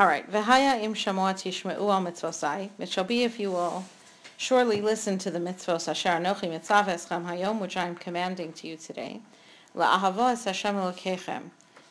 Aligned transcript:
All 0.00 0.06
right. 0.06 0.26
V'haya 0.32 0.82
im 0.82 0.94
shamoa 0.94 1.34
tishme'u 1.34 1.76
al 1.76 2.00
mitzvosai. 2.00 2.70
It 2.78 2.88
shall 2.88 3.04
be 3.04 3.22
if 3.22 3.38
you 3.38 3.50
will 3.50 3.84
surely 4.38 4.80
listen 4.80 5.18
to 5.18 5.30
the 5.30 5.38
mitzvos 5.38 5.88
asher 5.88 6.08
anochi 6.08 6.48
mitzav 6.48 6.86
eschem 6.86 7.26
hayom, 7.26 7.60
which 7.60 7.76
I 7.76 7.86
am 7.86 7.96
commanding 7.96 8.54
to 8.54 8.66
you 8.66 8.78
today. 8.78 9.20
La'ahavo 9.76 10.32
es 10.32 10.44
Hashem 10.44 10.74
elokechem. 10.76 11.50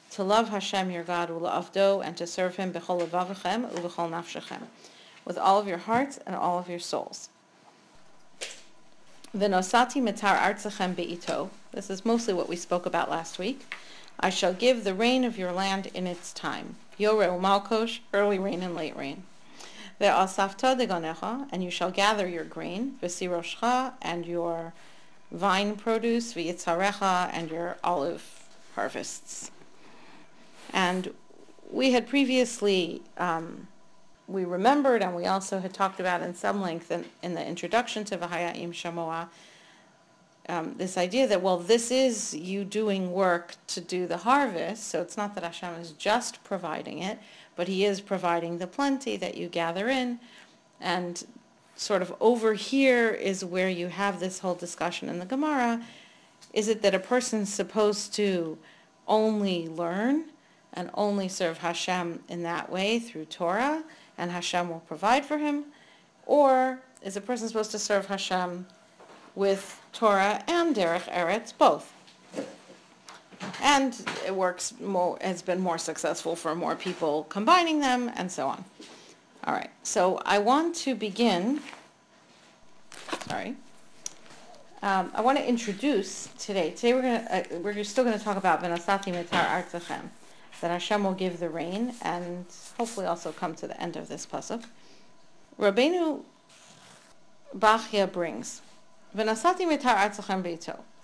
To 0.10 0.24
love 0.24 0.50
Hashem 0.50 0.90
your 0.90 1.04
God, 1.04 1.30
ula'avdo, 1.30 2.04
and 2.04 2.18
to 2.18 2.26
serve 2.26 2.56
Him 2.56 2.74
b'chol 2.74 3.08
levavachem 3.08 3.72
u'b'chol 3.72 4.10
nafshechem. 4.10 4.64
With 5.24 5.38
all 5.38 5.60
of 5.60 5.68
your 5.68 5.78
hearts 5.78 6.18
and 6.26 6.36
all 6.36 6.58
of 6.58 6.68
your 6.68 6.80
souls. 6.80 7.30
V'nosati 9.38 10.02
mitar 10.02 10.36
artzachem 10.36 10.96
be'ito. 10.96 11.52
This 11.74 11.92
is 11.92 12.04
mostly 12.04 12.34
what 12.34 12.50
we 12.50 12.56
spoke 12.56 12.88
about 12.88 13.12
last 13.12 13.38
week. 13.38 13.72
I 14.20 14.32
shall 14.32 14.54
give 14.54 14.84
the 14.84 14.96
rain 14.96 15.24
of 15.24 15.38
your 15.38 15.52
land 15.52 15.92
in 15.94 16.08
its 16.08 16.34
time. 16.34 16.78
Yoreu 17.00 17.40
malkosh, 17.40 18.00
early 18.14 18.38
rain 18.38 18.62
and 18.62 18.76
late 18.76 18.96
rain. 18.96 19.24
Ve'asafta 20.02 20.78
deganecha, 20.78 21.48
and 21.52 21.64
you 21.64 21.70
shall 21.70 21.92
gather 21.92 22.28
your 22.28 22.44
grain, 22.44 22.98
v'siroshcha, 23.02 23.94
and 24.02 24.26
your 24.26 24.74
vine 25.32 25.76
produce, 25.76 26.34
v'yitzarecha, 26.34 27.30
and 27.34 27.50
your 27.52 27.78
olive 27.84 28.48
harvests. 28.76 29.52
And 30.74 31.14
we 31.72 31.92
had 31.92 32.08
previously, 32.08 33.02
um, 33.18 33.68
we 34.28 34.46
remembered, 34.46 35.02
and 35.02 35.16
we 35.16 35.26
also 35.26 35.60
had 35.60 35.74
talked 35.74 36.00
about 36.00 36.22
in 36.22 36.34
some 36.36 36.62
length 36.62 36.92
in, 36.92 37.06
in 37.22 37.34
the 37.36 37.46
introduction 37.46 38.04
to 38.06 38.18
V'haya'im 38.18 38.70
Shamoah, 38.70 39.28
um, 40.50 40.74
this 40.78 40.98
idea 40.98 41.28
that, 41.28 41.42
well, 41.42 41.58
this 41.58 41.92
is 41.92 42.34
you 42.34 42.66
doing 42.66 43.12
work 43.12 43.56
to 43.68 43.80
do 43.80 44.08
the 44.08 44.18
harvest, 44.18 44.88
so 44.88 45.02
it's 45.02 45.16
not 45.16 45.36
that 45.36 45.44
Hashem 45.44 45.76
is 45.76 45.92
just 45.92 46.44
providing 46.44 47.00
it, 47.00 47.20
but 47.56 47.68
he 47.68 47.86
is 47.86 48.02
providing 48.02 48.58
the 48.58 48.68
plenty 48.68 49.16
that 49.18 49.38
you 49.38 49.48
gather 49.48 49.90
in. 49.90 50.20
And 50.82 51.24
sort 51.76 52.02
of 52.02 52.14
over 52.20 52.56
here 52.56 53.10
is 53.10 53.46
where 53.46 53.70
you 53.70 53.88
have 53.88 54.20
this 54.20 54.40
whole 54.40 54.56
discussion 54.56 55.08
in 55.08 55.20
the 55.20 55.26
Gemara. 55.26 55.84
Is 56.52 56.68
it 56.68 56.82
that 56.82 56.96
a 56.96 57.00
person's 57.00 57.54
supposed 57.54 58.14
to 58.16 58.58
only 59.08 59.68
learn 59.68 60.26
and 60.74 60.90
only 60.96 61.28
serve 61.28 61.60
Hashem 61.60 62.24
in 62.28 62.44
that 62.44 62.72
way 62.72 63.00
through 63.00 63.26
Torah, 63.26 63.84
and 64.18 64.32
Hashem 64.32 64.68
will 64.68 64.82
provide 64.82 65.26
for 65.26 65.38
him? 65.38 65.66
Or 66.26 66.80
is 67.04 67.16
a 67.16 67.22
person 67.22 67.48
supposed 67.48 67.72
to 67.72 67.80
serve 67.80 68.08
Hashem 68.08 68.66
with 69.36 69.82
Torah 69.94 70.44
and 70.48 70.76
Derech 70.76 71.10
Eretz, 71.12 71.54
both. 71.58 71.94
And 73.62 73.96
it 74.26 74.36
works 74.36 74.74
more, 74.80 75.18
has 75.22 75.42
been 75.42 75.60
more 75.60 75.78
successful 75.78 76.36
for 76.36 76.56
more 76.56 76.76
people 76.76 77.26
combining 77.30 77.80
them 77.80 78.12
and 78.16 78.32
so 78.32 78.48
on. 78.48 78.64
All 79.46 79.54
right, 79.54 79.70
so 79.84 80.22
I 80.26 80.40
want 80.40 80.76
to 80.78 80.96
begin, 80.96 81.62
sorry, 83.28 83.56
um, 84.82 85.12
I 85.14 85.22
want 85.22 85.38
to 85.38 85.48
introduce 85.48 86.28
today, 86.38 86.72
today 86.72 86.94
we're 86.94 87.02
going 87.02 87.26
to, 87.26 87.56
uh, 87.56 87.60
we're 87.60 87.84
still 87.84 88.04
going 88.04 88.18
to 88.18 88.24
talk 88.24 88.38
about 88.38 88.62
Venasati 88.62 89.14
Mitar 89.14 89.46
Artzachem, 89.46 90.10
that 90.62 90.72
Hashem 90.72 91.04
will 91.04 91.14
give 91.14 91.40
the 91.40 91.50
rain 91.50 91.94
and 92.02 92.46
hopefully 92.78 93.06
also 93.06 93.32
come 93.32 93.56
to 93.56 93.68
the 93.68 93.80
end 93.82 93.96
of 93.96 94.10
this 94.10 94.26
pasuk. 94.26 94.66
Rabbeinu 95.60 96.22
Bachya 97.58 98.12
brings, 98.12 98.62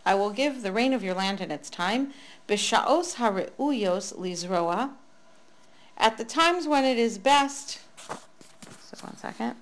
I 0.06 0.14
will 0.14 0.30
give 0.30 0.62
the 0.62 0.72
rain 0.72 0.94
of 0.94 1.04
your 1.04 1.16
land 1.16 1.42
in 1.42 1.50
its 1.52 1.70
time, 1.70 2.14
b'sha'os 2.48 3.16
ha're'uyos 3.16 4.18
lizroa, 4.18 4.92
at 5.98 6.18
the 6.18 6.26
times 6.26 6.68
when 6.68 6.84
it 6.86 6.98
is 6.98 7.18
best, 7.18 7.80
so 7.98 8.98
one 9.02 9.18
second, 9.18 9.56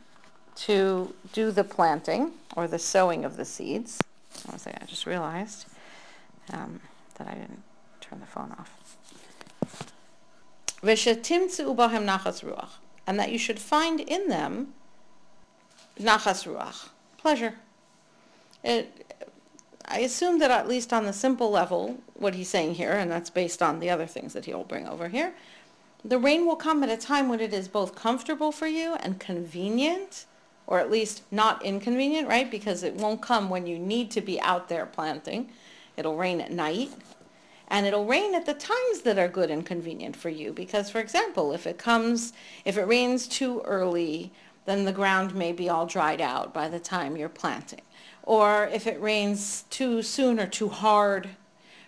to 0.56 1.14
do 1.32 1.52
the 1.52 1.64
planting 1.64 2.32
or 2.56 2.68
the 2.68 2.80
sowing 2.80 3.24
of 3.24 3.38
the 3.38 3.46
seeds. 3.46 4.00
One 4.46 4.60
second, 4.60 4.84
I 4.84 4.86
just 4.86 5.06
realized 5.06 5.66
um, 6.52 6.82
that 7.16 7.28
I 7.28 7.36
didn't 7.36 7.64
turn 8.02 8.20
the 8.20 8.26
phone 8.26 8.52
off. 8.52 8.98
And 13.06 13.20
that 13.20 13.32
you 13.32 13.38
should 13.38 13.60
find 13.60 14.00
in 14.02 14.28
them 14.28 14.74
nachas 16.00 16.46
ruach, 16.46 16.90
pleasure. 17.18 17.56
It, 18.64 19.04
I 19.86 20.00
assume 20.00 20.40
that 20.40 20.52
at 20.52 20.68
least 20.68 20.94
on 20.94 21.06
the 21.06 21.14
simple 21.14 21.52
level, 21.52 21.98
what 22.16 22.36
he's 22.36 22.50
saying 22.50 22.76
here, 22.76 22.94
and 22.94 23.12
that's 23.12 23.30
based 23.30 23.62
on 23.62 23.80
the 23.80 23.90
other 23.90 24.06
things 24.06 24.34
that 24.34 24.46
he'll 24.46 24.64
bring 24.64 24.88
over 24.88 25.10
here, 25.10 25.34
the 26.06 26.18
rain 26.18 26.46
will 26.46 26.56
come 26.56 26.84
at 26.84 26.90
a 26.90 26.98
time 26.98 27.30
when 27.30 27.40
it 27.40 27.54
is 27.54 27.68
both 27.68 27.96
comfortable 27.96 28.52
for 28.52 28.68
you 28.68 28.96
and 28.96 29.20
convenient, 29.20 30.26
or 30.68 30.80
at 30.80 30.92
least 30.92 31.24
not 31.32 31.64
inconvenient, 31.64 32.28
right? 32.28 32.50
Because 32.50 32.84
it 32.84 32.96
won't 32.96 33.22
come 33.22 33.50
when 33.50 33.68
you 33.68 33.78
need 33.78 34.12
to 34.12 34.22
be 34.22 34.40
out 34.42 34.70
there 34.70 34.86
planting. 34.86 35.50
It'll 35.98 36.18
rain 36.18 36.42
at 36.42 36.52
night. 36.52 36.92
And 37.68 37.86
it'll 37.86 38.06
rain 38.06 38.36
at 38.36 38.46
the 38.46 38.54
times 38.54 39.02
that 39.04 39.18
are 39.18 39.28
good 39.28 39.50
and 39.50 39.66
convenient 39.66 40.16
for 40.16 40.30
you. 40.30 40.52
Because, 40.52 40.90
for 40.90 41.00
example, 41.00 41.54
if 41.54 41.66
it 41.66 41.78
comes, 41.78 42.34
if 42.66 42.78
it 42.78 42.88
rains 42.88 43.28
too 43.28 43.62
early, 43.66 44.32
then 44.66 44.86
the 44.86 44.92
ground 44.92 45.34
may 45.34 45.52
be 45.52 45.70
all 45.70 45.86
dried 45.86 46.22
out 46.22 46.54
by 46.54 46.70
the 46.70 46.80
time 46.80 47.18
you're 47.18 47.30
planting 47.30 47.82
or 48.24 48.66
if 48.74 48.88
it 48.88 49.02
rains 49.02 49.66
too 49.70 50.02
soon 50.02 50.40
or 50.40 50.48
too 50.48 50.70
hard 50.70 51.30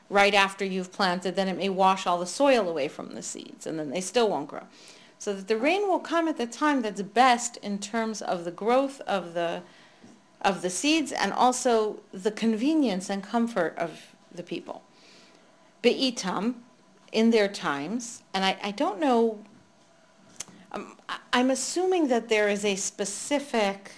right 0.09 0.33
after 0.33 0.63
you've 0.63 0.91
planted, 0.91 1.35
then 1.35 1.47
it 1.47 1.57
may 1.57 1.69
wash 1.69 2.05
all 2.05 2.19
the 2.19 2.25
soil 2.25 2.69
away 2.69 2.87
from 2.87 3.15
the 3.15 3.23
seeds, 3.23 3.65
and 3.65 3.79
then 3.79 3.89
they 3.89 4.01
still 4.01 4.29
won't 4.29 4.47
grow. 4.47 4.63
So 5.17 5.33
that 5.33 5.47
the 5.47 5.57
rain 5.57 5.87
will 5.87 5.99
come 5.99 6.27
at 6.27 6.37
the 6.37 6.45
time 6.45 6.81
that's 6.81 7.01
best 7.01 7.57
in 7.57 7.79
terms 7.79 8.21
of 8.21 8.45
the 8.45 8.51
growth 8.51 9.01
of 9.01 9.33
the 9.33 9.63
of 10.41 10.61
the 10.61 10.69
seeds 10.69 11.11
and 11.11 11.33
also 11.33 11.99
the 12.11 12.29
convenience 12.29 13.09
and 13.09 13.23
comfort 13.23 13.73
of 13.77 14.15
the 14.31 14.43
people. 14.43 14.83
Be'itam, 15.81 16.55
in 17.11 17.31
their 17.31 17.47
times, 17.47 18.21
and 18.33 18.45
I, 18.45 18.57
I 18.61 18.71
don't 18.71 18.99
know, 18.99 19.39
um, 20.71 20.97
I'm 21.31 21.49
assuming 21.49 22.09
that 22.09 22.29
there 22.29 22.49
is 22.49 22.65
a 22.65 22.75
specific 22.75 23.91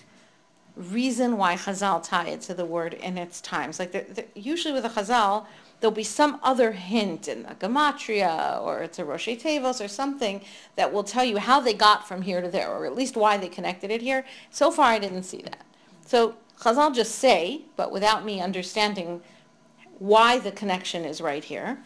reason 0.78 1.38
why 1.38 1.56
Chazal 1.56 2.02
tie 2.04 2.30
it 2.30 2.42
to 2.42 2.54
the 2.54 2.66
word 2.66 2.94
in 2.94 3.18
its 3.18 3.42
times. 3.42 3.80
Like 3.80 4.30
usually 4.36 4.74
with 4.74 4.86
a 4.86 4.90
Chazal, 4.90 5.46
there'll 5.80 5.94
be 5.94 6.04
some 6.04 6.40
other 6.44 6.72
hint 6.72 7.28
in 7.28 7.44
the 7.44 7.56
Gematria 7.56 8.62
or 8.62 8.80
it's 8.80 9.00
a 9.00 9.06
Rosh 9.06 9.28
Tevos 9.28 9.84
or 9.84 9.88
something 9.88 10.42
that 10.76 10.92
will 10.92 11.04
tell 11.04 11.26
you 11.26 11.38
how 11.38 11.60
they 11.60 11.74
got 11.74 12.08
from 12.08 12.22
here 12.22 12.42
to 12.42 12.50
there, 12.50 12.70
or 12.70 12.86
at 12.86 12.96
least 12.96 13.16
why 13.16 13.38
they 13.38 13.48
connected 13.48 13.92
it 13.92 14.02
here. 14.02 14.26
So 14.50 14.72
far, 14.72 14.86
I 14.86 15.00
didn't 15.00 15.24
see 15.24 15.42
that. 15.44 15.66
So 16.06 16.36
Chazal 16.60 16.94
just 16.94 17.16
say, 17.16 17.62
but 17.76 17.92
without 17.92 18.26
me 18.26 18.42
understanding 18.42 19.22
why 20.00 20.40
the 20.40 20.52
connection 20.52 21.06
is 21.06 21.22
right 21.22 21.44
here. 21.44 21.80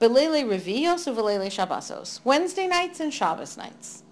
Belele 0.00 0.44
Revios 0.44 1.06
or 1.06 1.14
Belele 1.14 1.46
Shabbosos. 1.46 2.20
Wednesday 2.24 2.66
nights 2.66 2.98
and 2.98 3.12
Shabbos 3.12 3.56
nights. 3.56 4.02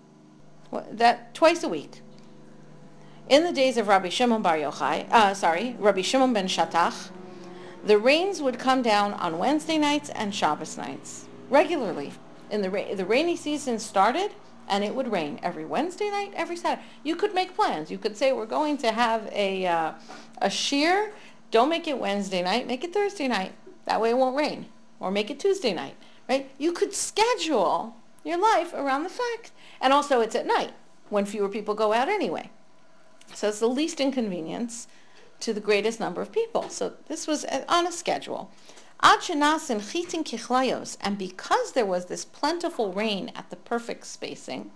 That 0.92 1.34
twice 1.34 1.64
a 1.64 1.68
week. 1.68 2.00
In 3.30 3.44
the 3.44 3.52
days 3.52 3.76
of 3.76 3.86
Rabbi 3.86 4.08
Shimon 4.08 4.42
Bar 4.42 4.56
Yochai, 4.56 5.08
uh, 5.08 5.34
sorry, 5.34 5.76
Rabbi 5.78 6.02
Shimon 6.02 6.32
ben 6.32 6.48
Shatach, 6.48 7.10
the 7.86 7.96
rains 7.96 8.42
would 8.42 8.58
come 8.58 8.82
down 8.82 9.12
on 9.12 9.38
Wednesday 9.38 9.78
nights 9.78 10.10
and 10.10 10.34
Shabbos 10.34 10.76
nights 10.76 11.26
regularly. 11.48 12.12
In 12.50 12.60
the 12.60 12.70
ra- 12.70 12.92
the 12.92 13.04
rainy 13.04 13.36
season 13.36 13.78
started, 13.78 14.32
and 14.66 14.82
it 14.82 14.96
would 14.96 15.12
rain 15.12 15.38
every 15.44 15.64
Wednesday 15.64 16.10
night, 16.10 16.32
every 16.34 16.56
Saturday. 16.56 16.82
You 17.04 17.14
could 17.14 17.32
make 17.32 17.54
plans. 17.54 17.88
You 17.88 17.98
could 17.98 18.16
say 18.16 18.32
we're 18.32 18.46
going 18.46 18.76
to 18.78 18.90
have 18.90 19.28
a 19.30 19.64
uh, 19.64 19.92
a 20.38 20.50
shear. 20.50 21.12
Don't 21.52 21.68
make 21.68 21.86
it 21.86 22.00
Wednesday 22.00 22.42
night. 22.42 22.66
Make 22.66 22.82
it 22.82 22.92
Thursday 22.92 23.28
night. 23.28 23.52
That 23.84 24.00
way 24.00 24.10
it 24.10 24.18
won't 24.18 24.36
rain. 24.36 24.66
Or 24.98 25.12
make 25.12 25.30
it 25.30 25.38
Tuesday 25.38 25.72
night. 25.72 25.94
Right? 26.28 26.50
You 26.58 26.72
could 26.72 26.94
schedule 26.94 27.94
your 28.24 28.38
life 28.38 28.74
around 28.74 29.04
the 29.04 29.08
fact, 29.08 29.52
and 29.80 29.92
also 29.92 30.20
it's 30.20 30.34
at 30.34 30.48
night 30.48 30.72
when 31.10 31.26
fewer 31.26 31.48
people 31.48 31.76
go 31.76 31.92
out 31.92 32.08
anyway. 32.08 32.50
So 33.34 33.48
it's 33.48 33.60
the 33.60 33.68
least 33.68 34.00
inconvenience 34.00 34.86
to 35.40 35.52
the 35.52 35.60
greatest 35.60 36.00
number 36.00 36.20
of 36.20 36.32
people. 36.32 36.68
So 36.68 36.94
this 37.08 37.26
was 37.26 37.44
on 37.68 37.86
a 37.86 37.92
schedule. 37.92 38.50
And 39.02 39.18
because 41.18 41.72
there 41.72 41.86
was 41.86 42.06
this 42.06 42.24
plentiful 42.24 42.92
rain 42.92 43.32
at 43.34 43.48
the 43.48 43.56
perfect 43.56 44.06
spacing, 44.06 44.70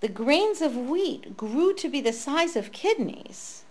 the 0.00 0.08
grains 0.08 0.60
of 0.60 0.76
wheat 0.76 1.36
grew 1.36 1.72
to 1.74 1.88
be 1.88 2.02
the 2.02 2.12
size 2.12 2.56
of 2.56 2.72
kidneys. 2.72 3.64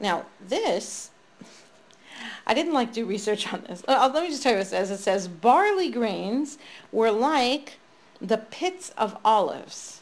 Now 0.00 0.26
this, 0.40 1.10
I 2.46 2.54
didn't 2.54 2.72
like 2.72 2.92
do 2.92 3.06
research 3.06 3.52
on 3.52 3.62
this. 3.68 3.84
Uh, 3.86 4.10
let 4.12 4.24
me 4.24 4.30
just 4.30 4.42
tell 4.42 4.52
you 4.52 4.58
what 4.58 4.66
it 4.66 4.70
says. 4.70 4.90
It 4.90 4.98
says 4.98 5.28
barley 5.28 5.90
grains 5.90 6.58
were 6.90 7.12
like 7.12 7.78
the 8.20 8.38
pits 8.38 8.90
of 8.98 9.16
olives. 9.24 10.01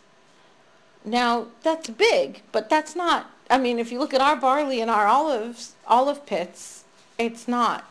Now, 1.04 1.46
that's 1.62 1.88
big, 1.90 2.42
but 2.52 2.68
that's 2.68 2.94
not, 2.94 3.30
I 3.48 3.58
mean, 3.58 3.78
if 3.78 3.90
you 3.90 3.98
look 3.98 4.12
at 4.14 4.20
our 4.20 4.36
barley 4.36 4.80
and 4.80 4.90
our 4.90 5.06
olives, 5.06 5.74
olive 5.86 6.26
pits, 6.26 6.84
it's 7.18 7.48
not 7.48 7.84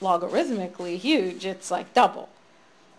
logarithmically 0.00 0.98
huge. 0.98 1.46
It's 1.46 1.70
like 1.70 1.94
double. 1.94 2.28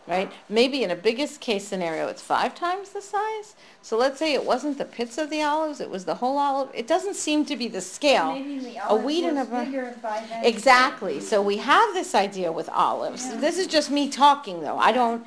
right? 0.08 0.32
Maybe 0.50 0.84
in 0.84 0.92
a 0.92 0.96
biggest 0.96 1.42
case 1.42 1.68
scenario, 1.68 2.08
it's 2.08 2.22
five 2.22 2.56
times 2.56 2.90
the 2.90 3.02
size. 3.02 3.56
So 3.82 3.98
let's 3.98 4.18
say 4.18 4.34
it 4.34 4.46
wasn't 4.46 4.78
the 4.78 4.86
pits 4.86 5.18
of 5.18 5.30
the 5.30 5.42
olives, 5.44 5.80
it 5.82 5.90
was 5.90 6.06
the 6.06 6.16
whole 6.16 6.38
olive. 6.38 6.70
It 6.74 6.88
doesn't 6.88 7.16
seem 7.16 7.46
to 7.46 7.56
be 7.56 7.68
the 7.68 7.82
scale. 7.82 8.34
Maybe 8.34 8.60
the 8.60 8.78
A 8.78 8.84
olive 8.88 9.04
wheat 9.04 9.26
and 9.26 9.38
a 9.38 9.44
was 9.44 9.66
bigger 9.66 9.96
by 10.02 10.24
then. 10.30 10.46
Exactly. 10.46 11.20
So 11.20 11.42
we 11.42 11.58
have 11.58 11.94
this 11.94 12.16
idea 12.16 12.52
with 12.52 12.70
olives. 12.70 13.26
Yeah. 13.28 13.38
This 13.38 13.58
is 13.58 13.68
just 13.68 13.92
me 13.92 14.10
talking 14.10 14.62
though. 14.62 14.78
I 14.78 14.92
don't, 14.92 15.26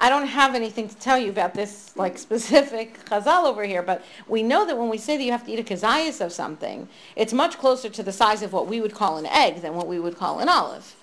I 0.00 0.08
don't 0.08 0.26
have 0.26 0.54
anything 0.54 0.88
to 0.88 0.96
tell 0.96 1.18
you 1.18 1.30
about 1.30 1.54
this 1.54 1.96
like 1.96 2.18
specific 2.18 3.04
chazal 3.10 3.44
over 3.44 3.64
here, 3.64 3.82
but 3.82 4.04
we 4.28 4.42
know 4.42 4.66
that 4.66 4.76
when 4.76 4.88
we 4.88 4.98
say 4.98 5.16
that 5.16 5.22
you 5.22 5.32
have 5.32 5.44
to 5.46 5.52
eat 5.52 5.60
a 5.60 5.62
kazayas 5.62 6.20
of 6.20 6.32
something, 6.32 6.88
it's 7.16 7.32
much 7.32 7.58
closer 7.58 7.88
to 7.88 8.02
the 8.02 8.12
size 8.12 8.42
of 8.42 8.52
what 8.52 8.66
we 8.66 8.80
would 8.80 8.94
call 8.94 9.16
an 9.16 9.26
egg 9.26 9.62
than 9.62 9.74
what 9.74 9.86
we 9.86 9.98
would 9.98 10.16
call 10.16 10.40
an 10.40 10.48
olive. 10.48 10.94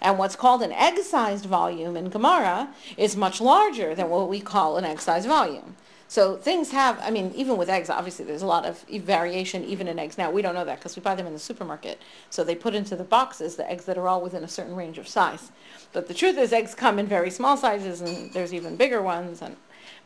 And 0.00 0.16
what's 0.16 0.36
called 0.36 0.62
an 0.62 0.72
egg-sized 0.72 1.44
volume 1.44 1.96
in 1.96 2.08
Gemara 2.08 2.68
is 2.96 3.16
much 3.16 3.40
larger 3.40 3.94
than 3.94 4.08
what 4.08 4.28
we 4.28 4.40
call 4.40 4.76
an 4.76 4.84
egg-sized 4.84 5.26
volume. 5.26 5.74
So 6.10 6.36
things 6.36 6.70
have, 6.70 6.98
I 7.02 7.10
mean, 7.10 7.32
even 7.36 7.58
with 7.58 7.68
eggs, 7.68 7.90
obviously 7.90 8.24
there's 8.24 8.40
a 8.40 8.46
lot 8.46 8.64
of 8.64 8.82
variation 8.88 9.62
even 9.64 9.86
in 9.88 9.98
eggs. 9.98 10.16
Now, 10.16 10.30
we 10.30 10.40
don't 10.40 10.54
know 10.54 10.64
that 10.64 10.78
because 10.78 10.96
we 10.96 11.02
buy 11.02 11.14
them 11.14 11.26
in 11.26 11.34
the 11.34 11.38
supermarket. 11.38 12.00
So 12.30 12.42
they 12.42 12.54
put 12.54 12.74
into 12.74 12.96
the 12.96 13.04
boxes 13.04 13.56
the 13.56 13.70
eggs 13.70 13.84
that 13.84 13.98
are 13.98 14.08
all 14.08 14.22
within 14.22 14.42
a 14.42 14.48
certain 14.48 14.74
range 14.74 14.96
of 14.96 15.06
size. 15.06 15.52
But 15.92 16.08
the 16.08 16.14
truth 16.14 16.38
is 16.38 16.50
eggs 16.50 16.74
come 16.74 16.98
in 16.98 17.06
very 17.06 17.30
small 17.30 17.58
sizes 17.58 18.00
and 18.00 18.32
there's 18.32 18.54
even 18.54 18.76
bigger 18.76 19.02
ones. 19.02 19.42
And, 19.42 19.56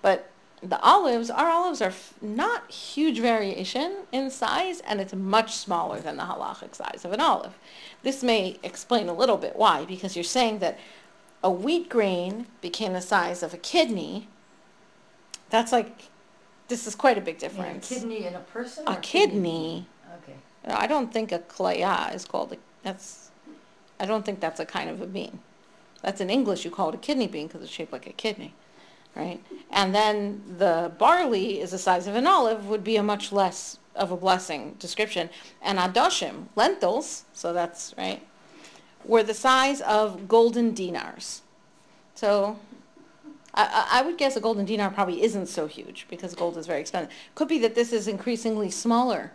but 0.03 0.29
the 0.61 0.81
olives, 0.81 1.31
our 1.31 1.49
olives 1.49 1.81
are 1.81 1.93
not 2.21 2.69
huge 2.69 3.21
variation 3.21 3.99
in 4.11 4.29
size 4.31 4.81
and 4.81 5.01
it's 5.01 5.15
much 5.15 5.55
smaller 5.55 6.01
than 6.01 6.17
the 6.17 6.25
halachic 6.25 6.75
size 6.75 7.05
of 7.05 7.13
an 7.13 7.21
olive. 7.21 7.55
This 8.03 8.25
may 8.25 8.59
explain 8.65 9.09
a 9.09 9.15
little 9.15 9.37
bit 9.37 9.55
why, 9.55 9.85
because 9.85 10.17
you're 10.17 10.25
saying 10.25 10.59
that 10.59 10.81
a 11.45 11.51
wheat 11.51 11.89
grain 11.89 12.47
became 12.61 12.93
the 12.93 13.01
size 13.01 13.45
of 13.45 13.55
a 13.55 13.57
kidney. 13.59 14.29
That's 15.53 15.71
like, 15.71 16.09
this 16.69 16.87
is 16.87 16.95
quite 16.95 17.19
a 17.19 17.21
big 17.21 17.43
Yeah, 17.43 17.99
a 17.99 18.01
kidney 18.01 18.25
in 18.25 18.35
a 18.35 18.41
person? 18.41 18.89
A 18.89 18.93
or 18.93 18.97
kidney, 18.97 19.87
Okay. 20.25 20.37
I 20.67 20.87
don't 20.87 21.13
think 21.13 21.31
a 21.31 21.41
klaya 21.41 22.15
is 22.15 22.25
called, 22.25 22.55
a, 22.55 22.57
that's, 22.83 23.31
I 24.01 24.07
don't 24.07 24.25
think 24.25 24.41
that's 24.41 24.61
a 24.61 24.65
kind 24.65 24.89
of 24.89 25.03
a 25.03 25.07
bean. 25.07 25.41
That's 26.01 26.23
in 26.23 26.31
English, 26.31 26.65
you 26.65 26.71
call 26.71 26.89
it 26.89 26.95
a 26.95 26.99
kidney 26.99 27.27
bean 27.27 27.49
because 27.49 27.63
it's 27.63 27.71
shaped 27.71 27.93
like 27.93 28.07
a 28.07 28.13
kidney, 28.13 28.55
right? 29.15 29.43
And 29.71 29.95
then 29.95 30.43
the 30.57 30.91
barley 30.97 31.61
is 31.61 31.73
the 31.73 31.79
size 31.79 32.07
of 32.07 32.15
an 32.15 32.27
olive 32.27 32.67
would 32.67 32.83
be 32.83 32.97
a 32.97 33.03
much 33.03 33.31
less 33.31 33.79
of 33.95 34.11
a 34.11 34.17
blessing 34.17 34.77
description. 34.79 35.29
And 35.61 35.79
adoshim, 35.79 36.47
lentils, 36.57 37.25
so 37.35 37.53
that's, 37.53 37.95
right, 37.99 38.27
were 39.05 39.23
the 39.23 39.35
size 39.35 39.83
of 39.83 40.29
golden 40.29 40.73
dinars. 40.73 41.43
So 42.15 42.57
I, 43.55 43.89
I 43.91 44.03
would 44.03 44.17
guess 44.17 44.37
a 44.37 44.41
golden 44.41 44.65
dinar 44.65 44.91
probably 44.91 45.23
isn't 45.23 45.47
so 45.47 45.67
huge 45.67 46.07
because 46.09 46.35
gold 46.35 46.57
is 46.57 46.67
very 46.67 46.81
expensive. 46.81 47.13
Could 47.35 47.49
be 47.49 47.59
that 47.59 47.75
this 47.75 47.93
is 47.93 48.09
increasingly 48.09 48.71
smaller 48.71 49.33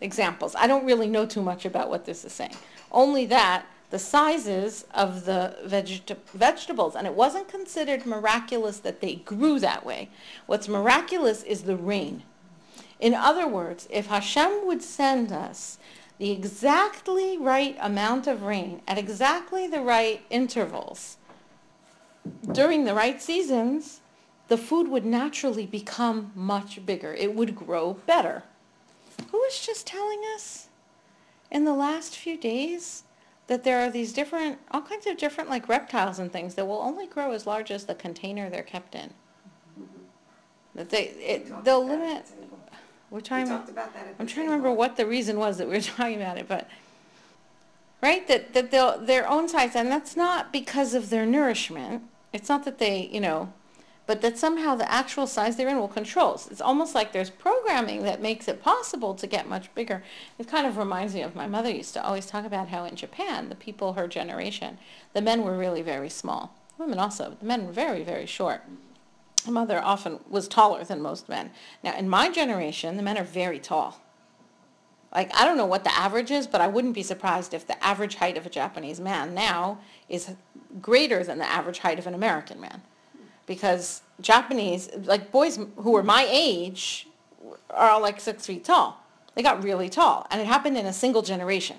examples. 0.00 0.54
I 0.56 0.66
don't 0.66 0.84
really 0.84 1.08
know 1.08 1.26
too 1.26 1.42
much 1.42 1.64
about 1.64 1.88
what 1.88 2.04
this 2.04 2.24
is 2.24 2.32
saying. 2.32 2.56
Only 2.92 3.26
that 3.26 3.66
the 3.90 3.98
sizes 3.98 4.84
of 4.92 5.24
the 5.24 5.56
veget- 5.64 6.16
vegetables, 6.32 6.96
and 6.96 7.06
it 7.06 7.14
wasn't 7.14 7.48
considered 7.48 8.04
miraculous 8.04 8.78
that 8.80 9.00
they 9.00 9.16
grew 9.16 9.58
that 9.60 9.86
way. 9.86 10.10
What's 10.46 10.68
miraculous 10.68 11.42
is 11.42 11.62
the 11.62 11.76
rain. 11.76 12.22
In 12.98 13.14
other 13.14 13.46
words, 13.46 13.86
if 13.90 14.06
Hashem 14.06 14.66
would 14.66 14.82
send 14.82 15.30
us 15.30 15.78
the 16.18 16.30
exactly 16.30 17.38
right 17.38 17.76
amount 17.80 18.26
of 18.26 18.42
rain 18.42 18.82
at 18.86 18.98
exactly 18.98 19.66
the 19.66 19.80
right 19.80 20.22
intervals 20.30 21.16
during 22.52 22.84
the 22.84 22.94
right 22.94 23.20
seasons, 23.20 24.00
the 24.48 24.56
food 24.58 24.88
would 24.88 25.04
naturally 25.04 25.66
become 25.66 26.32
much 26.34 26.84
bigger. 26.84 27.14
It 27.14 27.34
would 27.34 27.56
grow 27.56 27.94
better. 28.06 28.42
Who 29.30 29.38
was 29.38 29.64
just 29.64 29.86
telling 29.86 30.20
us 30.34 30.68
in 31.50 31.64
the 31.64 31.74
last 31.74 32.16
few 32.16 32.36
days 32.36 33.04
that 33.46 33.64
there 33.64 33.80
are 33.80 33.90
these 33.90 34.12
different, 34.12 34.58
all 34.70 34.82
kinds 34.82 35.06
of 35.06 35.16
different 35.16 35.50
like 35.50 35.68
reptiles 35.68 36.18
and 36.18 36.32
things 36.32 36.54
that 36.54 36.66
will 36.66 36.80
only 36.80 37.06
grow 37.06 37.32
as 37.32 37.46
large 37.46 37.70
as 37.70 37.84
the 37.84 37.94
container 37.94 38.50
they're 38.50 38.62
kept 38.62 38.94
in? 38.94 39.10
That 40.74 40.90
they, 40.90 41.04
it, 41.04 41.64
they'll 41.64 41.86
limit, 41.86 42.26
we're 43.10 43.18
We 43.18 43.22
talking 43.22 43.46
about. 43.46 43.58
talked 43.58 43.70
about 43.70 43.94
that 43.94 44.14
I'm 44.18 44.26
trying 44.26 44.46
to 44.46 44.52
remember 44.52 44.72
what 44.72 44.96
the 44.96 45.06
reason 45.06 45.38
was 45.38 45.58
that 45.58 45.68
we 45.68 45.74
were 45.74 45.80
talking 45.80 46.16
about 46.16 46.38
it, 46.38 46.48
but, 46.48 46.68
right, 48.02 48.26
that, 48.26 48.54
that 48.54 48.70
they'll, 48.70 48.98
their 48.98 49.28
own 49.28 49.48
size, 49.48 49.76
and 49.76 49.88
that's 49.88 50.16
not 50.16 50.52
because 50.52 50.94
of 50.94 51.10
their 51.10 51.24
nourishment. 51.24 52.02
It's 52.34 52.48
not 52.48 52.64
that 52.64 52.78
they, 52.78 53.08
you 53.12 53.20
know, 53.20 53.52
but 54.06 54.20
that 54.20 54.36
somehow 54.36 54.74
the 54.74 54.90
actual 54.90 55.28
size 55.28 55.56
they're 55.56 55.68
in 55.68 55.78
will 55.78 55.88
control. 55.88 56.34
It's 56.34 56.60
almost 56.60 56.92
like 56.92 57.12
there's 57.12 57.30
programming 57.30 58.02
that 58.02 58.20
makes 58.20 58.48
it 58.48 58.60
possible 58.60 59.14
to 59.14 59.26
get 59.28 59.48
much 59.48 59.72
bigger. 59.74 60.02
It 60.36 60.48
kind 60.48 60.66
of 60.66 60.76
reminds 60.76 61.14
me 61.14 61.22
of 61.22 61.36
my 61.36 61.46
mother 61.46 61.70
used 61.70 61.94
to 61.94 62.04
always 62.04 62.26
talk 62.26 62.44
about 62.44 62.68
how 62.68 62.84
in 62.84 62.96
Japan, 62.96 63.48
the 63.48 63.54
people 63.54 63.92
her 63.92 64.08
generation, 64.08 64.78
the 65.12 65.22
men 65.22 65.44
were 65.44 65.56
really 65.56 65.80
very 65.80 66.10
small. 66.10 66.52
Women 66.76 66.98
also, 66.98 67.36
the 67.38 67.46
men 67.46 67.66
were 67.66 67.72
very, 67.72 68.02
very 68.02 68.26
short. 68.26 68.62
My 69.46 69.52
mother 69.52 69.80
often 69.82 70.18
was 70.28 70.48
taller 70.48 70.82
than 70.82 71.00
most 71.00 71.28
men. 71.28 71.52
Now, 71.84 71.96
in 71.96 72.08
my 72.08 72.30
generation, 72.30 72.96
the 72.96 73.02
men 73.02 73.16
are 73.16 73.24
very 73.24 73.60
tall. 73.60 74.00
Like, 75.14 75.34
I 75.36 75.44
don't 75.44 75.56
know 75.56 75.66
what 75.66 75.84
the 75.84 75.96
average 75.96 76.30
is, 76.30 76.46
but 76.46 76.60
I 76.60 76.66
wouldn't 76.66 76.94
be 76.94 77.02
surprised 77.04 77.54
if 77.54 77.66
the 77.66 77.82
average 77.82 78.16
height 78.16 78.36
of 78.36 78.46
a 78.46 78.50
Japanese 78.50 78.98
man 78.98 79.32
now 79.32 79.78
is 80.08 80.34
greater 80.82 81.22
than 81.22 81.38
the 81.38 81.48
average 81.48 81.78
height 81.78 82.00
of 82.00 82.06
an 82.06 82.14
American 82.14 82.60
man. 82.60 82.82
Because 83.46 84.02
Japanese, 84.20 84.90
like 85.04 85.30
boys 85.30 85.58
who 85.76 85.92
were 85.92 86.02
my 86.02 86.26
age, 86.28 87.06
are 87.70 87.90
all 87.90 88.02
like 88.02 88.20
six 88.20 88.46
feet 88.46 88.64
tall. 88.64 89.04
They 89.34 89.42
got 89.42 89.62
really 89.62 89.88
tall. 89.88 90.26
And 90.30 90.40
it 90.40 90.46
happened 90.46 90.76
in 90.76 90.86
a 90.86 90.92
single 90.92 91.22
generation. 91.22 91.76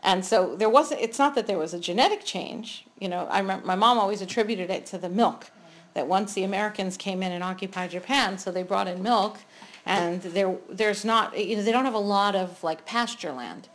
And 0.00 0.24
so 0.24 0.56
there 0.56 0.68
wasn't, 0.68 1.00
it's 1.00 1.18
not 1.18 1.34
that 1.34 1.46
there 1.46 1.58
was 1.58 1.74
a 1.74 1.78
genetic 1.78 2.24
change. 2.24 2.86
You 2.98 3.08
know, 3.08 3.26
I 3.30 3.38
remember 3.40 3.66
my 3.66 3.74
mom 3.74 3.98
always 3.98 4.22
attributed 4.22 4.70
it 4.70 4.86
to 4.86 4.98
the 4.98 5.08
milk. 5.08 5.50
That 5.94 6.06
once 6.06 6.34
the 6.34 6.44
Americans 6.44 6.96
came 6.96 7.22
in 7.22 7.32
and 7.32 7.42
occupied 7.42 7.90
Japan, 7.90 8.38
so 8.38 8.52
they 8.52 8.62
brought 8.62 8.86
in 8.86 9.02
milk, 9.02 9.38
and 9.86 10.22
there, 10.22 10.56
there's 10.68 11.04
not, 11.04 11.38
you 11.38 11.56
know, 11.56 11.62
they 11.62 11.72
don't 11.72 11.84
have 11.84 11.94
a 11.94 11.98
lot 11.98 12.34
of 12.36 12.62
like 12.62 12.84
pasture 12.84 13.32
land. 13.32 13.68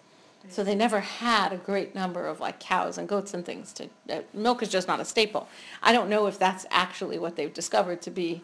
So 0.50 0.64
they 0.64 0.76
never 0.76 1.00
had 1.00 1.52
a 1.54 1.58
great 1.58 1.96
number 1.96 2.28
of 2.28 2.40
like 2.40 2.60
cows 2.60 2.98
and 2.98 3.08
goats 3.08 3.34
and 3.34 3.44
things 3.44 3.74
to, 3.74 3.90
uh, 4.12 4.22
milk 4.34 4.62
is 4.62 4.70
just 4.70 4.88
not 4.88 5.00
a 5.00 5.06
staple. 5.06 5.48
I 5.82 5.92
don't 5.92 6.10
know 6.10 6.28
if 6.28 6.38
that's 6.38 6.66
actually 6.70 7.18
what 7.18 7.36
they've 7.36 7.54
discovered 7.54 8.02
to 8.04 8.12
be 8.12 8.44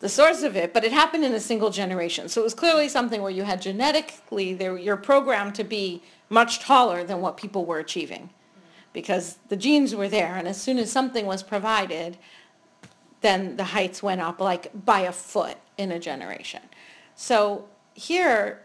the 0.00 0.08
source 0.08 0.42
of 0.42 0.54
it, 0.54 0.74
but 0.74 0.84
it 0.84 0.92
happened 0.92 1.24
in 1.24 1.32
a 1.32 1.40
single 1.40 1.70
generation. 1.70 2.28
So 2.28 2.42
it 2.42 2.44
was 2.44 2.52
clearly 2.52 2.90
something 2.90 3.22
where 3.22 3.30
you 3.30 3.44
had 3.44 3.62
genetically, 3.62 4.52
there, 4.52 4.76
you're 4.76 4.98
programmed 4.98 5.54
to 5.54 5.64
be 5.64 6.02
much 6.28 6.60
taller 6.60 7.04
than 7.04 7.22
what 7.22 7.38
people 7.38 7.64
were 7.64 7.78
achieving. 7.78 8.28
Because 8.92 9.38
the 9.48 9.56
genes 9.56 9.94
were 9.94 10.08
there, 10.08 10.36
and 10.36 10.46
as 10.46 10.60
soon 10.60 10.78
as 10.78 10.92
something 10.92 11.26
was 11.26 11.42
provided, 11.42 12.18
then 13.22 13.56
the 13.56 13.64
heights 13.64 14.02
went 14.02 14.20
up 14.20 14.40
like 14.40 14.70
by 14.84 15.00
a 15.00 15.12
foot 15.12 15.56
in 15.78 15.90
a 15.90 15.98
generation. 15.98 16.60
So 17.16 17.66
here, 17.94 18.62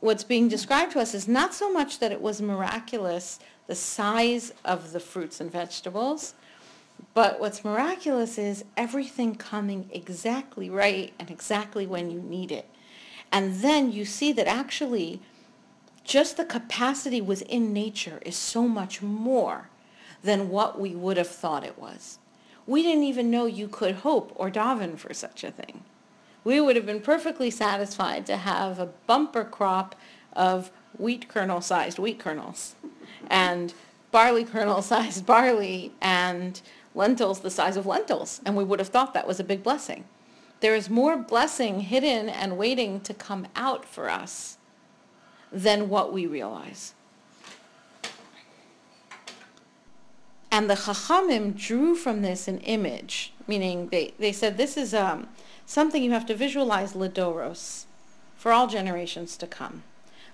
what's 0.00 0.24
being 0.24 0.48
described 0.48 0.92
to 0.92 1.00
us 1.00 1.14
is 1.14 1.28
not 1.28 1.54
so 1.54 1.72
much 1.72 1.98
that 1.98 2.12
it 2.12 2.20
was 2.20 2.40
miraculous, 2.40 3.38
the 3.66 3.74
size 3.74 4.52
of 4.64 4.92
the 4.92 5.00
fruits 5.00 5.40
and 5.40 5.50
vegetables, 5.50 6.34
but 7.14 7.40
what's 7.40 7.64
miraculous 7.64 8.38
is 8.38 8.64
everything 8.76 9.34
coming 9.34 9.88
exactly 9.92 10.70
right 10.70 11.12
and 11.18 11.30
exactly 11.30 11.86
when 11.86 12.10
you 12.10 12.20
need 12.20 12.50
it. 12.50 12.68
And 13.30 13.56
then 13.56 13.92
you 13.92 14.04
see 14.04 14.32
that 14.32 14.46
actually 14.46 15.20
just 16.04 16.36
the 16.36 16.44
capacity 16.44 17.20
within 17.20 17.72
nature 17.72 18.18
is 18.24 18.36
so 18.36 18.66
much 18.66 19.02
more 19.02 19.68
than 20.22 20.48
what 20.48 20.80
we 20.80 20.94
would 20.94 21.16
have 21.16 21.28
thought 21.28 21.64
it 21.64 21.78
was. 21.78 22.18
We 22.66 22.82
didn't 22.82 23.04
even 23.04 23.30
know 23.30 23.46
you 23.46 23.68
could 23.68 23.96
hope 23.96 24.32
or 24.36 24.50
daven 24.50 24.98
for 24.98 25.12
such 25.12 25.44
a 25.44 25.50
thing. 25.50 25.84
We 26.44 26.60
would 26.60 26.76
have 26.76 26.86
been 26.86 27.00
perfectly 27.00 27.50
satisfied 27.50 28.26
to 28.26 28.36
have 28.36 28.78
a 28.78 28.86
bumper 29.06 29.44
crop 29.44 29.94
of 30.32 30.70
wheat 30.98 31.28
kernel-sized 31.28 31.98
wheat 31.98 32.18
kernels 32.18 32.74
and 33.30 33.72
barley 34.10 34.44
kernel-sized 34.44 35.24
barley 35.26 35.92
and 36.00 36.60
lentils 36.94 37.40
the 37.40 37.50
size 37.50 37.76
of 37.76 37.86
lentils, 37.86 38.40
and 38.44 38.56
we 38.56 38.64
would 38.64 38.78
have 38.78 38.88
thought 38.88 39.14
that 39.14 39.26
was 39.26 39.40
a 39.40 39.44
big 39.44 39.62
blessing. 39.62 40.04
There 40.60 40.74
is 40.74 40.90
more 40.90 41.16
blessing 41.16 41.80
hidden 41.80 42.28
and 42.28 42.58
waiting 42.58 43.00
to 43.00 43.14
come 43.14 43.46
out 43.56 43.84
for 43.84 44.10
us 44.10 44.58
than 45.50 45.88
what 45.88 46.12
we 46.12 46.26
realize. 46.26 46.94
And 50.50 50.68
the 50.68 50.74
Chachamim 50.74 51.56
drew 51.56 51.94
from 51.94 52.20
this 52.20 52.46
an 52.46 52.58
image, 52.58 53.32
meaning 53.48 53.88
they, 53.88 54.12
they 54.18 54.32
said 54.32 54.58
this 54.58 54.76
is 54.76 54.92
um, 54.92 55.28
something 55.66 56.02
you 56.02 56.10
have 56.12 56.26
to 56.26 56.34
visualize 56.34 56.92
Lidoros 56.92 57.84
for 58.36 58.52
all 58.52 58.66
generations 58.66 59.36
to 59.36 59.46
come. 59.46 59.82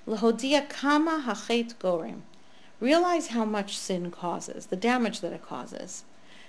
Lahodia 0.07 0.69
kama 0.69 1.23
hachet 1.27 1.75
gorim. 1.75 2.21
Realize 2.81 3.29
how 3.29 3.45
much 3.45 3.77
sin 3.77 4.11
causes, 4.11 4.67
the 4.67 4.77
damage 4.77 5.21
that 5.21 5.33
it 5.33 5.43
causes. 5.43 6.05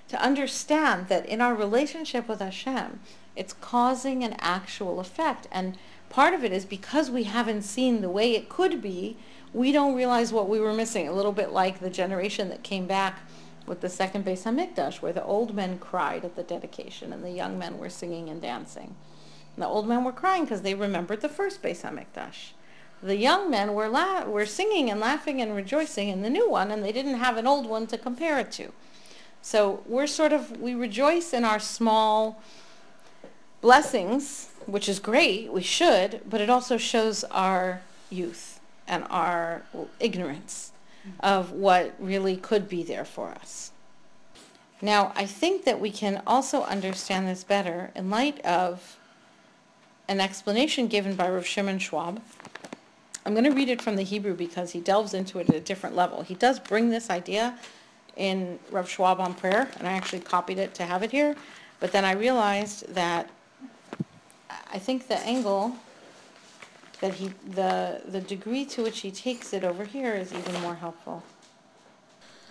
to 0.10 0.22
understand 0.22 1.08
that 1.08 1.26
in 1.28 1.40
our 1.40 1.56
relationship 1.56 2.28
with 2.28 2.40
Hashem, 2.40 3.00
it's 3.36 3.54
causing 3.54 4.24
an 4.24 4.36
actual 4.40 5.00
effect. 5.00 5.48
And 5.52 5.78
part 6.10 6.34
of 6.34 6.44
it 6.44 6.52
is 6.52 6.66
because 6.66 7.12
we 7.12 7.24
haven't 7.24 7.62
seen 7.62 8.02
the 8.02 8.10
way 8.10 8.36
it 8.36 8.50
could 8.50 8.82
be, 8.82 9.18
we 9.54 9.72
don't 9.72 9.96
realize 9.96 10.34
what 10.34 10.50
we 10.50 10.60
were 10.60 10.74
missing. 10.74 11.08
A 11.08 11.14
little 11.14 11.32
bit 11.32 11.52
like 11.52 11.80
the 11.80 11.90
generation 11.90 12.50
that 12.50 12.64
came 12.64 12.88
back 12.88 13.20
with 13.70 13.82
the 13.82 13.88
second 13.88 14.26
Beis 14.26 14.44
Hamikdash, 14.44 15.02
where 15.02 15.14
the 15.14 15.24
old 15.24 15.54
men 15.54 15.78
cried 15.78 16.26
at 16.26 16.36
the 16.36 16.44
dedication 16.44 17.14
and 17.14 17.24
the 17.24 17.30
young 17.30 17.58
men 17.60 17.78
were 17.78 17.90
singing 17.90 18.28
and 18.28 18.42
dancing. 18.42 18.96
And 19.56 19.64
the 19.64 19.68
old 19.68 19.88
men 19.88 20.04
were 20.04 20.12
crying 20.12 20.44
because 20.44 20.64
they 20.64 20.74
remembered 20.74 21.22
the 21.22 21.30
first 21.30 21.62
Beis 21.62 21.84
Hamikdash. 21.84 22.54
The 23.04 23.16
young 23.16 23.50
men 23.50 23.76
were 23.76 23.88
la- 23.88 24.26
were 24.26 24.48
singing 24.48 24.90
and 24.90 25.00
laughing 25.00 25.40
and 25.40 25.56
rejoicing 25.56 26.10
in 26.10 26.24
the 26.24 26.30
new 26.30 26.50
one, 26.50 26.72
and 26.72 26.84
they 26.84 26.92
didn't 26.92 27.20
have 27.20 27.38
an 27.38 27.46
old 27.46 27.68
one 27.68 27.86
to 27.88 27.98
compare 27.98 28.40
it 28.40 28.52
to. 28.54 28.74
So 29.42 29.84
we're 29.86 30.08
sort 30.08 30.34
of 30.34 30.60
we 30.60 30.74
rejoice 30.74 31.32
in 31.32 31.46
our 31.46 31.60
small 31.60 32.42
blessings, 33.62 34.50
which 34.66 34.90
is 34.90 35.00
great. 35.00 35.54
We 35.54 35.62
should, 35.62 36.22
but 36.28 36.42
it 36.42 36.50
also 36.50 36.78
shows 36.78 37.24
our 37.26 37.82
youth 38.10 38.60
and 38.88 39.06
our 39.10 39.62
ignorance 40.00 40.72
of 41.20 41.52
what 41.52 41.94
really 42.00 42.38
could 42.38 42.70
be 42.70 42.84
there 42.84 43.06
for 43.06 43.30
us. 43.30 43.72
Now, 44.82 45.12
I 45.16 45.26
think 45.26 45.66
that 45.66 45.80
we 45.80 45.92
can 45.92 46.22
also 46.26 46.64
understand 46.64 47.28
this 47.28 47.44
better 47.44 47.92
in 47.96 48.10
light 48.10 48.44
of 48.46 48.98
an 50.08 50.20
explanation 50.20 50.88
given 50.88 51.16
by 51.16 51.30
Rav 51.30 51.46
Shimon 51.46 51.80
Schwab. 51.80 52.22
I'm 53.26 53.34
going 53.34 53.44
to 53.44 53.52
read 53.52 53.70
it 53.70 53.82
from 53.82 53.96
the 53.96 54.04
Hebrew 54.04 54.34
because 54.34 54.72
he 54.72 54.80
delves 54.80 55.14
into 55.14 55.40
it 55.40 55.50
at 55.50 55.56
a 55.56 55.60
different 55.60 55.96
level. 55.96 56.24
He 56.24 56.34
does 56.34 56.60
bring 56.60 56.90
this 56.90 57.10
idea 57.10 57.60
in 58.16 58.60
Rav 58.72 58.90
Schwab 58.90 59.20
on 59.20 59.34
prayer, 59.34 59.70
and 59.78 59.88
I 59.88 59.92
actually 59.92 60.22
copied 60.22 60.58
it 60.58 60.74
to 60.76 60.86
have 60.86 61.04
it 61.04 61.12
here, 61.12 61.36
but 61.80 61.92
then 61.92 62.06
I 62.06 62.14
realized 62.14 62.94
that 62.96 63.30
I 64.72 64.80
think 64.80 65.08
the 65.08 65.20
angle 65.20 65.76
that 67.02 67.14
he, 67.14 67.32
the, 67.48 68.02
the 68.06 68.20
degree 68.22 68.66
to 68.66 68.84
which 68.84 69.00
he 69.00 69.12
takes 69.12 69.54
it 69.54 69.64
over 69.64 69.86
here 69.86 70.14
is 70.14 70.34
even 70.34 70.62
more 70.62 70.76
helpful. 70.76 71.24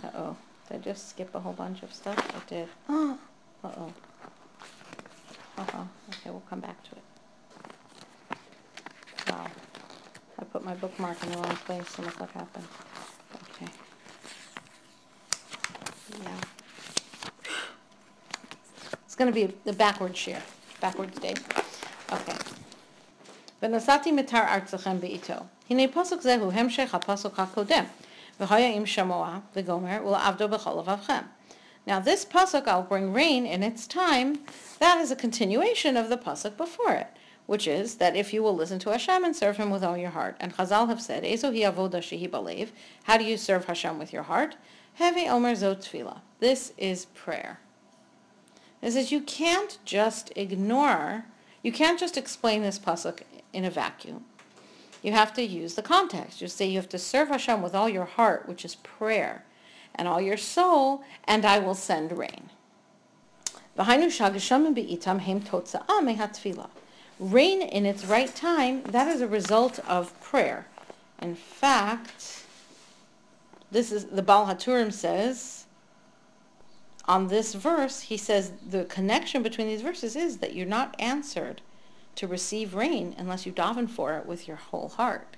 Uh-oh, 0.03 0.37
did 0.69 0.77
I 0.77 0.79
just 0.79 1.11
skip 1.11 1.35
a 1.35 1.41
whole 1.41 1.53
bunch 1.53 1.83
of 1.83 1.93
stuff? 1.93 2.17
I 2.19 2.49
did. 2.49 2.69
Uh-oh. 2.89 3.93
Uh-oh, 5.59 5.89
okay, 6.09 6.31
we'll 6.31 6.43
come 6.49 6.61
back 6.61 6.83
to 6.85 6.91
it. 6.93 7.03
Wow, 9.31 9.47
I 10.39 10.45
put 10.45 10.65
my 10.65 10.75
bookmark 10.75 11.23
in 11.25 11.33
the 11.33 11.39
wrong 11.39 11.57
place 11.57 11.97
and 11.97 12.07
look 12.07 12.21
what 12.21 12.31
happened. 12.31 12.67
Okay. 13.51 13.71
Yeah. 16.23 16.37
It's 19.05 19.17
gonna 19.17 19.33
be 19.33 19.53
the 19.65 19.73
backward 19.73 20.17
share, 20.17 20.43
backwards 20.81 21.19
day. 21.19 21.35
Okay. 22.13 22.37
ונתתי 23.63 24.13
מטר 24.13 24.45
ארצכם 24.49 25.01
בעיתו. 25.01 25.35
הנה 25.71 25.83
פסוק 25.93 26.23
זהו 26.23 26.51
המשך 26.53 26.95
הפסוק 26.95 27.41
הקודם, 27.41 27.85
והיה 28.41 28.69
אם 28.69 28.87
שמוע 28.87 29.39
וגומר 29.57 30.07
ולעבדו 30.07 30.49
בכל 30.49 30.71
לבבכם. 30.71 31.23
Now 31.87 32.01
this 32.01 32.25
pasuk, 32.27 32.69
I'll 32.69 32.83
bring 32.83 33.15
rain 33.15 33.47
in 33.47 33.63
its 33.63 33.87
time, 33.87 34.41
that 34.79 34.99
is 34.99 35.11
a 35.11 35.17
continuation 35.17 35.97
of 35.97 36.11
the 36.11 36.19
pasuk 36.19 36.57
before 36.59 36.93
it, 36.93 37.07
which 37.47 37.67
is 37.67 37.95
that 37.95 38.15
if 38.15 38.35
you 38.35 38.43
will 38.43 38.55
listen 38.55 38.79
to 38.81 38.91
Hashem 38.91 39.25
and 39.25 39.35
serve 39.35 39.57
Him 39.57 39.71
with 39.71 39.83
all 39.83 39.97
your 39.97 40.11
heart. 40.11 40.37
And 40.39 40.55
Chazal 40.55 40.89
have 40.89 41.01
said, 41.01 41.25
Ezohi 41.25 41.63
avoda 41.71 42.01
shehi 42.09 42.29
balev, 42.29 42.69
how 43.05 43.17
do 43.17 43.25
you 43.25 43.39
serve 43.39 43.65
Hashem 43.65 43.99
with 43.99 44.13
your 44.13 44.25
heart? 44.25 44.57
Heve 44.99 45.31
omer 45.31 45.55
zot. 45.55 46.21
This 46.41 46.75
is 46.77 47.07
prayer. 47.07 47.59
This 48.83 48.95
is 48.95 49.11
you 49.11 49.23
can't 49.23 49.79
just 49.87 50.31
ignore, 50.37 51.25
you 51.63 51.73
can't 51.73 51.99
just 51.99 52.19
explain 52.19 52.63
this 52.63 52.79
pasuk 52.79 53.23
in 53.53 53.65
a 53.65 53.71
vacuum. 53.71 54.25
You 55.03 55.13
have 55.13 55.33
to 55.35 55.43
use 55.43 55.75
the 55.75 55.83
context. 55.83 56.41
You 56.41 56.49
say 56.49 56.67
you 56.67 56.77
have 56.77 56.89
to 56.91 56.99
serve 56.99 57.29
Hashem 57.29 57.63
with 57.63 57.75
all 57.75 57.89
your 57.89 58.05
heart, 58.05 58.49
which 58.49 58.65
is 58.65 58.75
prayer, 58.77 59.45
and 59.95 60.09
all 60.09 60.21
your 60.21 60.37
soul, 60.37 61.03
and 61.25 61.45
I 61.45 61.59
will 61.59 61.75
send 61.75 62.17
rain. 62.17 62.51
Rain 67.21 67.63
in 67.63 67.87
its 67.87 68.05
right 68.05 68.35
time, 68.35 68.83
that 68.83 69.09
is 69.09 69.21
a 69.21 69.29
result 69.29 69.79
of 69.81 70.21
prayer. 70.21 70.67
In 71.23 71.35
fact, 71.35 72.45
this 73.71 73.93
is 73.93 74.07
the 74.07 74.23
Baal 74.23 74.47
HaTurim 74.47 74.93
says 74.93 75.67
on 77.09 77.29
this 77.29 77.55
verse, 77.55 78.01
he 78.03 78.19
says 78.19 78.53
the 78.69 78.85
connection 78.85 79.43
between 79.43 79.67
these 79.67 79.81
verses 79.81 80.15
is 80.15 80.39
that 80.39 80.55
you're 80.55 80.67
not 80.67 80.95
answered 80.99 81.63
to 82.19 82.27
receive 82.27 82.75
rain 82.75 83.15
unless 83.17 83.47
you 83.47 83.53
daven 83.53 83.89
for 83.89 84.17
it 84.17 84.27
with 84.27 84.49
your 84.49 84.57
whole 84.57 84.89
heart. 84.89 85.37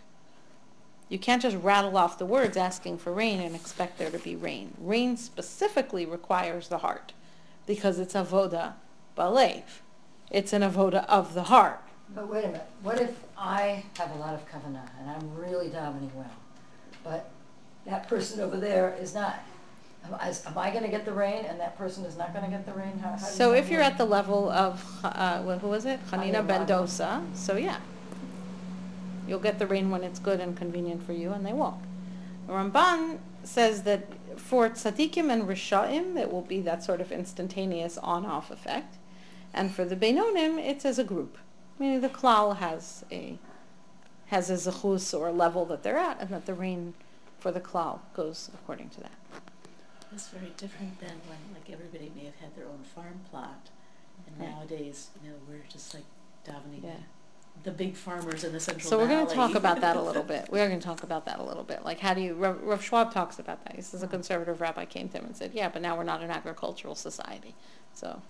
You 1.11 1.19
can't 1.19 1.43
just 1.43 1.59
rattle 1.59 1.99
off 1.99 2.17
the 2.17 2.25
words 2.25 2.57
asking 2.57 2.97
for 2.99 3.13
rain 3.13 3.39
and 3.39 3.55
expect 3.55 3.99
there 3.99 4.11
to 4.11 4.19
be 4.19 4.35
rain. 4.35 4.73
Rain 4.81 5.19
specifically 5.19 6.07
requires 6.07 6.69
the 6.69 6.79
heart 6.79 7.13
because 7.67 7.99
it's 7.99 8.15
avoda 8.15 8.75
balev. 9.15 9.65
It's 10.31 10.55
an 10.55 10.63
avoda 10.63 11.05
of 11.07 11.35
the 11.35 11.45
heart. 11.45 11.83
But 12.15 12.29
wait 12.29 12.45
a 12.45 12.49
minute, 12.49 12.67
what 12.83 12.99
if 12.99 13.15
I 13.37 13.85
have 13.99 14.13
a 14.13 14.19
lot 14.19 14.33
of 14.33 14.49
kavanah 14.49 14.89
and 15.01 15.11
I'm 15.11 15.35
really 15.35 15.69
davening 15.69 16.15
well, 16.15 16.33
but 17.05 17.31
that 17.85 18.09
person 18.09 18.41
over 18.41 18.57
there 18.57 18.97
is 18.99 19.13
not? 19.13 19.39
Am 20.05 20.15
I, 20.15 20.35
am 20.47 20.59
I 20.59 20.71
gonna 20.71 20.89
get 20.89 21.05
the 21.05 21.13
rain 21.13 21.45
and 21.45 21.61
that 21.61 21.77
person 21.77 22.05
is 22.05 22.17
not 22.17 22.35
gonna 22.35 22.49
get 22.49 22.67
the 22.67 22.73
rain? 22.73 22.99
How, 22.99 23.11
how 23.11 23.17
So 23.17 23.53
if 23.53 23.71
you're 23.71 23.83
at 23.83 23.99
the 23.99 24.05
level 24.05 24.51
of, 24.51 24.85
uh, 25.05 25.43
wh- 25.43 25.61
who 25.61 25.69
was 25.69 25.85
it? 25.85 26.01
Hanina 26.11 26.43
Hanina 26.43 26.47
ben 26.47 26.67
Dosa, 26.67 27.23
so 27.35 27.57
yeah. 27.57 27.79
You'll 29.27 29.39
get 29.39 29.59
the 29.59 29.67
rain 29.67 29.91
when 29.91 30.03
it's 30.03 30.19
good 30.19 30.41
and 30.41 30.57
convenient 30.57 31.05
for 31.05 31.13
you, 31.13 31.33
and 31.33 31.47
they 31.47 31.53
won't. 31.53 31.85
Ramban 32.49 33.19
says 33.45 33.85
that 33.85 34.09
for 34.37 34.69
tzaddikim 34.69 35.31
and 35.31 35.45
rishaim, 35.45 36.19
it 36.19 36.33
will 36.33 36.43
be 36.43 36.61
that 36.63 36.83
sort 36.83 37.01
of 37.01 37.13
instantaneous 37.13 37.97
on-off 37.99 38.51
effect. 38.51 38.97
And 39.55 39.73
for 39.73 39.85
the 39.85 39.97
Beinonim, 39.97 40.59
it's 40.59 40.85
as 40.85 40.99
a 40.99 41.05
group. 41.05 41.39
Meaning 41.79 42.01
the 42.01 42.09
klal 42.09 42.57
has 42.57 43.05
a, 43.11 43.39
has 44.27 44.51
a 44.51 44.55
zechus 44.55 45.17
or 45.17 45.29
a 45.29 45.33
level 45.33 45.65
that 45.67 45.83
they're 45.83 45.99
at, 45.99 46.21
and 46.21 46.31
that 46.31 46.47
the 46.47 46.55
rain 46.55 46.95
for 47.39 47.51
the 47.53 47.61
klal 47.61 48.01
goes 48.15 48.51
according 48.53 48.91
to 48.91 49.01
that. 49.01 49.13
It's 50.13 50.29
very 50.29 50.53
different 50.57 51.01
than 51.01 51.21
when, 51.29 51.39
like, 51.55 51.71
everybody 51.71 52.11
may 52.17 52.25
have 52.25 52.37
had 52.37 52.57
their 52.57 52.67
own 52.67 52.83
farm 52.95 53.21
plot, 53.31 53.69
and 54.27 54.39
Right. 54.39 54.51
nowadays, 54.51 55.11
you 55.23 55.31
know, 55.31 55.37
we're 55.49 55.65
just 55.69 55.95
like 55.95 56.05
davening 56.45 56.85
Yeah. 56.85 56.97
the 57.63 57.71
big 57.71 57.95
farmers 57.95 58.43
in 58.45 58.53
the 58.53 58.61
Central 58.61 58.89
So 58.89 58.99
we're 58.99 59.09
going 59.09 59.27
to 59.27 59.35
talk 59.35 59.55
about 59.55 59.81
that 59.83 59.97
a 59.97 60.03
little 60.03 60.23
bit. 60.35 60.51
We 60.51 60.61
are 60.61 60.69
going 60.69 60.81
to 60.81 60.87
talk 60.87 61.03
about 61.03 61.27
that 61.27 61.39
a 61.39 61.43
little 61.43 61.65
bit. 61.65 61.85
Like, 61.85 62.01
how 62.01 62.15
do 62.15 62.21
you? 62.21 62.35
Rav, 62.35 62.83
Schwab 62.83 63.13
talks 63.13 63.39
about 63.39 63.65
that. 63.65 63.77
He 63.77 63.83
says 63.83 64.03
a 64.03 64.07
uh-huh. 64.07 64.13
conservative 64.13 64.61
rabbi 64.61 64.85
came 64.85 65.09
to 65.11 65.19
him 65.19 65.27
and 65.27 65.37
said, 65.37 65.53
"Yeah, 65.53 65.69
but 65.69 65.83
now 65.83 65.97
we're 65.97 66.05
not 66.05 66.23
an 66.23 66.31
agricultural 66.31 66.95
society." 66.95 67.55
So, 67.93 68.23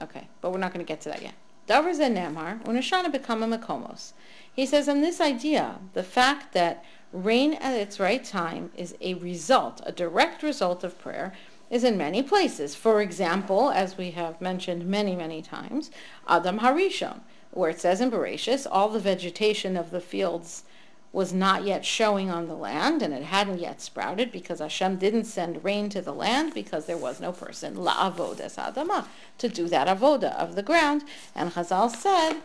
okay, 0.00 0.28
but 0.40 0.50
we're 0.52 0.58
not 0.58 0.72
going 0.72 0.84
to 0.84 0.88
get 0.88 1.00
to 1.02 1.08
that 1.08 1.22
yet. 1.22 1.34
Davar 1.68 1.94
nemar 1.94 2.62
unashana 2.64 3.10
become 3.10 3.42
a 3.42 3.58
makomos. 3.58 4.12
He 4.52 4.66
says, 4.66 4.88
on 4.88 5.00
this 5.00 5.20
idea, 5.20 5.78
the 5.94 6.02
fact 6.02 6.52
that 6.52 6.84
rain 7.12 7.54
at 7.54 7.74
its 7.74 8.00
right 8.00 8.24
time 8.24 8.70
is 8.76 8.94
a 9.00 9.14
result, 9.14 9.80
a 9.84 9.92
direct 9.92 10.42
result 10.42 10.82
of 10.82 10.98
prayer, 10.98 11.32
is 11.70 11.84
in 11.84 11.96
many 11.96 12.22
places. 12.22 12.74
For 12.74 13.00
example, 13.00 13.70
as 13.70 13.96
we 13.96 14.10
have 14.12 14.40
mentioned 14.40 14.86
many, 14.86 15.16
many 15.16 15.40
times, 15.40 15.90
Adam 16.28 16.58
Harishon, 16.58 17.20
where 17.50 17.70
it 17.70 17.80
says 17.80 18.00
in 18.00 18.10
Bereshis, 18.10 18.66
all 18.70 18.88
the 18.88 18.98
vegetation 18.98 19.76
of 19.76 19.90
the 19.90 20.00
fields 20.00 20.64
was 21.12 21.32
not 21.32 21.64
yet 21.64 21.84
showing 21.84 22.30
on 22.30 22.48
the 22.48 22.54
land 22.54 23.02
and 23.02 23.12
it 23.12 23.24
hadn't 23.24 23.60
yet 23.60 23.82
sprouted 23.82 24.32
because 24.32 24.60
Hashem 24.60 24.96
didn't 24.96 25.24
send 25.24 25.62
rain 25.62 25.90
to 25.90 26.00
the 26.00 26.12
land 26.12 26.54
because 26.54 26.86
there 26.86 26.96
was 26.96 27.20
no 27.20 27.32
person, 27.32 27.74
la'avodas 27.74 28.56
adama, 28.56 29.06
to 29.36 29.48
do 29.48 29.68
that 29.68 29.88
avoda 29.88 30.34
of 30.36 30.54
the 30.54 30.62
ground. 30.62 31.04
And 31.34 31.52
Chazal 31.52 31.94
said 31.94 32.40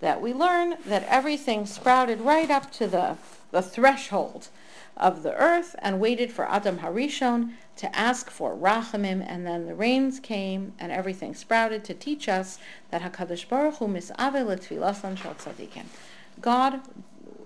that 0.00 0.20
we 0.20 0.34
learn 0.34 0.76
that 0.84 1.04
everything 1.08 1.64
sprouted 1.64 2.20
right 2.20 2.50
up 2.50 2.70
to 2.72 2.86
the, 2.86 3.16
the 3.50 3.62
threshold 3.62 4.48
of 4.96 5.22
the 5.22 5.34
earth 5.34 5.74
and 5.78 6.00
waited 6.00 6.30
for 6.30 6.48
Adam 6.48 6.78
Harishon 6.78 7.52
to 7.76 7.96
ask 7.96 8.30
for 8.30 8.54
rachamim, 8.54 9.24
and 9.26 9.46
then 9.46 9.66
the 9.66 9.74
rains 9.74 10.20
came 10.20 10.74
and 10.78 10.92
everything 10.92 11.34
sprouted 11.34 11.82
to 11.84 11.94
teach 11.94 12.28
us 12.28 12.58
that 12.90 13.02
Hakadosh 13.02 13.48
Baruch 13.48 13.76
Hu 13.76 13.88
misave 13.88 14.44
letfilasan 14.44 15.16
tzadikim. 15.16 15.86
God 16.40 16.80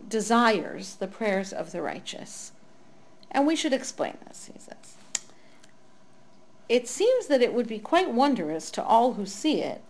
desires 0.09 0.97
the 0.97 1.07
prayers 1.07 1.53
of 1.53 1.73
the 1.73 1.81
righteous, 1.81 2.53
and 3.31 3.47
we 3.47 3.57
should 3.57 3.73
explain 3.73 4.17
this. 4.27 4.51
He 4.53 4.59
says. 4.59 4.97
It 6.69 6.89
seems 6.89 7.27
that 7.27 7.43
it 7.43 7.53
would 7.53 7.69
be 7.69 7.79
quite 7.79 8.11
wondrous 8.11 8.71
to 8.73 8.83
all 8.83 9.15
who 9.15 9.27
see 9.27 9.61
it. 9.61 9.83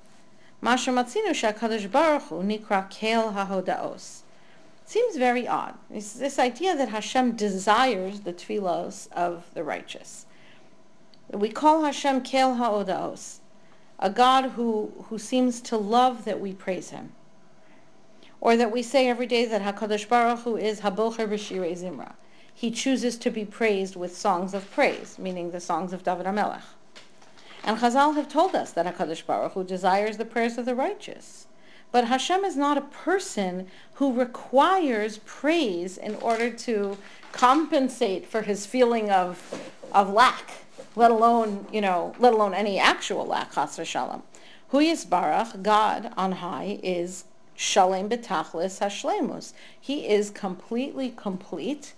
Masha 0.60 0.90
matzinu 0.90 1.30
shakadosh 1.30 1.90
baruch 1.90 2.24
hu 2.24 2.42
nikra 2.42 2.90
kel 2.90 3.32
hahodaos 3.32 4.23
seems 4.84 5.16
very 5.16 5.48
odd. 5.48 5.74
It's 5.90 6.12
this 6.12 6.38
idea 6.38 6.76
that 6.76 6.90
Hashem 6.90 7.36
desires 7.36 8.20
the 8.20 8.32
tefillos 8.32 9.10
of 9.12 9.44
the 9.54 9.64
righteous. 9.64 10.26
We 11.30 11.50
call 11.50 11.84
Hashem 11.84 12.20
Kel 12.20 12.56
Ha'odaos, 12.56 13.40
a 13.98 14.10
God 14.10 14.50
who, 14.50 14.92
who 15.08 15.18
seems 15.18 15.60
to 15.62 15.76
love 15.76 16.24
that 16.24 16.40
we 16.40 16.52
praise 16.52 16.90
him. 16.90 17.12
Or 18.40 18.56
that 18.56 18.70
we 18.70 18.82
say 18.82 19.08
every 19.08 19.26
day 19.26 19.46
that 19.46 19.62
HaKadosh 19.62 20.08
Baruch 20.08 20.40
Hu 20.40 20.56
is 20.56 20.80
Habocher 20.80 21.26
B'Shirei 21.26 21.76
Zimra. 21.78 22.12
He 22.52 22.70
chooses 22.70 23.16
to 23.18 23.30
be 23.30 23.44
praised 23.44 23.96
with 23.96 24.16
songs 24.16 24.52
of 24.52 24.70
praise, 24.70 25.18
meaning 25.18 25.50
the 25.50 25.60
songs 25.60 25.92
of 25.92 26.04
David 26.04 26.26
HaMelech. 26.26 26.62
And 27.64 27.78
Chazal 27.78 28.14
have 28.14 28.28
told 28.28 28.54
us 28.54 28.72
that 28.72 28.86
HaKadosh 28.86 29.24
Baruch 29.24 29.52
Hu 29.52 29.64
desires 29.64 30.18
the 30.18 30.26
prayers 30.26 30.58
of 30.58 30.66
the 30.66 30.74
righteous. 30.74 31.46
But 31.94 32.06
Hashem 32.06 32.44
is 32.44 32.56
not 32.56 32.76
a 32.76 32.80
person 32.80 33.68
who 33.94 34.12
requires 34.12 35.18
praise 35.18 35.96
in 35.96 36.16
order 36.16 36.50
to 36.50 36.98
compensate 37.30 38.26
for 38.26 38.42
his 38.42 38.66
feeling 38.66 39.12
of, 39.12 39.62
of 39.92 40.12
lack, 40.12 40.64
let 40.96 41.12
alone, 41.12 41.68
you 41.72 41.80
know, 41.80 42.12
let 42.18 42.32
alone 42.32 42.52
any 42.52 42.80
actual 42.80 43.24
lack, 43.24 43.52
chas 43.54 43.78
v'shalom. 43.78 44.22
Hu 44.70 44.78
Yisbarach, 44.78 45.62
God 45.62 46.12
on 46.16 46.32
high, 46.32 46.80
is 46.82 47.26
shalem 47.54 48.08
betachlis 48.08 48.80
hashlemus. 48.80 49.52
He 49.80 50.08
is 50.08 50.30
completely 50.30 51.14
complete 51.16 51.94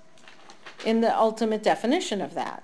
in 0.85 1.01
the 1.01 1.19
ultimate 1.19 1.63
definition 1.63 2.21
of 2.21 2.35
that. 2.35 2.63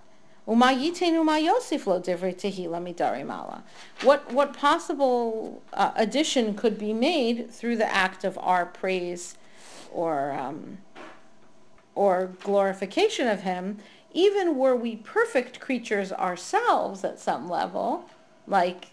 What 4.03 4.33
what 4.33 4.57
possible 4.57 5.63
uh, 5.73 5.93
addition 5.95 6.55
could 6.55 6.79
be 6.79 6.93
made 6.93 7.51
through 7.51 7.77
the 7.77 7.93
act 7.93 8.25
of 8.25 8.37
our 8.39 8.67
praise 8.67 9.37
or 9.93 10.33
um, 10.33 10.79
or 11.95 12.33
glorification 12.43 13.29
of 13.29 13.43
him, 13.43 13.79
even 14.13 14.57
were 14.57 14.75
we 14.75 14.97
perfect 14.97 15.61
creatures 15.61 16.13
ourselves 16.13 17.05
at 17.05 17.21
some 17.21 17.49
level, 17.49 18.07
like 18.47 18.87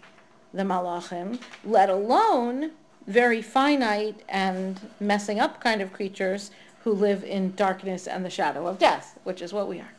the 0.52 0.62
malachim, 0.62 1.40
let 1.64 1.88
alone 1.88 2.72
very 3.06 3.42
finite 3.42 4.20
and 4.28 4.80
messing 5.00 5.40
up 5.40 5.60
kind 5.60 5.80
of 5.80 5.92
creatures 5.92 6.50
who 6.84 6.92
live 6.92 7.24
in 7.24 7.54
darkness 7.56 8.06
and 8.06 8.24
the 8.24 8.30
shadow 8.30 8.66
of 8.66 8.78
death, 8.78 9.18
which 9.24 9.42
is 9.42 9.52
what 9.52 9.66
we 9.68 9.80
are. 9.80 9.92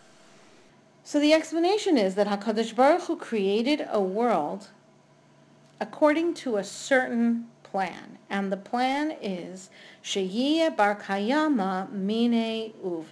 So 1.04 1.20
the 1.20 1.34
explanation 1.34 1.98
is 1.98 2.16
that 2.16 2.28
HaKadosh 2.28 2.76
Baruch 2.76 3.04
Hu 3.04 3.16
created 3.16 3.88
a 3.90 4.00
world 4.00 4.70
according 5.80 6.36
to 6.36 6.58
a 6.58 6.64
certain 6.64 7.48
plan. 7.64 8.20
And 8.30 8.52
the 8.52 8.58
plan 8.58 9.18
is 9.22 9.70
Sheyeh 10.04 10.76
Bar 10.76 10.96
Kayama 10.96 11.92
Mine 11.92 12.74
Uve. 12.86 13.06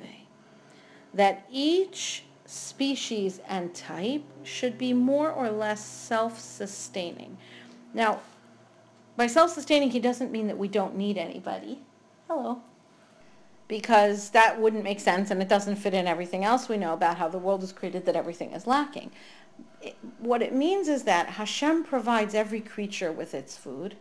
That 1.14 1.46
each 1.52 2.24
species 2.46 3.42
and 3.48 3.74
type 3.74 4.24
should 4.44 4.78
be 4.78 4.94
more 4.94 5.32
or 5.32 5.50
less 5.50 5.84
self-sustaining. 5.84 7.38
Now, 7.94 8.22
by 9.18 9.28
self-sustaining, 9.28 9.92
he 9.92 10.00
doesn't 10.00 10.32
mean 10.32 10.48
that 10.48 10.58
we 10.58 10.68
don't 10.68 10.96
need 10.96 11.18
anybody. 11.18 11.80
Hello 12.28 12.62
because 13.70 14.32
that 14.32 14.60
wouldn't 14.60 14.84
make 14.84 15.00
sense 15.00 15.32
and 15.32 15.42
it 15.42 15.48
doesn't 15.48 15.78
fit 15.78 15.94
in 15.94 16.08
everything 16.08 16.44
else 16.44 16.68
we 16.68 16.76
know 16.76 16.92
about 16.92 17.18
how 17.18 17.30
the 17.30 17.38
world 17.38 17.64
is 17.64 17.72
created 17.72 18.06
that 18.06 18.16
everything 18.16 18.52
is 18.52 18.68
lacking. 18.68 19.12
It, 19.82 19.96
what 20.18 20.42
it 20.42 20.54
means 20.54 20.90
is 20.90 21.04
that 21.04 21.30
Hashem 21.30 21.86
provides 21.86 22.34
every 22.36 22.60
creature 22.60 23.12
with 23.12 23.34
its 23.34 23.56
food 23.56 23.96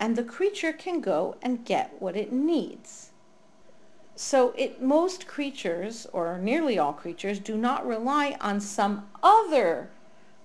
and 0.00 0.16
the 0.16 0.24
creature 0.24 0.72
can 0.72 1.00
go 1.00 1.36
and 1.40 1.64
get 1.64 1.94
what 2.00 2.16
it 2.16 2.32
needs. 2.32 3.10
So 4.16 4.52
it, 4.56 4.82
most 4.82 5.26
creatures, 5.26 6.06
or 6.12 6.38
nearly 6.38 6.78
all 6.78 6.92
creatures, 6.92 7.38
do 7.38 7.56
not 7.56 7.86
rely 7.86 8.36
on 8.40 8.60
some 8.60 9.08
other 9.22 9.90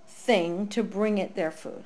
thing 0.06 0.68
to 0.68 0.82
bring 0.82 1.18
it 1.18 1.34
their 1.34 1.50
food. 1.50 1.84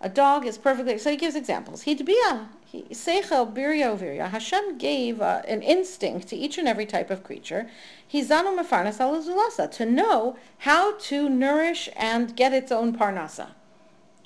A 0.00 0.08
dog 0.08 0.46
is 0.46 0.56
perfectly, 0.56 0.96
so 0.98 1.10
he 1.10 1.16
gives 1.16 1.34
examples. 1.34 1.84
Hidbia, 1.84 2.48
Seichel 2.72 3.52
Birya 3.52 3.98
Virya, 3.98 4.30
Hashem 4.30 4.78
gave 4.78 5.20
uh, 5.20 5.42
an 5.48 5.62
instinct 5.62 6.28
to 6.28 6.36
each 6.36 6.56
and 6.58 6.68
every 6.68 6.86
type 6.86 7.10
of 7.10 7.24
creature, 7.24 7.68
Hizanu 8.12 8.56
Mefarnas 8.56 8.98
Alazulasa, 8.98 9.70
to 9.72 9.86
know 9.86 10.36
how 10.58 10.96
to 10.98 11.28
nourish 11.28 11.88
and 11.96 12.36
get 12.36 12.52
its 12.52 12.70
own 12.70 12.96
parnasa. 12.96 13.48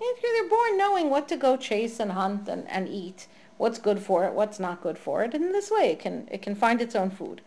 If 0.01 0.23
you're 0.23 0.49
born 0.49 0.77
knowing 0.77 1.09
what 1.09 1.29
to 1.29 1.37
go 1.37 1.57
chase 1.57 1.99
and 1.99 2.13
hunt 2.13 2.49
and, 2.49 2.69
and 2.69 2.89
eat, 2.89 3.27
what's 3.57 3.79
good 3.79 4.01
for 4.01 4.25
it, 4.25 4.35
what's 4.35 4.61
not 4.61 4.83
good 4.83 4.99
for 4.99 5.23
it, 5.23 5.35
and 5.35 5.45
in 5.45 5.53
this 5.53 5.71
way 5.71 5.91
it 5.93 6.01
can, 6.01 6.29
it 6.31 6.43
can 6.43 6.55
find 6.55 6.83
its 6.83 6.95
own 6.95 7.11
food. 7.11 7.41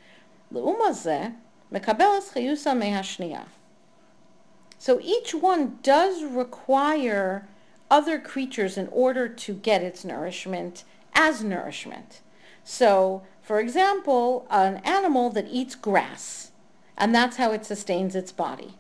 So 4.80 5.00
each 5.02 5.36
one 5.36 5.80
does 5.84 6.24
require 6.24 7.48
other 7.90 8.20
creatures 8.20 8.78
in 8.78 8.88
order 8.92 9.28
to 9.28 9.54
get 9.54 9.82
its 9.82 10.04
nourishment 10.04 10.84
as 11.14 11.44
nourishment. 11.44 12.22
So, 12.64 13.24
for 13.42 13.60
example, 13.60 14.46
an 14.50 14.82
animal 14.84 15.30
that 15.32 15.48
eats 15.50 15.76
grass, 15.76 16.52
and 16.98 17.16
that's 17.16 17.38
how 17.38 17.52
it 17.52 17.66
sustains 17.66 18.16
its 18.16 18.32
body. 18.32 18.74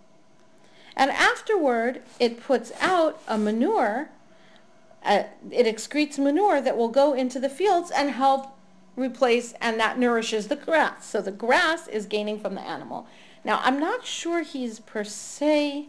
And 0.95 1.11
afterward, 1.11 2.01
it 2.19 2.41
puts 2.41 2.71
out 2.81 3.21
a 3.27 3.37
manure, 3.37 4.09
uh, 5.03 5.23
it 5.51 5.65
excretes 5.65 6.17
manure 6.17 6.59
that 6.59 6.75
will 6.75 6.89
go 6.89 7.13
into 7.13 7.39
the 7.39 7.49
fields 7.49 7.91
and 7.91 8.11
help 8.11 8.47
replace, 8.95 9.53
and 9.61 9.79
that 9.79 9.99
nourishes 9.99 10.47
the 10.47 10.55
grass. 10.55 11.05
So 11.05 11.21
the 11.21 11.31
grass 11.31 11.87
is 11.87 12.07
gaining 12.07 12.39
from 12.39 12.55
the 12.55 12.61
animal. 12.61 13.07
Now, 13.45 13.61
I'm 13.63 13.79
not 13.79 14.05
sure 14.05 14.41
he's 14.41 14.79
per 14.79 15.03
se 15.03 15.87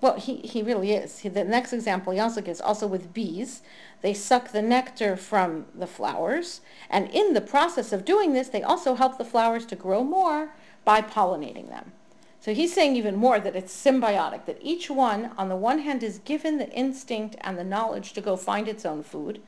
well, 0.00 0.18
he, 0.18 0.36
he 0.36 0.62
really 0.62 0.92
is. 0.92 1.20
He, 1.20 1.28
the 1.28 1.44
next 1.44 1.72
example 1.72 2.12
he 2.12 2.20
also 2.20 2.40
gives, 2.40 2.60
also 2.60 2.86
with 2.86 3.12
bees, 3.12 3.62
they 4.00 4.14
suck 4.14 4.52
the 4.52 4.62
nectar 4.62 5.16
from 5.16 5.66
the 5.74 5.86
flowers, 5.86 6.60
and 6.88 7.10
in 7.10 7.34
the 7.34 7.40
process 7.40 7.92
of 7.92 8.04
doing 8.04 8.32
this, 8.32 8.48
they 8.48 8.62
also 8.62 8.94
help 8.94 9.18
the 9.18 9.24
flowers 9.24 9.66
to 9.66 9.76
grow 9.76 10.04
more 10.04 10.50
by 10.84 11.02
pollinating 11.02 11.68
them. 11.68 11.92
So 12.40 12.54
he's 12.54 12.72
saying 12.72 12.94
even 12.94 13.16
more 13.16 13.40
that 13.40 13.56
it's 13.56 13.74
symbiotic, 13.74 14.46
that 14.46 14.58
each 14.62 14.88
one, 14.88 15.32
on 15.36 15.48
the 15.48 15.56
one 15.56 15.80
hand, 15.80 16.02
is 16.04 16.20
given 16.20 16.58
the 16.58 16.70
instinct 16.70 17.34
and 17.40 17.58
the 17.58 17.64
knowledge 17.64 18.12
to 18.12 18.20
go 18.20 18.36
find 18.36 18.68
its 18.68 18.86
own 18.86 19.02
food. 19.02 19.42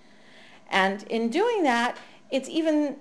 And 0.68 1.04
in 1.04 1.30
doing 1.30 1.62
that, 1.62 1.96
it's 2.30 2.48
even, 2.48 2.96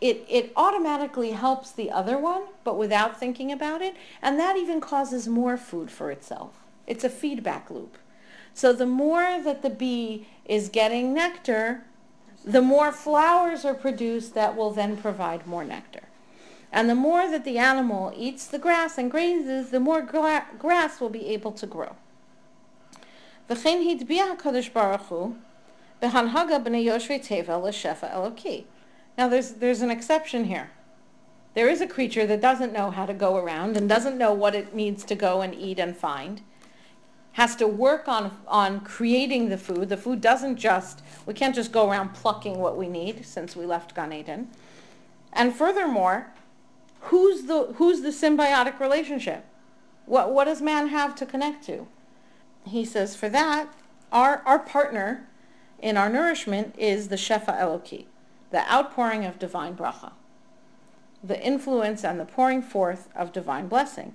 it, 0.00 0.24
it 0.28 0.52
automatically 0.56 1.32
helps 1.32 1.72
the 1.72 1.90
other 1.90 2.16
one, 2.16 2.42
but 2.62 2.78
without 2.78 3.18
thinking 3.18 3.50
about 3.50 3.82
it. 3.82 3.96
And 4.22 4.38
that 4.38 4.56
even 4.56 4.80
causes 4.80 5.26
more 5.26 5.56
food 5.56 5.90
for 5.90 6.12
itself. 6.12 6.63
It's 6.86 7.04
a 7.04 7.10
feedback 7.10 7.70
loop. 7.70 7.98
So 8.52 8.72
the 8.72 8.86
more 8.86 9.40
that 9.42 9.62
the 9.62 9.70
bee 9.70 10.26
is 10.44 10.68
getting 10.68 11.12
nectar, 11.12 11.84
the 12.44 12.62
more 12.62 12.92
flowers 12.92 13.64
are 13.64 13.74
produced 13.74 14.34
that 14.34 14.56
will 14.56 14.70
then 14.70 14.96
provide 14.96 15.46
more 15.46 15.64
nectar. 15.64 16.04
And 16.70 16.90
the 16.90 16.94
more 16.94 17.30
that 17.30 17.44
the 17.44 17.58
animal 17.58 18.12
eats 18.16 18.46
the 18.46 18.58
grass 18.58 18.98
and 18.98 19.10
grazes, 19.10 19.70
the 19.70 19.80
more 19.80 20.02
gra- 20.02 20.46
grass 20.58 21.00
will 21.00 21.08
be 21.08 21.28
able 21.28 21.52
to 21.52 21.66
grow. 21.66 21.96
Now 29.16 29.28
there's, 29.28 29.52
there's 29.52 29.82
an 29.82 29.90
exception 29.90 30.44
here. 30.44 30.70
There 31.54 31.68
is 31.68 31.80
a 31.80 31.86
creature 31.86 32.26
that 32.26 32.40
doesn't 32.40 32.72
know 32.72 32.90
how 32.90 33.06
to 33.06 33.14
go 33.14 33.36
around 33.36 33.76
and 33.76 33.88
doesn't 33.88 34.18
know 34.18 34.32
what 34.32 34.56
it 34.56 34.74
needs 34.74 35.04
to 35.04 35.14
go 35.14 35.40
and 35.40 35.54
eat 35.54 35.78
and 35.78 35.96
find 35.96 36.42
has 37.34 37.56
to 37.56 37.66
work 37.66 38.06
on, 38.06 38.36
on 38.46 38.80
creating 38.80 39.48
the 39.48 39.58
food. 39.58 39.88
The 39.88 39.96
food 39.96 40.20
doesn't 40.20 40.56
just, 40.56 41.02
we 41.26 41.34
can't 41.34 41.54
just 41.54 41.72
go 41.72 41.90
around 41.90 42.14
plucking 42.14 42.58
what 42.58 42.76
we 42.76 42.88
need 42.88 43.26
since 43.26 43.56
we 43.56 43.66
left 43.66 43.94
Gan 43.94 44.12
Eden. 44.12 44.48
And 45.32 45.52
furthermore, 45.52 46.32
who's 47.00 47.44
the, 47.44 47.74
who's 47.76 48.02
the 48.02 48.10
symbiotic 48.10 48.78
relationship? 48.78 49.44
What, 50.06 50.32
what 50.32 50.44
does 50.44 50.62
man 50.62 50.88
have 50.88 51.16
to 51.16 51.26
connect 51.26 51.64
to? 51.66 51.88
He 52.66 52.84
says, 52.84 53.16
for 53.16 53.28
that, 53.30 53.68
our, 54.12 54.42
our 54.46 54.60
partner 54.60 55.26
in 55.82 55.96
our 55.96 56.08
nourishment 56.08 56.76
is 56.78 57.08
the 57.08 57.16
Shefa 57.16 57.60
Eloki, 57.60 58.04
the 58.52 58.72
outpouring 58.72 59.24
of 59.24 59.40
divine 59.40 59.74
bracha, 59.74 60.12
the 61.22 61.44
influence 61.44 62.04
and 62.04 62.20
the 62.20 62.24
pouring 62.24 62.62
forth 62.62 63.08
of 63.16 63.32
divine 63.32 63.66
blessing. 63.66 64.14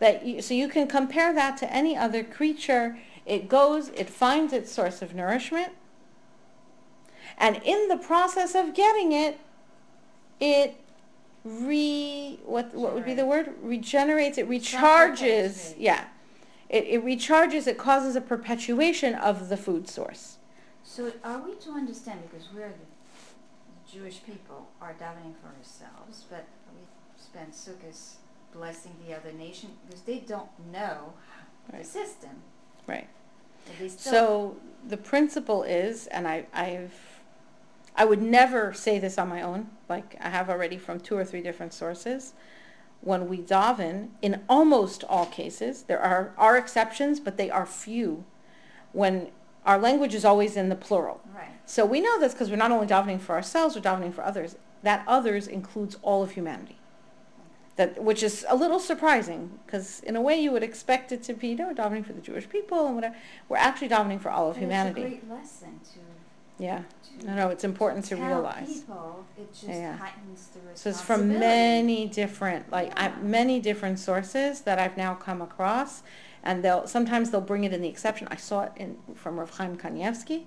that 0.00 0.26
you, 0.26 0.42
so 0.42 0.52
you 0.52 0.68
can 0.68 0.88
compare 0.88 1.32
that 1.32 1.56
to 1.58 1.72
any 1.72 1.96
other 1.96 2.24
creature. 2.24 2.98
It 3.24 3.48
goes, 3.48 3.90
it 3.90 4.10
finds 4.10 4.52
its 4.52 4.72
source 4.72 5.02
of 5.02 5.14
nourishment, 5.14 5.72
and 7.38 7.60
in 7.64 7.88
the 7.88 7.96
process 7.96 8.54
of 8.54 8.74
getting 8.74 9.12
it, 9.12 9.38
it 10.40 10.76
re 11.44 12.38
what 12.44 12.74
what 12.74 12.94
would 12.94 13.04
be 13.04 13.14
the 13.14 13.24
word? 13.26 13.54
Regenerates 13.62 14.36
it 14.36 14.48
recharges. 14.48 15.74
Yeah. 15.78 16.04
It, 16.68 16.84
it 16.84 17.04
recharges 17.04 17.66
it 17.66 17.78
causes 17.78 18.14
a 18.14 18.20
perpetuation 18.20 19.14
of 19.14 19.48
the 19.48 19.56
food 19.56 19.88
source. 19.88 20.38
So 20.84 21.12
are 21.24 21.40
we 21.40 21.54
to 21.56 21.70
understand, 21.70 22.20
because 22.30 22.48
we're 22.54 22.68
the 22.68 23.90
Jewish 23.90 24.22
people, 24.24 24.68
are 24.80 24.92
davening 24.94 25.34
for 25.40 25.48
ourselves, 25.56 26.24
but 26.30 26.46
we 26.72 26.82
spend 27.16 27.52
sukkahs 27.52 28.14
blessing 28.52 28.92
the 29.06 29.14
other 29.14 29.32
nation, 29.32 29.70
because 29.86 30.02
they 30.02 30.18
don't 30.18 30.48
know 30.72 31.12
the 31.72 31.84
system. 31.84 32.30
right 32.86 33.08
but 33.66 33.78
they 33.78 33.88
still- 33.88 34.12
so 34.12 34.56
the 34.88 34.96
principle 34.96 35.62
is 35.62 36.06
and 36.08 36.26
i 36.26 36.44
i've 36.54 37.20
i 37.96 38.04
would 38.04 38.20
never 38.22 38.72
say 38.72 38.98
this 38.98 39.18
on 39.18 39.28
my 39.28 39.42
own 39.42 39.68
like 39.88 40.16
i 40.20 40.28
have 40.30 40.48
already 40.50 40.76
from 40.78 40.98
two 40.98 41.16
or 41.16 41.24
three 41.24 41.42
different 41.42 41.72
sources 41.72 42.32
when 43.02 43.28
we 43.28 43.38
daven 43.38 44.08
in 44.22 44.42
almost 44.48 45.04
all 45.04 45.26
cases 45.26 45.82
there 45.84 46.00
are 46.00 46.32
are 46.36 46.56
exceptions 46.56 47.20
but 47.20 47.36
they 47.36 47.50
are 47.50 47.66
few 47.66 48.24
when 48.92 49.28
our 49.64 49.78
language 49.78 50.14
is 50.14 50.24
always 50.24 50.56
in 50.56 50.68
the 50.70 50.76
plural 50.76 51.20
Right, 51.34 51.50
So 51.66 51.84
we 51.86 52.00
know 52.00 52.18
this 52.18 52.32
because 52.32 52.50
we're 52.50 52.56
not 52.56 52.72
only 52.72 52.86
davening 52.88 53.20
for 53.20 53.34
ourselves, 53.34 53.76
we're 53.76 53.82
davening 53.82 54.12
for 54.12 54.24
others. 54.24 54.56
That 54.82 55.04
others 55.06 55.46
includes 55.46 55.96
all 56.02 56.22
of 56.24 56.32
humanity. 56.32 56.78
That, 57.80 58.02
which 58.04 58.22
is 58.22 58.44
a 58.46 58.54
little 58.54 58.78
surprising 58.78 59.58
because 59.64 60.00
in 60.00 60.14
a 60.14 60.20
way 60.20 60.38
you 60.38 60.52
would 60.52 60.62
expect 60.62 61.12
it 61.12 61.22
to 61.22 61.32
be, 61.32 61.54
no, 61.54 61.68
we're 61.68 61.74
davening 61.74 62.04
for 62.04 62.12
the 62.12 62.20
Jewish 62.20 62.46
people 62.46 62.84
and 62.86 62.94
whatever. 62.94 63.16
We're 63.48 63.56
actually 63.56 63.88
davening 63.88 64.20
for 64.20 64.28
all 64.28 64.50
of 64.50 64.56
and 64.56 64.64
humanity. 64.64 65.00
it's 65.02 65.08
a 65.24 65.26
great 65.26 65.30
lesson 65.30 65.80
to, 65.94 65.98
Yeah. 66.62 66.82
to. 67.20 67.26
No, 67.26 67.34
no, 67.36 67.48
it's 67.48 67.64
important 67.64 68.04
to 68.10 68.16
tell 68.16 68.26
realize. 68.26 68.68
people, 68.80 69.24
it 69.38 69.50
just 69.52 69.64
Yeah, 69.64 69.78
yeah. 69.78 69.96
heightens 69.96 70.48
the 70.48 70.58
responsibility. 70.60 70.76
So 70.82 70.90
it's 70.90 71.00
from 71.00 71.28
many 71.38 72.06
different, 72.06 72.70
like 72.70 72.92
I, 73.00 73.12
many 73.22 73.60
different 73.60 73.98
sources 73.98 74.60
that 74.66 74.78
I've 74.78 74.98
now 74.98 75.14
come 75.14 75.40
across, 75.40 76.02
and 76.42 76.62
they'll 76.62 76.86
sometimes 76.86 77.30
they'll 77.30 77.40
bring 77.52 77.64
it 77.64 77.72
in 77.72 77.80
the 77.80 77.88
exception. 77.88 78.28
I 78.30 78.36
saw 78.36 78.64
it 78.64 78.72
in 78.76 78.98
from 79.14 79.40
Rav 79.40 79.50
Chaim 79.56 79.78
Kanievsky. 79.78 80.44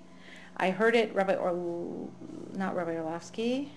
I 0.56 0.70
heard 0.70 0.94
it 0.94 1.12
Rabbi 1.16 1.34
or 1.34 1.52
not 2.54 2.76
Rabbi 2.76 2.94
Orlovsky. 2.96 3.72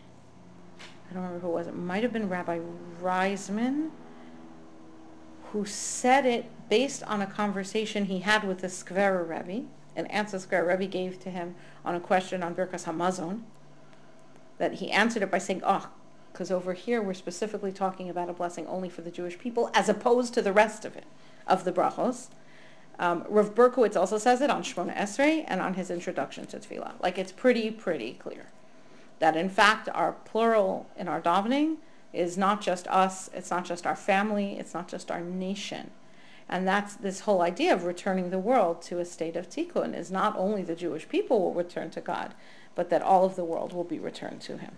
I 1.10 1.13
don't 1.13 1.24
remember 1.24 1.39
who 1.39 1.50
it 1.50 1.54
was. 1.54 1.67
It 1.67 1.76
might 1.76 2.04
have 2.04 2.13
been 2.13 2.30
Rabbi 2.30 2.60
Reisman, 3.02 3.89
who 5.52 5.65
said 5.65 6.26
it 6.26 6.46
based 6.70 7.04
on 7.04 7.22
a 7.22 7.28
conversation 7.28 8.06
he 8.06 8.20
had 8.20 8.46
with 8.46 8.60
the 8.60 8.67
Skvera 8.67 9.28
Rebbe, 9.28 9.65
an 9.96 10.06
answer 10.08 10.38
Skvera 10.38 10.67
Rebbe 10.67 10.86
gave 10.88 11.20
to 11.22 11.30
him 11.30 11.56
on 11.86 11.96
a 11.96 12.00
question 12.00 12.43
on 12.43 12.54
Birkas 12.54 12.86
Hamazon 12.86 13.41
that 14.58 14.76
he 14.76 14.91
answered 14.91 15.24
it 15.24 15.32
by 15.32 15.38
saying, 15.38 15.62
oh, 15.65 15.89
because 16.32 16.52
over 16.52 16.74
here 16.74 17.02
we're 17.02 17.13
specifically 17.13 17.72
talking 17.72 18.10
about 18.10 18.30
a 18.30 18.34
blessing 18.34 18.67
only 18.67 18.89
for 18.89 19.02
the 19.02 19.12
Jewish 19.12 19.39
people 19.39 19.72
as 19.74 19.88
opposed 19.88 20.34
to 20.34 20.41
the 20.41 20.54
rest 20.54 20.84
of 20.84 20.96
it, 20.96 21.06
of 21.48 21.63
the 21.63 21.72
brachos. 21.72 22.28
Um, 23.00 23.26
Rav 23.30 23.56
Berkowitz 23.56 23.96
also 23.96 24.17
says 24.17 24.41
it 24.41 24.50
on 24.50 24.63
Shmona 24.63 24.96
Esrei 24.96 25.46
and 25.48 25.62
on 25.62 25.76
his 25.76 25.89
introduction 25.89 26.48
to 26.48 26.58
Tefillah. 26.58 26.93
Like 27.02 27.17
it's 27.17 27.32
pretty, 27.32 27.72
pretty 27.72 28.13
clear 28.13 28.48
that 29.19 29.36
in 29.36 29.49
fact 29.49 29.89
our 29.93 30.13
plural 30.13 30.88
in 30.97 31.08
our 31.08 31.21
davening 31.21 31.77
is 32.13 32.38
not 32.38 32.62
just 32.62 32.88
us, 32.88 33.30
it's 33.34 33.51
not 33.51 33.65
just 33.65 33.86
our 33.86 33.95
family, 33.95 34.58
it's 34.58 34.73
not 34.73 34.88
just 34.88 35.12
our 35.12 35.21
nation. 35.21 35.91
And 36.49 36.67
that's 36.67 36.95
this 36.95 37.21
whole 37.21 37.41
idea 37.41 37.73
of 37.73 37.84
returning 37.84 38.30
the 38.30 38.39
world 38.39 38.82
to 38.84 38.99
a 38.99 39.06
state 39.06 39.36
of 39.36 39.49
tikkun 39.49 39.95
is 39.97 40.10
not 40.10 40.36
only 40.38 40.63
the 40.63 40.75
Jewish 40.75 41.10
people 41.10 41.41
will 41.41 41.53
return 41.53 41.89
to 41.91 42.01
God, 42.01 42.34
but 42.73 42.89
that 42.89 43.01
all 43.01 43.25
of 43.25 43.36
the 43.36 43.43
world 43.43 43.73
will 43.73 43.84
be 43.84 43.99
returned 43.99 44.41
to 44.41 44.58
him. 44.58 44.77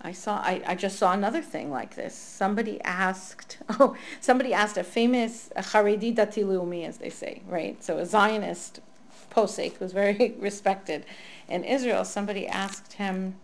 I 0.00 0.12
saw 0.12 0.38
I, 0.38 0.62
I 0.66 0.74
just 0.74 0.98
saw 0.98 1.12
another 1.12 1.42
thing 1.42 1.70
like 1.70 1.94
this. 1.94 2.14
Somebody 2.14 2.80
asked 2.82 3.58
oh 3.80 3.96
somebody 4.20 4.52
asked 4.52 4.76
a 4.76 4.84
famous 4.84 5.50
Haredi 5.56 6.14
Dati 6.14 6.44
Leumi, 6.44 6.86
as 6.86 6.98
they 6.98 7.10
say, 7.10 7.42
right? 7.46 7.82
So 7.82 7.98
a 7.98 8.06
Zionist 8.06 8.80
posek 9.32 9.76
who's 9.76 9.92
very 9.92 10.34
respected 10.38 11.04
in 11.48 11.64
Israel, 11.64 12.04
somebody 12.04 12.46
asked 12.46 12.94
him 12.94 13.36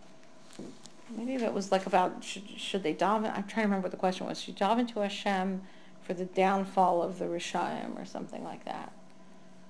maybe 1.15 1.33
it 1.43 1.53
was 1.53 1.71
like 1.71 1.85
about 1.85 2.23
should, 2.23 2.43
should 2.57 2.83
they 2.83 2.93
daven 2.93 3.35
I'm 3.35 3.43
trying 3.43 3.63
to 3.63 3.69
remember 3.69 3.85
what 3.85 3.91
the 3.91 3.97
question 3.97 4.27
was. 4.27 4.39
Should 4.41 4.59
you 4.59 4.65
daven 4.65 4.87
to 4.93 4.99
Hashem 5.01 5.61
for 6.01 6.13
the 6.13 6.25
downfall 6.25 7.01
of 7.01 7.19
the 7.19 7.25
Rishayim 7.25 7.99
or 7.99 8.05
something 8.05 8.43
like 8.43 8.65
that? 8.65 8.91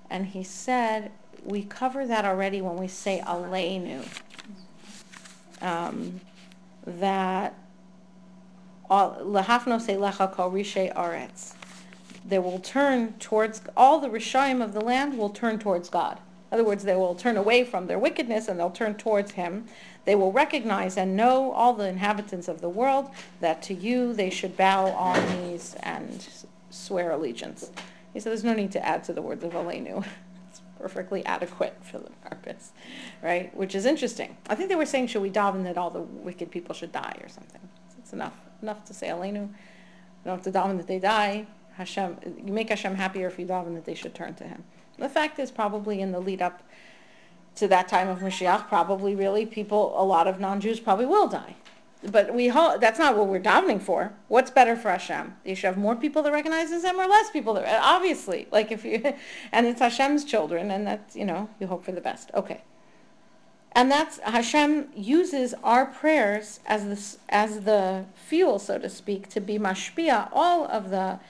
And 0.08 0.26
he 0.26 0.42
said, 0.42 1.12
we 1.44 1.62
cover 1.62 2.06
that 2.06 2.24
already 2.24 2.60
when 2.60 2.76
we 2.76 2.88
say 2.88 3.22
Aleinu. 3.24 4.06
Um, 5.62 6.20
that 6.86 7.54
lahafno 8.90 9.80
say 9.80 9.94
lecha 9.94 10.32
kol 10.32 10.50
rishay 10.50 10.92
aretz. 10.94 11.54
They 12.26 12.38
will 12.38 12.58
turn 12.58 13.14
towards 13.14 13.62
all 13.76 14.00
the 14.00 14.08
rishayim 14.08 14.62
of 14.62 14.72
the 14.72 14.80
land 14.80 15.16
will 15.16 15.30
turn 15.30 15.58
towards 15.58 15.88
God. 15.88 16.18
In 16.50 16.54
other 16.54 16.64
words, 16.64 16.82
they 16.84 16.96
will 16.96 17.14
turn 17.14 17.36
away 17.36 17.64
from 17.64 17.86
their 17.86 17.98
wickedness 17.98 18.48
and 18.48 18.58
they'll 18.58 18.70
turn 18.70 18.94
towards 18.94 19.32
Him. 19.32 19.66
They 20.04 20.14
will 20.14 20.32
recognize 20.32 20.96
and 20.96 21.16
know 21.16 21.52
all 21.52 21.74
the 21.74 21.88
inhabitants 21.88 22.48
of 22.48 22.60
the 22.60 22.68
world 22.68 23.10
that 23.40 23.62
to 23.62 23.74
you 23.74 24.12
they 24.12 24.30
should 24.30 24.56
bow 24.56 24.86
on 24.86 25.20
knees 25.42 25.76
and 25.82 26.26
swear 26.70 27.10
allegiance. 27.10 27.70
He 28.12 28.20
said, 28.20 28.30
"There's 28.30 28.44
no 28.44 28.54
need 28.54 28.72
to 28.72 28.84
add 28.84 29.04
to 29.04 29.12
the 29.12 29.22
words 29.22 29.44
of 29.44 29.52
Aleinu." 29.52 30.04
It's 30.50 30.62
perfectly 30.80 31.24
adequate 31.26 31.76
for 31.80 31.98
the 31.98 32.10
purpose, 32.28 32.72
right? 33.22 33.54
Which 33.56 33.76
is 33.76 33.86
interesting. 33.86 34.36
I 34.48 34.56
think 34.56 34.68
they 34.68 34.74
were 34.74 34.84
saying, 34.84 35.06
should 35.06 35.22
we 35.22 35.30
daven 35.30 35.62
that 35.62 35.78
all 35.78 35.90
the 35.90 36.00
wicked 36.00 36.50
people 36.50 36.74
should 36.74 36.90
die 36.90 37.16
or 37.22 37.28
something? 37.28 37.60
It's 37.98 38.12
enough, 38.12 38.34
enough 38.62 38.84
to 38.86 38.94
say 38.94 39.10
Aleinu. 39.10 39.42
You 39.42 39.48
don't 40.24 40.42
to 40.42 40.50
daven 40.50 40.76
that 40.78 40.88
they 40.88 40.98
die. 40.98 41.46
Hashem, 41.74 42.16
you 42.44 42.52
make 42.52 42.68
Hashem 42.68 42.96
happier 42.96 43.28
if 43.28 43.38
you 43.38 43.46
daven 43.46 43.74
that 43.74 43.84
they 43.84 43.94
should 43.94 44.14
turn 44.14 44.34
to 44.34 44.44
Him. 44.44 44.64
The 44.98 45.08
fact 45.08 45.38
is, 45.38 45.50
probably 45.50 46.00
in 46.00 46.12
the 46.12 46.20
lead 46.20 46.42
up 46.42 46.62
to 47.60 47.68
that 47.68 47.88
time 47.88 48.08
of 48.08 48.18
Mashiach, 48.18 48.68
probably 48.68 49.14
really 49.14 49.46
people, 49.46 49.94
a 49.96 50.04
lot 50.04 50.26
of 50.26 50.40
non-Jews 50.40 50.80
probably 50.80 51.06
will 51.06 51.28
die. 51.28 51.54
But 52.02 52.34
we 52.34 52.48
ho- 52.48 52.78
that's 52.80 52.98
not 52.98 53.16
what 53.16 53.26
we're 53.26 53.40
davening 53.40 53.80
for. 53.82 54.14
What's 54.28 54.50
better 54.50 54.74
for 54.74 54.90
Hashem? 54.90 55.36
You 55.44 55.54
should 55.54 55.66
have 55.66 55.76
more 55.76 55.94
people 55.94 56.22
that 56.22 56.32
recognize 56.32 56.70
Him 56.70 56.98
or 56.98 57.06
less 57.06 57.30
people 57.30 57.52
that, 57.54 57.80
obviously, 57.82 58.48
like 58.50 58.72
if 58.72 58.84
you, 58.84 59.14
and 59.52 59.66
it's 59.66 59.80
Hashem's 59.80 60.24
children, 60.24 60.70
and 60.70 60.86
that's, 60.86 61.14
you 61.14 61.26
know, 61.26 61.50
you 61.60 61.66
hope 61.66 61.84
for 61.84 61.92
the 61.92 62.00
best. 62.00 62.30
Okay. 62.34 62.62
And 63.72 63.90
that's, 63.90 64.18
Hashem 64.20 64.88
uses 64.96 65.54
our 65.62 65.86
prayers 65.86 66.60
as 66.66 66.84
the, 66.84 67.18
as 67.28 67.60
the 67.60 68.06
fuel, 68.14 68.58
so 68.58 68.78
to 68.78 68.88
speak, 68.88 69.28
to 69.28 69.40
be 69.40 69.58
mashpia, 69.58 70.28
all 70.32 70.66
of 70.66 70.90
the, 70.90 71.20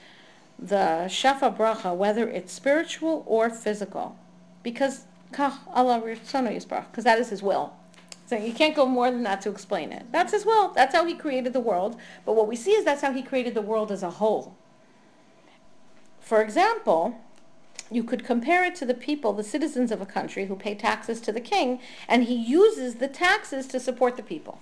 the 0.57 1.05
shefa 1.07 1.55
bracha, 1.55 1.95
whether 1.95 2.27
it's 2.27 2.51
spiritual 2.53 3.23
or 3.27 3.49
physical. 3.49 4.17
Because, 4.63 5.05
kach 5.31 5.57
Allah 5.73 5.99
because 6.01 7.03
that 7.03 7.19
is 7.19 7.29
His 7.29 7.41
will. 7.41 7.73
So 8.31 8.37
you 8.37 8.53
can't 8.53 8.73
go 8.73 8.85
more 8.85 9.11
than 9.11 9.23
that 9.23 9.41
to 9.41 9.49
explain 9.49 9.91
it. 9.91 10.05
That's 10.13 10.31
his 10.31 10.45
will. 10.45 10.69
That's 10.69 10.95
how 10.95 11.03
he 11.03 11.15
created 11.15 11.51
the 11.51 11.59
world. 11.59 11.97
But 12.25 12.37
what 12.37 12.47
we 12.47 12.55
see 12.55 12.71
is 12.71 12.85
that's 12.85 13.01
how 13.01 13.11
he 13.11 13.23
created 13.23 13.55
the 13.55 13.61
world 13.61 13.91
as 13.91 14.03
a 14.03 14.09
whole. 14.09 14.55
For 16.21 16.41
example, 16.41 17.19
you 17.91 18.05
could 18.05 18.23
compare 18.23 18.63
it 18.63 18.73
to 18.75 18.85
the 18.85 18.93
people, 18.93 19.33
the 19.33 19.43
citizens 19.43 19.91
of 19.91 19.99
a 19.99 20.05
country 20.05 20.45
who 20.45 20.55
pay 20.55 20.75
taxes 20.75 21.19
to 21.19 21.33
the 21.33 21.41
king, 21.41 21.81
and 22.07 22.23
he 22.23 22.35
uses 22.35 22.95
the 22.95 23.09
taxes 23.09 23.67
to 23.67 23.81
support 23.81 24.15
the 24.15 24.23
people. 24.23 24.61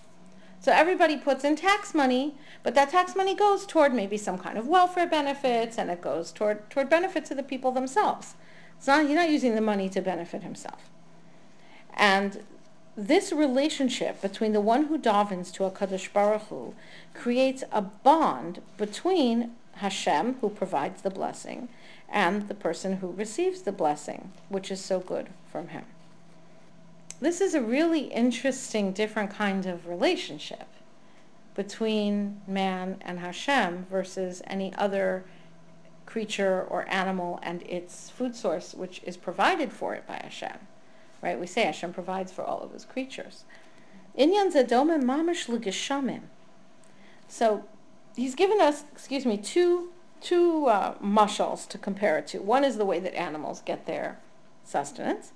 So 0.60 0.72
everybody 0.72 1.16
puts 1.16 1.44
in 1.44 1.56
tax 1.56 1.94
money, 1.94 2.34
but 2.64 2.74
that 2.74 2.90
tax 2.90 3.16
money 3.16 3.36
goes 3.36 3.68
toward 3.68 3.94
maybe 3.94 4.18
some 4.18 4.40
kind 4.40 4.58
of 4.58 4.68
welfare 4.68 5.06
benefits, 5.06 5.78
and 5.78 5.92
it 5.92 6.02
goes 6.02 6.32
toward 6.32 6.72
toward 6.72 6.90
benefits 6.90 7.30
to 7.30 7.36
the 7.36 7.44
people 7.44 7.72
themselves. 7.72 8.34
It's 8.80 8.88
not 8.88 9.06
he's 9.06 9.16
not 9.16 9.30
using 9.30 9.56
the 9.56 9.62
money 9.62 9.90
to 9.90 10.02
benefit 10.02 10.42
himself. 10.42 10.90
And 11.94 12.44
this 12.96 13.34
relationship 13.34 14.22
between 14.22 14.54
the 14.54 14.62
one 14.62 14.86
who 14.86 14.98
davens 14.98 15.54
to 15.54 15.66
a 15.66 15.72
Kadosh 15.72 16.12
Baruch 16.14 16.44
Hu 16.44 16.74
creates 17.14 17.66
a 17.74 17.82
bond 17.82 18.62
between 18.78 19.52
Hashem, 19.74 20.36
who 20.40 20.50
provides 20.50 21.02
the 21.02 21.10
blessing, 21.10 21.68
and 22.08 22.48
the 22.48 22.54
person 22.54 22.98
who 22.98 23.12
receives 23.12 23.64
the 23.64 23.74
blessing, 23.74 24.32
which 24.48 24.72
is 24.72 24.80
so 24.80 25.02
good 25.02 25.28
from 25.52 25.70
him. 25.70 25.84
This 27.20 27.42
is 27.42 27.54
a 27.54 27.62
really 27.62 28.06
interesting, 28.06 28.94
different 28.94 29.30
kind 29.30 29.66
of 29.66 29.88
relationship 29.88 30.68
between 31.54 32.40
man 32.48 32.96
and 33.02 33.20
Hashem 33.20 33.88
versus 33.92 34.42
any 34.48 34.74
other 34.76 35.26
creature 36.10 36.66
or 36.70 36.80
animal 36.90 37.40
and 37.44 37.62
its 37.64 38.10
food 38.10 38.36
source, 38.36 38.74
which 38.74 39.02
is 39.04 39.16
provided 39.18 39.72
for 39.72 39.94
it 39.94 40.08
by 40.08 40.20
Hashem 40.24 40.58
right? 41.22 41.40
We 41.40 41.48
say 41.48 41.64
Hashem 41.64 41.94
provides 41.94 42.32
for 42.32 42.44
all 42.44 42.62
of 42.62 42.72
his 42.72 42.86
creatures. 42.86 43.44
Inyan 44.18 44.52
zedome 44.54 45.02
mamish 45.02 45.48
l'geshamim. 45.48 46.22
So 47.28 47.66
he's 48.16 48.36
given 48.36 48.60
us, 48.60 48.84
excuse 48.92 49.26
me, 49.26 49.38
two, 49.38 49.90
two 50.22 50.66
uh, 50.68 50.96
mushals 50.96 51.68
to 51.70 51.78
compare 51.78 52.18
it 52.18 52.28
to. 52.28 52.40
One 52.40 52.64
is 52.64 52.78
the 52.78 52.86
way 52.86 53.00
that 53.00 53.16
animals 53.16 53.62
get 53.62 53.86
their 53.86 54.20
sustenance, 54.64 55.34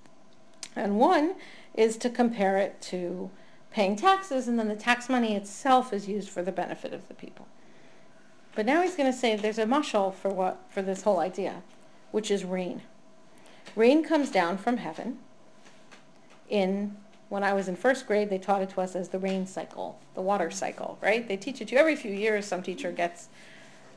and 0.76 0.98
one 0.98 1.36
is 1.74 1.98
to 1.98 2.10
compare 2.10 2.58
it 2.58 2.82
to 2.82 3.30
paying 3.72 3.96
taxes, 3.96 4.48
and 4.48 4.58
then 4.58 4.68
the 4.68 4.76
tax 4.76 5.10
money 5.10 5.36
itself 5.36 5.94
is 5.94 6.08
used 6.08 6.30
for 6.30 6.44
the 6.44 6.52
benefit 6.52 6.94
of 6.94 7.08
the 7.08 7.14
people. 7.14 7.48
But 8.56 8.66
now 8.66 8.82
he's 8.82 8.96
going 8.96 9.12
to 9.12 9.18
say 9.18 9.36
there's 9.36 9.58
a 9.58 9.66
mushal 9.66 10.14
for 10.14 10.30
what 10.30 10.60
for 10.70 10.82
this 10.82 11.04
whole 11.04 11.20
idea, 11.20 11.64
which 12.12 12.30
is 12.30 12.44
rain. 12.44 12.82
Rain 13.76 14.04
comes 14.04 14.30
down 14.30 14.58
from 14.58 14.78
heaven. 14.78 15.20
In 16.50 16.98
when 17.30 17.44
I 17.44 17.54
was 17.54 17.68
in 17.68 17.76
first 17.76 18.06
grade, 18.06 18.30
they 18.30 18.38
taught 18.38 18.62
it 18.62 18.70
to 18.72 18.82
us 18.82 18.96
as 18.96 19.10
the 19.10 19.18
rain 19.18 19.48
cycle, 19.48 20.00
the 20.14 20.22
water 20.22 20.52
cycle, 20.52 21.00
right? 21.02 21.28
They 21.28 21.36
teach 21.36 21.62
it 21.62 21.70
to 21.70 21.74
you 21.74 21.80
every 21.80 21.96
few 21.96 22.12
years. 22.12 22.46
Some 22.46 22.62
teacher 22.62 22.92
gets, 22.92 23.28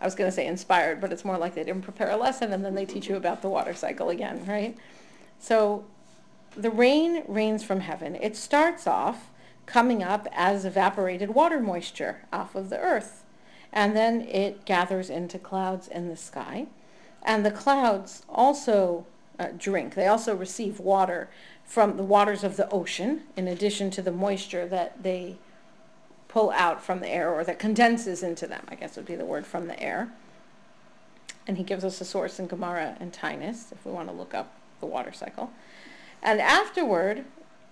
I 0.00 0.06
was 0.06 0.14
going 0.14 0.26
to 0.26 0.34
say 0.34 0.46
inspired, 0.46 1.02
but 1.02 1.12
it's 1.12 1.22
more 1.22 1.36
like 1.36 1.54
they 1.54 1.62
didn't 1.62 1.82
prepare 1.82 2.10
a 2.10 2.16
lesson 2.16 2.50
and 2.54 2.64
then 2.64 2.74
they 2.74 2.86
teach 2.86 3.10
you 3.10 3.16
about 3.16 3.42
the 3.42 3.50
water 3.50 3.74
cycle 3.74 4.08
again, 4.08 4.46
right? 4.46 4.74
So 5.38 5.84
the 6.56 6.70
rain 6.70 7.24
rains 7.28 7.62
from 7.62 7.80
heaven. 7.80 8.14
It 8.14 8.36
starts 8.36 8.86
off 8.86 9.28
coming 9.66 10.02
up 10.02 10.26
as 10.32 10.64
evaporated 10.64 11.34
water 11.34 11.60
moisture 11.60 12.22
off 12.32 12.54
of 12.54 12.70
the 12.70 12.78
earth. 12.78 13.25
And 13.76 13.94
then 13.94 14.22
it 14.22 14.64
gathers 14.64 15.10
into 15.10 15.38
clouds 15.38 15.86
in 15.86 16.08
the 16.08 16.16
sky. 16.16 16.66
And 17.22 17.44
the 17.44 17.50
clouds 17.50 18.22
also 18.26 19.04
uh, 19.38 19.48
drink. 19.58 19.94
They 19.94 20.06
also 20.06 20.34
receive 20.34 20.80
water 20.80 21.28
from 21.66 21.98
the 21.98 22.02
waters 22.02 22.42
of 22.42 22.56
the 22.56 22.70
ocean, 22.70 23.24
in 23.36 23.46
addition 23.46 23.90
to 23.90 24.00
the 24.00 24.10
moisture 24.10 24.66
that 24.66 25.02
they 25.02 25.36
pull 26.26 26.50
out 26.52 26.82
from 26.82 27.00
the 27.00 27.08
air 27.08 27.30
or 27.30 27.44
that 27.44 27.58
condenses 27.58 28.22
into 28.22 28.46
them, 28.46 28.64
I 28.68 28.76
guess 28.76 28.96
would 28.96 29.04
be 29.04 29.14
the 29.14 29.26
word 29.26 29.44
from 29.46 29.66
the 29.66 29.78
air. 29.78 30.10
And 31.46 31.58
he 31.58 31.62
gives 31.62 31.84
us 31.84 32.00
a 32.00 32.04
source 32.06 32.38
in 32.38 32.46
Gemara 32.46 32.96
and 32.98 33.12
Taanis, 33.12 33.72
if 33.72 33.84
we 33.84 33.92
want 33.92 34.08
to 34.08 34.14
look 34.14 34.32
up 34.32 34.54
the 34.80 34.86
water 34.86 35.12
cycle. 35.12 35.52
And 36.22 36.40
afterward, 36.40 37.26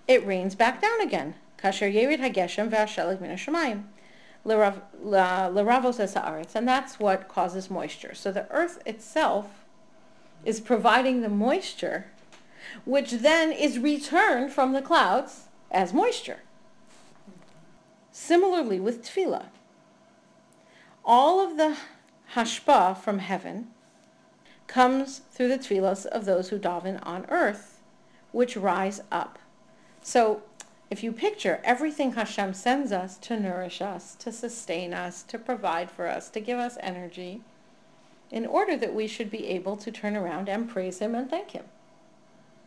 it 0.07 0.23
rains 0.23 0.53
back 0.53 0.83
down 0.83 1.01
again. 1.01 1.33
Kasher 1.57 1.91
yerid 1.91 2.19
hageshem 2.19 2.69
v'ashelik 2.69 3.19
min 3.19 3.35
hashemayim. 4.45 5.53
L'ravos 5.53 5.99
es 5.99 6.15
And 6.55 6.67
that's 6.67 6.99
what 6.99 7.27
causes 7.27 7.69
moisture. 7.69 8.13
So 8.13 8.31
the 8.31 8.49
earth 8.51 8.81
itself 8.85 9.65
is 10.43 10.59
providing 10.59 11.21
the 11.21 11.29
moisture 11.29 12.05
which 12.83 13.11
then 13.11 13.51
is 13.51 13.79
returned 13.79 14.51
from 14.51 14.73
the 14.73 14.81
clouds 14.81 15.47
as 15.71 15.93
moisture. 15.93 16.39
Similarly 18.11 18.79
with 18.79 19.03
tefillah, 19.03 19.45
all 21.03 21.39
of 21.45 21.57
the 21.57 21.77
hashpa 22.33 22.97
from 22.97 23.19
heaven 23.19 23.67
comes 24.67 25.21
through 25.31 25.49
the 25.49 25.57
tefillas 25.57 26.05
of 26.05 26.25
those 26.25 26.49
who 26.49 26.57
daven 26.57 26.99
on 27.03 27.25
earth, 27.29 27.81
which 28.31 28.57
rise 28.57 29.01
up. 29.11 29.37
So 30.01 30.43
if 30.89 31.03
you 31.03 31.11
picture 31.11 31.59
everything 31.63 32.13
Hashem 32.13 32.53
sends 32.53 32.91
us 32.91 33.17
to 33.17 33.39
nourish 33.39 33.81
us, 33.81 34.15
to 34.15 34.31
sustain 34.31 34.93
us, 34.93 35.23
to 35.23 35.39
provide 35.39 35.89
for 35.89 36.07
us, 36.07 36.29
to 36.29 36.39
give 36.39 36.59
us 36.59 36.77
energy, 36.79 37.41
in 38.31 38.45
order 38.45 38.75
that 38.77 38.93
we 38.93 39.07
should 39.07 39.31
be 39.31 39.47
able 39.47 39.77
to 39.77 39.91
turn 39.91 40.15
around 40.15 40.49
and 40.49 40.69
praise 40.69 40.99
him 40.99 41.15
and 41.15 41.29
thank 41.29 41.51
him. 41.51 41.65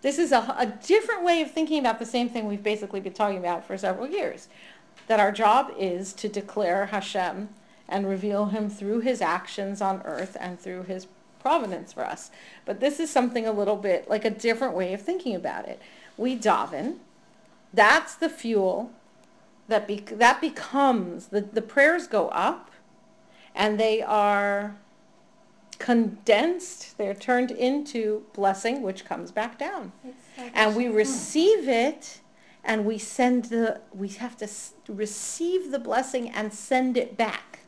This 0.03 0.19
is 0.19 0.33
a, 0.33 0.55
a 0.59 0.67
different 0.67 1.25
way 1.25 1.43
of 1.43 1.51
thinking 1.51 1.79
about 1.79 1.99
the 1.99 2.07
same 2.07 2.29
thing 2.29 2.47
we've 2.47 2.63
basically 2.63 3.01
been 3.01 3.13
talking 3.13 3.39
about 3.39 3.67
for 3.67 3.77
several 3.77 4.09
years. 4.09 4.49
That 5.09 5.21
our 5.21 5.33
job 5.33 5.73
is 5.79 6.13
to 6.15 6.29
declare 6.29 6.87
Hashem 6.87 7.49
and 7.89 8.09
reveal 8.09 8.47
him 8.47 8.69
through 8.69 9.01
his 9.01 9.21
actions 9.21 9.81
on 9.81 10.03
earth 10.05 10.37
and 10.39 10.61
through 10.61 10.85
his 10.85 11.07
providence 11.41 11.93
for 11.93 12.05
us. 12.05 12.31
But 12.65 12.81
this 12.81 13.01
is 13.01 13.11
something 13.11 13.47
a 13.47 13.53
little 13.53 13.77
bit 13.77 14.09
like 14.09 14.25
a 14.25 14.31
different 14.31 14.75
way 14.75 14.93
of 14.93 15.03
thinking 15.03 15.35
about 15.35 15.67
it. 15.67 15.81
We 16.17 16.37
daven. 16.37 16.97
That's 17.73 18.15
the 18.15 18.29
fuel 18.29 18.91
that 19.69 19.87
be, 19.87 20.01
that 20.01 20.41
becomes 20.41 21.27
the, 21.27 21.41
the 21.41 21.63
prayers 21.63 22.07
go 22.07 22.29
up 22.29 22.71
and 23.55 23.79
they 23.79 24.03
are 24.03 24.77
condensed, 25.79 26.97
they're 26.99 27.15
turned 27.15 27.51
into 27.51 28.25
blessing, 28.33 28.83
which 28.83 29.05
comes 29.05 29.31
back 29.31 29.59
down. 29.59 29.93
And 30.55 30.75
we 30.77 30.89
receive 30.89 31.69
it, 31.69 32.21
and 32.65 32.85
we 32.85 32.99
send 32.99 33.47
the, 33.47 33.81
we 33.93 34.09
have 34.09 34.37
to 34.39 34.45
s- 34.45 34.75
receive 34.89 35.71
the 35.71 35.79
blessing 35.79 36.31
and 36.31 36.53
send 36.53 36.97
it 36.97 37.17
back. 37.17 37.61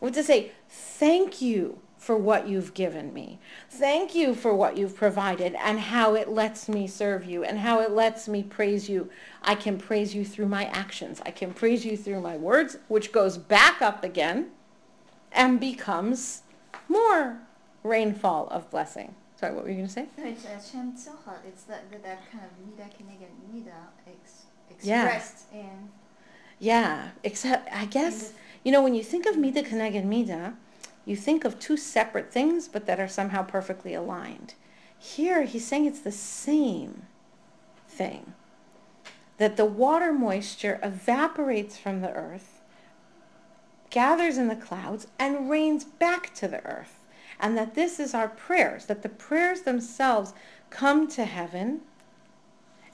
We 0.00 0.06
have 0.08 0.14
to 0.16 0.22
say, 0.22 0.52
thank 0.68 1.40
you 1.42 1.80
for 2.08 2.16
what 2.16 2.48
you've 2.48 2.72
given 2.72 3.12
me. 3.12 3.38
Thank 3.68 4.14
you 4.14 4.34
for 4.34 4.54
what 4.54 4.78
you've 4.78 4.96
provided 4.96 5.54
and 5.62 5.78
how 5.78 6.14
it 6.14 6.30
lets 6.30 6.66
me 6.66 6.86
serve 6.86 7.26
you 7.26 7.44
and 7.44 7.58
how 7.58 7.80
it 7.80 7.90
lets 7.90 8.26
me 8.26 8.42
praise 8.42 8.88
you. 8.88 9.10
I 9.42 9.54
can 9.54 9.76
praise 9.76 10.14
you 10.14 10.24
through 10.24 10.48
my 10.48 10.64
actions. 10.68 11.20
I 11.26 11.32
can 11.32 11.52
praise 11.52 11.84
you 11.84 11.98
through 11.98 12.22
my 12.22 12.38
words, 12.38 12.78
which 12.88 13.12
goes 13.12 13.36
back 13.36 13.82
up 13.82 14.04
again 14.04 14.52
and 15.32 15.60
becomes 15.60 16.44
more 16.88 17.40
rainfall 17.82 18.48
of 18.48 18.70
blessing. 18.70 19.14
Sorry, 19.36 19.54
what 19.54 19.64
were 19.64 19.68
you 19.68 19.76
going 19.76 19.88
to 19.88 19.92
say? 19.92 20.06
No, 20.16 20.24
it's 20.28 20.46
Hashem 20.46 20.92
Tzachar. 20.94 21.44
It's 21.46 21.64
that, 21.64 21.90
that, 21.90 22.02
that 22.04 22.32
kind 22.32 22.42
of 22.42 22.52
mida 22.66 22.88
keneged 22.88 23.52
mida 23.52 23.76
ex, 24.06 24.44
Yeah. 24.80 25.04
expressed 25.04 25.52
in. 25.52 25.90
Yeah, 26.58 27.10
except 27.22 27.70
I 27.70 27.84
guess, 27.84 28.32
you 28.64 28.72
know, 28.72 28.82
when 28.82 28.94
you 28.94 29.04
think 29.04 29.26
of 29.26 29.36
Mida 29.36 29.62
Keneged 29.62 30.04
Mida, 30.04 30.54
you 31.04 31.16
think 31.16 31.44
of 31.44 31.58
two 31.58 31.76
separate 31.76 32.30
things, 32.30 32.68
but 32.68 32.86
that 32.86 33.00
are 33.00 33.08
somehow 33.08 33.42
perfectly 33.42 33.94
aligned. 33.94 34.54
Here, 34.98 35.44
he's 35.44 35.66
saying 35.66 35.86
it's 35.86 36.00
the 36.00 36.12
same 36.12 37.04
thing. 37.88 38.34
That 39.38 39.56
the 39.56 39.64
water 39.64 40.12
moisture 40.12 40.78
evaporates 40.82 41.78
from 41.78 42.00
the 42.00 42.12
earth, 42.12 42.60
gathers 43.90 44.36
in 44.36 44.48
the 44.48 44.56
clouds, 44.56 45.06
and 45.18 45.48
rains 45.48 45.84
back 45.84 46.34
to 46.34 46.48
the 46.48 46.64
earth. 46.66 47.00
And 47.40 47.56
that 47.56 47.74
this 47.74 48.00
is 48.00 48.14
our 48.14 48.28
prayers, 48.28 48.86
that 48.86 49.02
the 49.02 49.08
prayers 49.08 49.62
themselves 49.62 50.34
come 50.70 51.08
to 51.08 51.24
heaven 51.24 51.82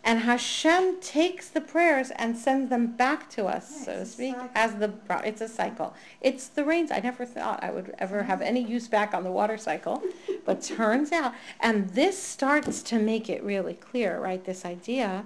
and 0.05 0.21
Hashem 0.21 1.01
takes 1.01 1.49
the 1.49 1.63
prayers 1.63 2.11
and 2.11 2.37
sends 2.37 2.69
them 2.69 2.89
back 2.89 3.31
to 3.31 3.47
us, 3.47 3.73
Yeah, 3.79 3.85
so 3.85 3.99
to 4.01 4.07
speak, 4.07 4.37
as 4.55 4.75
the 4.75 4.93
it's 5.25 5.41
a 5.41 5.49
cycle. 5.49 5.95
It's 6.21 6.47
the 6.47 6.65
rains. 6.65 6.91
I 6.91 7.01
never 7.01 7.25
thought 7.25 7.65
I 7.65 7.71
would 7.71 7.95
ever 7.99 8.25
have 8.25 8.43
any 8.43 8.63
use 8.63 8.87
back 8.87 9.15
on 9.15 9.25
the 9.25 9.31
water 9.31 9.57
cycle, 9.57 10.03
but 10.45 10.63
turns 10.63 11.11
out, 11.11 11.33
and 11.59 11.89
this 11.91 12.23
starts 12.23 12.83
to 12.85 12.99
make 12.99 13.31
it 13.31 13.43
really 13.43 13.75
clear, 13.75 14.21
right? 14.21 14.45
This 14.45 14.67
idea 14.67 15.25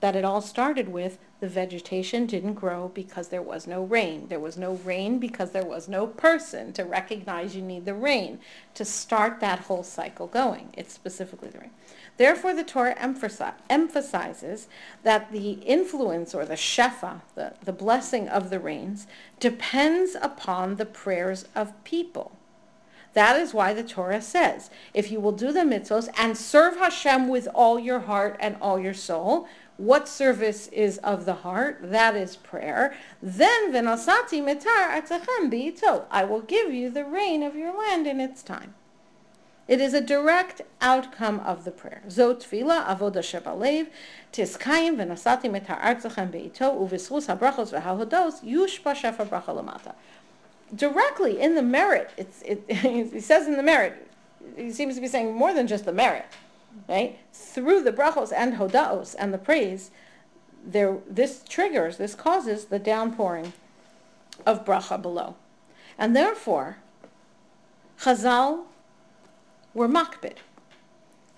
that 0.00 0.16
it 0.16 0.24
all 0.24 0.40
started 0.40 0.88
with 0.88 1.18
the 1.40 1.48
vegetation 1.48 2.24
didn't 2.24 2.54
grow 2.54 2.88
because 2.88 3.28
there 3.28 3.42
was 3.42 3.66
no 3.66 3.82
rain. 3.82 4.28
There 4.28 4.40
was 4.40 4.56
no 4.56 4.74
rain 4.76 5.18
because 5.18 5.50
there 5.50 5.64
was 5.64 5.88
no 5.88 6.06
person 6.06 6.72
to 6.74 6.84
recognize 6.84 7.54
you 7.54 7.62
need 7.62 7.84
the 7.84 7.94
rain 7.94 8.38
to 8.74 8.84
start 8.84 9.40
that 9.40 9.60
whole 9.60 9.82
cycle 9.82 10.26
going. 10.26 10.70
It's 10.72 10.94
specifically 10.94 11.50
the 11.50 11.58
rain. 11.58 11.70
Therefore, 12.16 12.54
the 12.54 12.62
Torah 12.62 12.96
emphasizes 13.68 14.68
that 15.02 15.32
the 15.32 15.52
influence 15.52 16.34
or 16.34 16.44
the 16.44 16.54
shefa, 16.54 17.22
the, 17.34 17.54
the 17.64 17.72
blessing 17.72 18.28
of 18.28 18.50
the 18.50 18.60
rains, 18.60 19.06
depends 19.40 20.16
upon 20.20 20.76
the 20.76 20.86
prayers 20.86 21.46
of 21.54 21.82
people. 21.84 22.36
That 23.14 23.36
is 23.40 23.54
why 23.54 23.72
the 23.72 23.84
Torah 23.84 24.20
says, 24.20 24.70
if 24.92 25.10
you 25.10 25.20
will 25.20 25.32
do 25.32 25.52
the 25.52 25.60
mitzvos 25.60 26.08
and 26.18 26.36
serve 26.36 26.76
Hashem 26.76 27.28
with 27.28 27.48
all 27.54 27.78
your 27.78 28.00
heart 28.00 28.36
and 28.40 28.56
all 28.60 28.78
your 28.78 28.94
soul, 28.94 29.46
what 29.76 30.08
service 30.08 30.68
is 30.68 30.98
of 30.98 31.24
the 31.24 31.34
heart? 31.34 31.78
That 31.82 32.16
is 32.16 32.36
prayer. 32.36 32.94
Then 33.22 33.72
v'nasati 33.72 34.42
mitar 34.42 34.90
atzechem 34.90 35.50
bi'ito. 35.50 36.04
I 36.10 36.24
will 36.24 36.42
give 36.42 36.72
you 36.72 36.90
the 36.90 37.04
rain 37.04 37.42
of 37.42 37.56
your 37.56 37.76
land 37.76 38.06
in 38.06 38.20
its 38.20 38.42
time. 38.42 38.74
It 39.66 39.80
is 39.80 39.94
a 39.94 40.00
direct 40.00 40.60
outcome 40.80 41.40
of 41.40 41.64
the 41.64 41.70
prayer. 41.70 42.02
Zot 42.08 42.42
tefila 42.42 42.86
avoda 42.86 43.22
shebalev 43.22 43.88
tiskayim 44.32 44.96
v'nasati 44.96 45.50
mitar 45.50 45.80
atzechem 45.80 46.30
bi'ito 46.30 46.76
u'v'schus 46.78 47.26
habrachos 47.26 47.72
v'hahodos 47.72 48.42
yushpa 48.44 48.94
shefa 48.94 49.26
bracha 49.26 49.54
lamata 49.54 49.94
directly 50.74 51.40
in 51.40 51.54
the 51.54 51.62
merit. 51.62 52.10
It's, 52.16 52.42
it, 52.42 52.64
he 52.68 53.20
says 53.20 53.46
in 53.46 53.56
the 53.56 53.62
merit. 53.62 54.08
He 54.56 54.70
seems 54.70 54.94
to 54.94 55.00
be 55.00 55.08
saying 55.08 55.34
more 55.34 55.54
than 55.54 55.66
just 55.66 55.84
the 55.84 55.92
merit, 55.92 56.26
right? 56.88 57.18
Through 57.32 57.82
the 57.82 57.92
brachos 57.92 58.32
and 58.34 58.54
hodaos 58.54 59.14
and 59.18 59.32
the 59.32 59.38
praise, 59.38 59.90
there 60.66 60.98
this 61.08 61.42
triggers, 61.48 61.96
this 61.96 62.14
causes 62.14 62.66
the 62.66 62.78
downpouring 62.78 63.52
of 64.46 64.64
bracha 64.64 65.00
below, 65.00 65.36
and 65.98 66.14
therefore, 66.14 66.78
Chazal 68.00 68.64
were 69.74 69.88
makbid. 69.88 70.36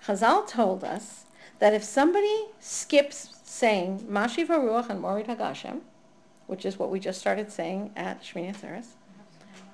Chazal 0.05 0.47
told 0.47 0.83
us 0.83 1.25
that 1.59 1.73
if 1.73 1.83
somebody 1.83 2.45
skips 2.59 3.35
saying 3.43 4.07
Mashiv 4.09 4.47
HaRuach 4.47 4.89
and 4.89 5.01
Morid 5.01 5.27
HaGashem, 5.27 5.81
which 6.45 6.65
is 6.65 6.77
what 6.77 6.89
we 6.89 6.99
just 6.99 7.19
started 7.19 7.51
saying 7.51 7.91
at 7.95 8.21
Shmini 8.21 8.55
Atzeres, 8.55 8.89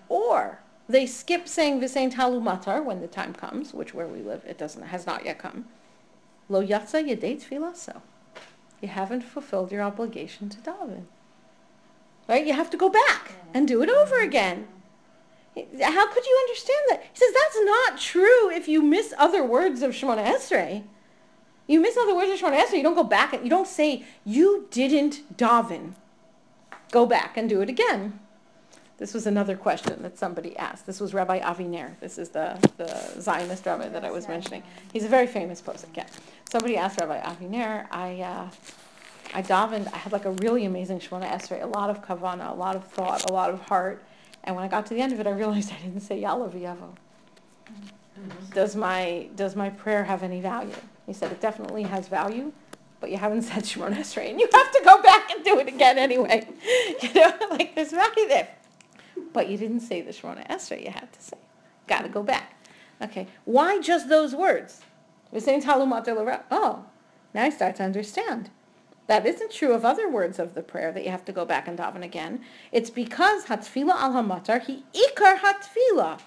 or 0.10 0.60
they 0.88 1.06
skip 1.06 1.47
saying 1.47 1.80
Visain 1.80 2.12
Talu 2.12 2.41
Matar 2.41 2.84
when 2.84 3.02
the 3.02 3.08
time 3.08 3.34
comes, 3.34 3.73
which 3.73 3.93
where 3.93 4.08
we 4.08 4.19
live 4.19 4.43
it 4.45 4.58
doesn't 4.58 4.84
has 4.84 5.06
not 5.06 5.26
yet 5.26 5.39
come. 5.39 5.65
Lo 6.49 6.65
Yatsa 6.65 7.08
Yedei 7.08 7.41
Tfilah 7.41 7.76
so. 7.76 8.02
You 8.82 8.89
haven't 8.89 9.21
fulfilled 9.21 9.71
your 9.71 9.82
obligation 9.82 10.49
to 10.49 10.58
daven. 10.58 11.04
Right? 12.28 12.45
You 12.45 12.54
have 12.54 12.69
to 12.71 12.78
go 12.78 12.89
back 12.89 13.34
and 13.54 13.67
do 13.67 13.82
it 13.82 13.89
over 13.89 14.19
again. 14.19 14.67
How 15.56 16.08
could 16.12 16.26
you 16.26 16.48
understand 16.48 16.80
that? 16.89 17.04
He 17.12 17.20
says 17.20 17.34
that's 17.34 17.60
not 17.63 18.00
true 18.00 18.50
if 18.50 18.68
you 18.68 18.82
miss 18.82 19.13
other 19.18 19.44
words 19.44 19.82
of 19.82 19.92
Shemona 19.92 20.26
Esrei. 20.26 20.84
You 21.68 21.80
miss 21.80 21.96
other 21.96 22.16
words 22.16 22.32
of 22.32 22.39
Shemona 22.39 22.60
Esrei, 22.60 22.78
you 22.78 22.84
don't 22.84 22.96
go 22.96 23.04
back 23.04 23.34
and 23.34 23.44
you 23.44 23.50
don't 23.50 23.68
say, 23.68 24.04
you 24.26 24.68
didn't 24.72 25.38
daven. 25.38 25.94
Go 26.92 27.06
back 27.06 27.38
and 27.38 27.48
do 27.48 27.62
it 27.62 27.70
again. 27.70 28.20
This 28.98 29.13
was 29.13 29.26
another 29.26 29.56
question 29.56 30.02
that 30.04 30.18
somebody 30.18 30.56
asked. 30.58 30.86
This 30.86 31.00
was 31.00 31.13
Rabbi 31.13 31.39
Aviner. 31.39 32.00
This 32.00 32.18
is 32.18 32.30
the, 32.30 32.58
the 32.78 33.22
Zionist 33.22 33.66
rabbi 33.66 33.89
that 33.89 34.06
I 34.06 34.12
was 34.12 34.28
mentioning. 34.28 34.63
He's 34.92 35.04
a 35.04 35.08
very 35.08 35.28
famous 35.28 35.62
posek, 35.62 35.96
yeah. 35.96 36.06
Somebody 36.50 36.78
asked 36.78 37.00
Rabbi 37.00 37.20
Aviner, 37.20 37.88
I, 37.92 38.22
uh, 38.22 38.50
I 39.34 39.42
davened, 39.42 39.92
I 39.92 39.98
had 39.98 40.13
like 40.13 40.26
a 40.26 40.32
really 40.32 40.66
amazing 40.66 41.00
Shemona 41.00 41.30
Esrei, 41.30 41.63
a 41.63 41.68
lot 41.68 41.89
of 41.89 42.04
kavana, 42.04 42.52
a 42.52 42.54
lot 42.54 42.76
of 42.76 42.86
thought, 42.86 43.30
a 43.30 43.34
lot 43.34 43.50
of 43.50 43.62
heart. 43.62 44.04
And 44.43 44.56
when 44.56 44.65
I 44.65 44.67
got 44.67 44.86
to 44.88 44.93
the 44.93 45.01
end 45.01 45.13
of 45.13 45.19
it, 45.19 45.27
I 45.27 45.32
realized 45.32 45.71
I 45.71 45.82
didn't 45.82 46.01
say 46.01 46.21
Ya'aleh 46.21 46.51
V'yavo. 46.51 46.95
Does 48.53 48.75
my, 48.75 49.27
does 49.36 49.56
my 49.56 49.69
prayer 49.69 50.03
have 50.03 50.23
any 50.23 50.41
value? 50.41 50.75
He 51.06 51.13
said, 51.13 51.32
it 51.32 51.41
definitely 51.41 51.84
has 51.84 52.08
value, 52.08 52.51
but 52.99 53.10
you 53.10 53.17
haven't 53.17 53.41
said 53.49 53.63
Shemona 53.63 53.97
Esrei, 53.97 54.29
and 54.29 54.39
you 54.39 54.47
have 54.53 54.71
to 54.71 54.82
go 54.84 55.01
back 55.01 55.32
and 55.32 55.43
do 55.43 55.60
it 55.60 55.67
again 55.67 55.97
anyway. 55.97 56.47
You 57.01 57.13
know, 57.13 57.34
like 57.51 57.75
there's 57.75 57.91
value 57.91 58.27
there. 58.27 58.47
But 59.34 59.49
you 59.49 59.58
didn't 59.58 59.82
say 59.82 60.01
the 60.01 60.12
Shemona 60.12 60.47
Esrei, 60.47 60.86
you 60.86 60.91
had 60.91 61.12
to 61.12 61.21
say. 61.21 61.38
Got 61.88 62.03
to 62.03 62.10
go 62.10 62.23
back. 62.23 62.53
Okay, 63.01 63.27
why 63.45 63.82
just 63.82 64.08
those 64.08 64.34
words? 64.34 64.82
We're 65.32 65.39
saying 65.39 65.63
Talumat 65.63 66.43
Oh, 66.51 66.86
now 67.34 67.43
I 67.43 67.49
start 67.49 67.75
to 67.77 67.84
understand. 67.84 68.49
That 69.08 69.26
isn't 69.26 69.52
true 69.52 69.74
of 69.74 69.84
other 69.84 70.10
words 70.10 70.39
of 70.39 70.54
the 70.54 70.62
prayer 70.62 70.92
that 70.92 71.04
you 71.04 71.12
have 71.12 71.26
to 71.26 71.34
go 71.34 71.46
back 71.46 71.68
and 71.68 71.78
daven 71.78 72.04
again. 72.04 72.42
It's 72.72 72.89
because 72.89 73.46
hatfila 73.46 73.92
al 73.92 74.13
hamatar 74.13 74.62
he 74.62 74.84
ikar 74.94 75.39
hatfila. 75.39 76.20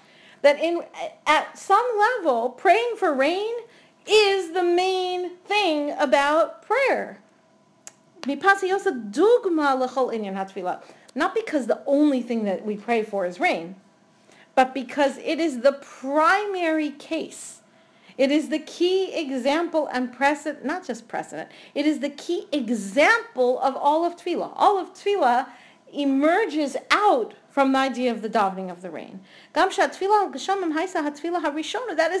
That 0.43 0.59
in 0.59 0.83
at 1.25 1.57
some 1.57 1.85
level, 1.97 2.49
praying 2.49 2.95
for 2.97 3.13
rain 3.13 3.53
is 4.05 4.53
the 4.53 4.63
main 4.63 5.35
thing 5.37 5.91
about 5.97 6.61
prayer. 6.61 7.19
Not 8.25 8.61
because 11.33 11.67
the 11.67 11.81
only 11.85 12.21
thing 12.21 12.43
that 12.43 12.65
we 12.65 12.77
pray 12.77 13.03
for 13.03 13.25
is 13.25 13.39
rain, 13.39 13.75
but 14.53 14.73
because 14.73 15.17
it 15.17 15.39
is 15.39 15.61
the 15.61 15.73
primary 15.73 16.91
case 16.91 17.56
it 18.17 18.31
is 18.31 18.49
the 18.49 18.59
key 18.59 19.13
example 19.13 19.87
and 19.91 20.11
precedent, 20.11 20.65
not 20.65 20.85
just 20.85 21.07
precedent, 21.07 21.49
it 21.75 21.85
is 21.85 21.99
the 21.99 22.09
key 22.09 22.47
example 22.51 23.59
of 23.59 23.75
all 23.75 24.03
of 24.03 24.15
Tefillah. 24.15 24.53
All 24.55 24.79
of 24.79 24.93
Tefillah 24.93 25.47
emerges 25.93 26.75
out 26.91 27.35
from 27.49 27.71
the 27.71 27.79
idea 27.79 28.11
of 28.11 28.21
the 28.21 28.29
davening 28.29 28.69
of 28.71 28.81
the 28.81 28.89
rain. 28.89 29.19
That 29.53 29.71
is 29.71 29.77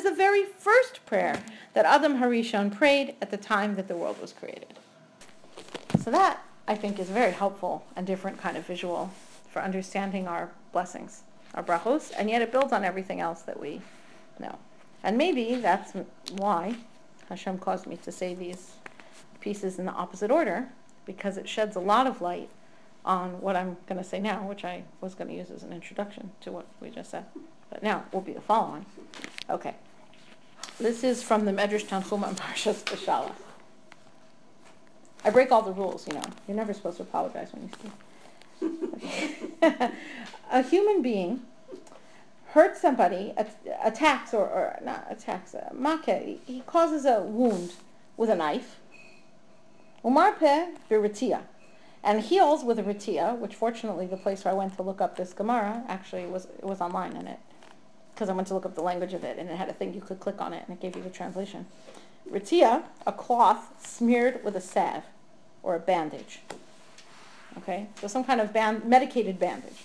the 0.03 0.13
very 0.15 0.45
first 0.45 1.05
prayer 1.05 1.43
that 1.73 1.85
Adam 1.85 2.17
Harishon 2.17 2.75
prayed 2.75 3.15
at 3.21 3.29
the 3.29 3.37
time 3.37 3.75
that 3.75 3.87
the 3.87 3.95
world 3.95 4.19
was 4.21 4.33
created. 4.33 4.79
So 5.99 6.11
that, 6.11 6.41
I 6.67 6.75
think, 6.75 6.97
is 6.99 7.09
very 7.09 7.33
helpful 7.33 7.85
and 7.95 8.07
different 8.07 8.37
kind 8.39 8.57
of 8.57 8.65
visual 8.65 9.11
for 9.51 9.61
understanding 9.61 10.27
our 10.27 10.49
blessings, 10.71 11.23
our 11.53 11.63
brachos, 11.63 12.11
and 12.17 12.29
yet 12.29 12.41
it 12.41 12.51
builds 12.51 12.73
on 12.73 12.83
everything 12.83 13.19
else 13.19 13.41
that 13.43 13.59
we 13.59 13.81
know. 14.39 14.57
And 15.07 15.17
maybe 15.17 15.55
that's 15.55 15.93
why 16.33 16.75
Hashem 17.29 17.59
caused 17.59 17.87
me 17.87 17.95
to 18.03 18.11
say 18.11 18.35
these 18.35 18.73
pieces 19.39 19.79
in 19.79 19.85
the 19.85 19.93
opposite 19.93 20.29
order, 20.29 20.67
because 21.05 21.37
it 21.37 21.47
sheds 21.47 21.77
a 21.77 21.79
lot 21.79 22.07
of 22.07 22.19
light 22.19 22.49
on 23.05 23.39
what 23.39 23.55
I'm 23.55 23.77
going 23.87 23.97
to 23.97 24.03
say 24.03 24.19
now, 24.19 24.45
which 24.45 24.65
I 24.65 24.83
was 24.99 25.15
going 25.15 25.29
to 25.29 25.33
use 25.33 25.49
as 25.49 25.63
an 25.63 25.71
introduction 25.71 26.31
to 26.41 26.51
what 26.51 26.65
we 26.81 26.89
just 26.89 27.09
said. 27.09 27.23
But 27.69 27.83
now 27.83 28.03
will 28.11 28.19
be 28.19 28.33
the 28.33 28.41
follow-on. 28.41 28.85
Okay. 29.49 29.75
This 30.77 31.05
is 31.05 31.23
from 31.23 31.45
the 31.45 31.51
Medrash 31.51 31.85
Tanchuma 31.85 32.35
Parshas 32.35 32.83
Beshalach. 32.83 33.31
I 35.23 35.29
break 35.29 35.53
all 35.53 35.61
the 35.61 35.71
rules, 35.71 36.05
you 36.05 36.15
know. 36.15 36.23
You're 36.49 36.57
never 36.57 36.73
supposed 36.73 36.97
to 36.97 37.03
apologize 37.03 37.47
when 37.53 37.69
you 38.61 38.71
speak. 39.61 39.91
a 40.51 40.63
human 40.63 41.01
being 41.01 41.43
hurts 42.47 42.81
somebody, 42.81 43.33
attacks 43.87 44.33
or, 44.33 44.45
or 44.45 44.79
not 44.83 45.07
attacks, 45.09 45.55
uh, 45.55 45.69
make, 45.73 46.39
he 46.45 46.61
causes 46.67 47.05
a 47.05 47.21
wound 47.21 47.73
with 48.17 48.29
a 48.29 48.35
knife. 48.35 48.77
Umarpe 50.03 50.73
viritia. 50.89 51.41
And 52.03 52.21
heals 52.21 52.63
with 52.63 52.79
a 52.79 52.83
ritia, 52.83 53.37
which 53.37 53.55
fortunately 53.55 54.05
the 54.05 54.17
place 54.17 54.45
where 54.45 54.53
I 54.53 54.57
went 54.57 54.75
to 54.75 54.83
look 54.83 55.01
up 55.01 55.17
this 55.17 55.33
Gemara 55.33 55.83
actually 55.87 56.25
was 56.25 56.47
was 56.61 56.79
online 56.79 57.15
in 57.17 57.27
it. 57.27 57.39
Because 58.13 58.29
I 58.29 58.33
went 58.33 58.47
to 58.49 58.53
look 58.53 58.65
up 58.65 58.75
the 58.75 58.81
language 58.81 59.13
of 59.13 59.23
it 59.23 59.37
and 59.37 59.49
it 59.49 59.57
had 59.57 59.69
a 59.69 59.73
thing 59.73 59.93
you 59.93 60.01
could 60.01 60.19
click 60.19 60.39
on 60.39 60.53
it 60.53 60.63
and 60.67 60.77
it 60.77 60.81
gave 60.81 60.95
you 60.95 61.03
the 61.03 61.09
translation. 61.09 61.65
Ritia, 62.31 62.83
a 63.05 63.11
cloth 63.11 63.85
smeared 63.85 64.43
with 64.43 64.55
a 64.55 64.61
salve 64.61 65.03
or 65.63 65.75
a 65.75 65.79
bandage. 65.79 66.39
Okay? 67.57 67.87
So 67.99 68.07
some 68.07 68.23
kind 68.23 68.41
of 68.41 68.53
band, 68.53 68.85
medicated 68.85 69.39
bandage. 69.39 69.83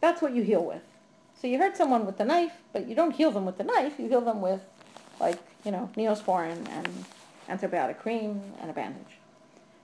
That's 0.00 0.20
what 0.20 0.34
you 0.34 0.42
heal 0.42 0.64
with. 0.64 0.82
So 1.44 1.48
you 1.48 1.58
hurt 1.58 1.76
someone 1.76 2.06
with 2.06 2.16
the 2.16 2.24
knife, 2.24 2.52
but 2.72 2.88
you 2.88 2.94
don't 2.94 3.10
heal 3.10 3.30
them 3.30 3.44
with 3.44 3.58
the 3.58 3.64
knife. 3.64 3.98
You 3.98 4.08
heal 4.08 4.22
them 4.22 4.40
with, 4.40 4.62
like, 5.20 5.38
you 5.62 5.70
know, 5.70 5.90
neosporin 5.94 6.66
and 6.70 7.04
antibiotic 7.50 7.98
cream 7.98 8.40
and 8.62 8.70
a 8.70 8.72
bandage. 8.72 9.18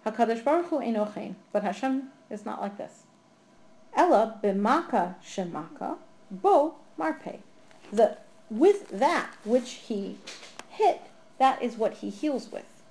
HaKadosh 0.07 0.43
Baruch 0.43 0.69
Hu 0.69 0.79
enochein. 0.79 1.35
But 1.53 1.63
Hashem 1.63 2.13
is 2.31 2.47
not 2.47 2.63
like 2.63 2.79
this. 2.79 3.03
Ella 3.95 4.41
b'maka 4.43 5.17
shemaka 5.23 5.99
bo 6.31 6.77
marpe. 6.99 7.41
The, 7.93 8.17
with 8.49 8.89
that 8.89 9.35
which 9.45 9.73
he 9.73 10.17
hit, 10.71 11.03
that 11.37 11.63
is 11.63 11.77
what 11.77 11.99
he 11.99 12.09
heals 12.09 12.51
with. 12.51 12.83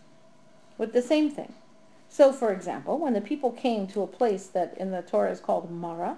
With 0.77 0.93
the 0.93 1.01
same 1.01 1.31
thing. 1.31 1.55
So, 2.07 2.31
for 2.31 2.53
example, 2.53 2.99
when 2.99 3.13
the 3.13 3.21
people 3.21 3.51
came 3.51 3.87
to 3.87 4.03
a 4.03 4.07
place 4.07 4.45
that 4.45 4.77
in 4.77 4.91
the 4.91 5.01
Torah 5.01 5.31
is 5.31 5.39
called 5.39 5.71
Mara, 5.71 6.17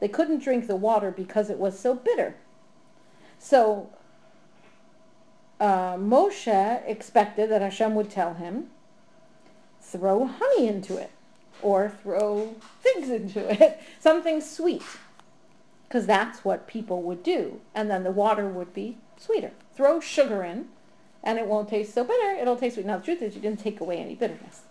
they 0.00 0.08
couldn't 0.08 0.42
drink 0.42 0.66
the 0.66 0.76
water 0.76 1.10
because 1.10 1.50
it 1.50 1.58
was 1.58 1.78
so 1.78 1.94
bitter. 1.94 2.34
So 3.38 3.90
uh, 5.60 5.94
Moshe 5.96 6.82
expected 6.86 7.50
that 7.50 7.62
Hashem 7.62 7.94
would 7.94 8.10
tell 8.10 8.34
him, 8.34 8.68
throw 9.80 10.26
honey 10.26 10.68
into 10.68 10.96
it 10.96 11.10
or 11.62 11.92
throw 12.02 12.54
figs 12.80 13.08
into 13.08 13.62
it, 13.62 13.80
something 14.00 14.40
sweet, 14.40 14.82
because 15.88 16.06
that's 16.06 16.44
what 16.44 16.66
people 16.66 17.02
would 17.02 17.22
do. 17.22 17.60
And 17.74 17.90
then 17.90 18.04
the 18.04 18.10
water 18.10 18.46
would 18.46 18.74
be 18.74 18.98
sweeter. 19.16 19.52
Throw 19.74 20.00
sugar 20.00 20.42
in, 20.42 20.66
and 21.22 21.38
it 21.38 21.46
won't 21.46 21.68
taste 21.68 21.94
so 21.94 22.04
bitter. 22.04 22.36
It'll 22.38 22.56
taste 22.56 22.74
sweet. 22.74 22.86
Now, 22.86 22.98
the 22.98 23.04
truth 23.04 23.22
is, 23.22 23.34
you 23.34 23.40
didn't 23.40 23.60
take 23.60 23.80
away 23.80 23.98
any 23.98 24.14
bitterness. 24.14 24.62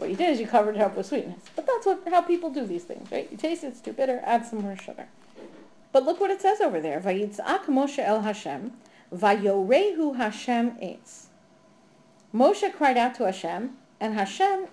What 0.00 0.08
you 0.08 0.16
did 0.16 0.30
is 0.30 0.40
you 0.40 0.46
covered 0.46 0.76
it 0.76 0.80
up 0.80 0.96
with 0.96 1.04
sweetness. 1.04 1.42
But 1.54 1.66
that's 1.66 1.84
what 1.84 2.00
how 2.08 2.22
people 2.22 2.48
do 2.48 2.64
these 2.64 2.84
things, 2.84 3.12
right? 3.12 3.30
You 3.30 3.36
taste 3.36 3.64
it, 3.64 3.66
it's 3.66 3.82
too 3.82 3.92
bitter, 3.92 4.22
add 4.24 4.46
some 4.46 4.62
more 4.62 4.74
sugar. 4.74 5.08
But 5.92 6.04
look 6.04 6.20
what 6.20 6.30
it 6.30 6.40
says 6.40 6.62
over 6.62 6.80
there. 6.80 7.00
Vayitzak 7.00 7.66
Moshe 7.66 7.98
el 7.98 8.22
Hashem, 8.22 8.72
vayorehu 9.14 10.16
Hashem 10.16 10.70
etz. 10.78 11.26
Moshe 12.34 12.72
cried 12.72 12.96
out 12.96 13.14
to 13.16 13.26
Hashem, 13.26 13.76
and 14.00 14.14
Hashem, 14.14 14.68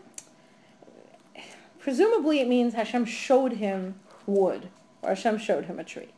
presumably 1.77 2.39
it 2.39 2.47
means 2.47 2.75
Hashem 2.75 3.03
showed 3.03 3.53
him 3.53 3.95
wood, 4.25 4.69
or 5.01 5.09
Hashem 5.09 5.39
showed 5.39 5.65
him 5.65 5.77
a 5.77 5.83
tree. 5.83 6.13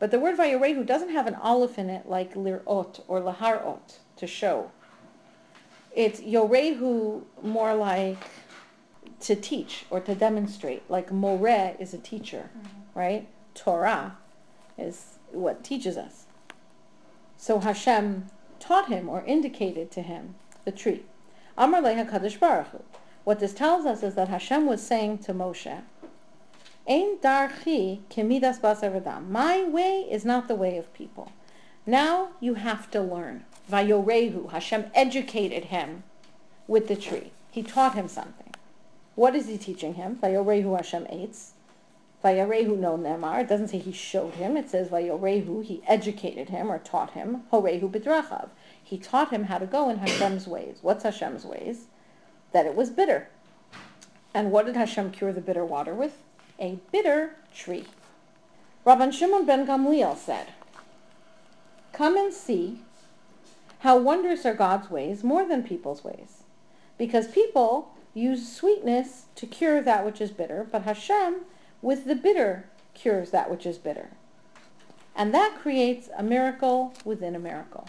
But 0.00 0.10
the 0.10 0.18
word 0.18 0.36
vayorehu 0.36 0.84
doesn't 0.84 1.10
have 1.10 1.28
an 1.28 1.36
aleph 1.36 1.78
in 1.78 1.88
it 1.90 2.08
like 2.08 2.34
lirot 2.34 3.04
or 3.06 3.20
laharot, 3.20 3.98
to 4.16 4.26
show. 4.26 4.72
It's 5.94 6.20
yorehu 6.20 7.22
more 7.40 7.74
like 7.74 8.18
to 9.20 9.34
teach 9.34 9.84
or 9.90 10.00
to 10.00 10.14
demonstrate. 10.14 10.88
Like 10.88 11.10
Moreh 11.10 11.76
is 11.78 11.94
a 11.94 11.98
teacher, 11.98 12.50
mm-hmm. 12.56 12.98
right? 12.98 13.28
Torah 13.54 14.16
is 14.76 15.18
what 15.32 15.64
teaches 15.64 15.96
us. 15.96 16.26
So 17.36 17.60
Hashem 17.60 18.26
taught 18.60 18.88
him 18.88 19.08
or 19.08 19.24
indicated 19.24 19.90
to 19.92 20.02
him 20.02 20.34
the 20.64 20.72
tree. 20.72 21.04
Amar 21.56 21.82
HaKadosh 21.82 22.38
Baruch 22.38 22.68
Hu. 22.68 22.82
What 23.24 23.40
this 23.40 23.52
tells 23.52 23.84
us 23.84 24.02
is 24.02 24.14
that 24.14 24.28
Hashem 24.28 24.66
was 24.66 24.82
saying 24.82 25.18
to 25.18 25.34
Moshe, 25.34 25.82
Ein 26.88 27.18
darchi 27.18 28.00
kemidas 28.10 28.60
basar 28.60 29.28
My 29.28 29.64
way 29.64 30.06
is 30.10 30.24
not 30.24 30.48
the 30.48 30.54
way 30.54 30.78
of 30.78 30.92
people. 30.94 31.32
Now 31.84 32.30
you 32.40 32.54
have 32.54 32.90
to 32.92 33.00
learn. 33.00 33.44
Vayorehu, 33.70 34.50
Hashem 34.50 34.86
educated 34.94 35.66
him 35.66 36.04
with 36.66 36.88
the 36.88 36.96
tree. 36.96 37.32
He 37.50 37.62
taught 37.62 37.94
him 37.94 38.08
something. 38.08 38.47
What 39.18 39.34
is 39.34 39.48
he 39.48 39.58
teaching 39.58 39.94
him? 39.94 40.14
Vayorehu 40.14 40.76
Hashem 40.76 41.06
eitz. 41.06 41.50
Vayarehu 42.22 42.78
no 42.78 42.96
nemar. 42.96 43.40
It 43.40 43.48
doesn't 43.48 43.66
say 43.66 43.78
he 43.78 43.90
showed 43.90 44.34
him. 44.34 44.56
It 44.56 44.70
says 44.70 44.90
Vayorehu. 44.90 45.64
He 45.64 45.82
educated 45.88 46.50
him 46.50 46.70
or 46.70 46.78
taught 46.78 47.14
him. 47.14 47.42
Horehu 47.52 47.90
bidrachav. 47.90 48.50
He 48.80 48.96
taught 48.96 49.30
him 49.30 49.46
how 49.46 49.58
to 49.58 49.66
go 49.66 49.90
in 49.90 49.98
Hashem's 49.98 50.46
ways. 50.46 50.78
What's 50.82 51.02
Hashem's 51.02 51.44
ways? 51.44 51.86
That 52.52 52.64
it 52.64 52.76
was 52.76 52.90
bitter. 52.90 53.26
And 54.32 54.52
what 54.52 54.66
did 54.66 54.76
Hashem 54.76 55.10
cure 55.10 55.32
the 55.32 55.40
bitter 55.40 55.64
water 55.64 55.96
with? 55.96 56.18
A 56.60 56.78
bitter 56.92 57.34
tree. 57.52 57.86
Rabban 58.86 59.12
Shimon 59.12 59.44
ben 59.44 59.66
Gamliel 59.66 60.16
said, 60.16 60.46
Come 61.92 62.16
and 62.16 62.32
see 62.32 62.82
how 63.80 63.98
wondrous 63.98 64.46
are 64.46 64.54
God's 64.54 64.90
ways 64.90 65.24
more 65.24 65.44
than 65.44 65.64
people's 65.64 66.04
ways. 66.04 66.44
Because 66.96 67.26
people 67.26 67.97
use 68.18 68.50
sweetness 68.50 69.26
to 69.36 69.46
cure 69.46 69.80
that 69.80 70.04
which 70.04 70.20
is 70.20 70.30
bitter, 70.30 70.66
but 70.70 70.82
Hashem 70.82 71.42
with 71.80 72.06
the 72.06 72.14
bitter 72.14 72.64
cures 72.94 73.30
that 73.30 73.50
which 73.50 73.64
is 73.64 73.78
bitter. 73.78 74.10
And 75.14 75.32
that 75.34 75.58
creates 75.60 76.08
a 76.16 76.22
miracle 76.22 76.94
within 77.04 77.34
a 77.34 77.40
miracle. 77.40 77.88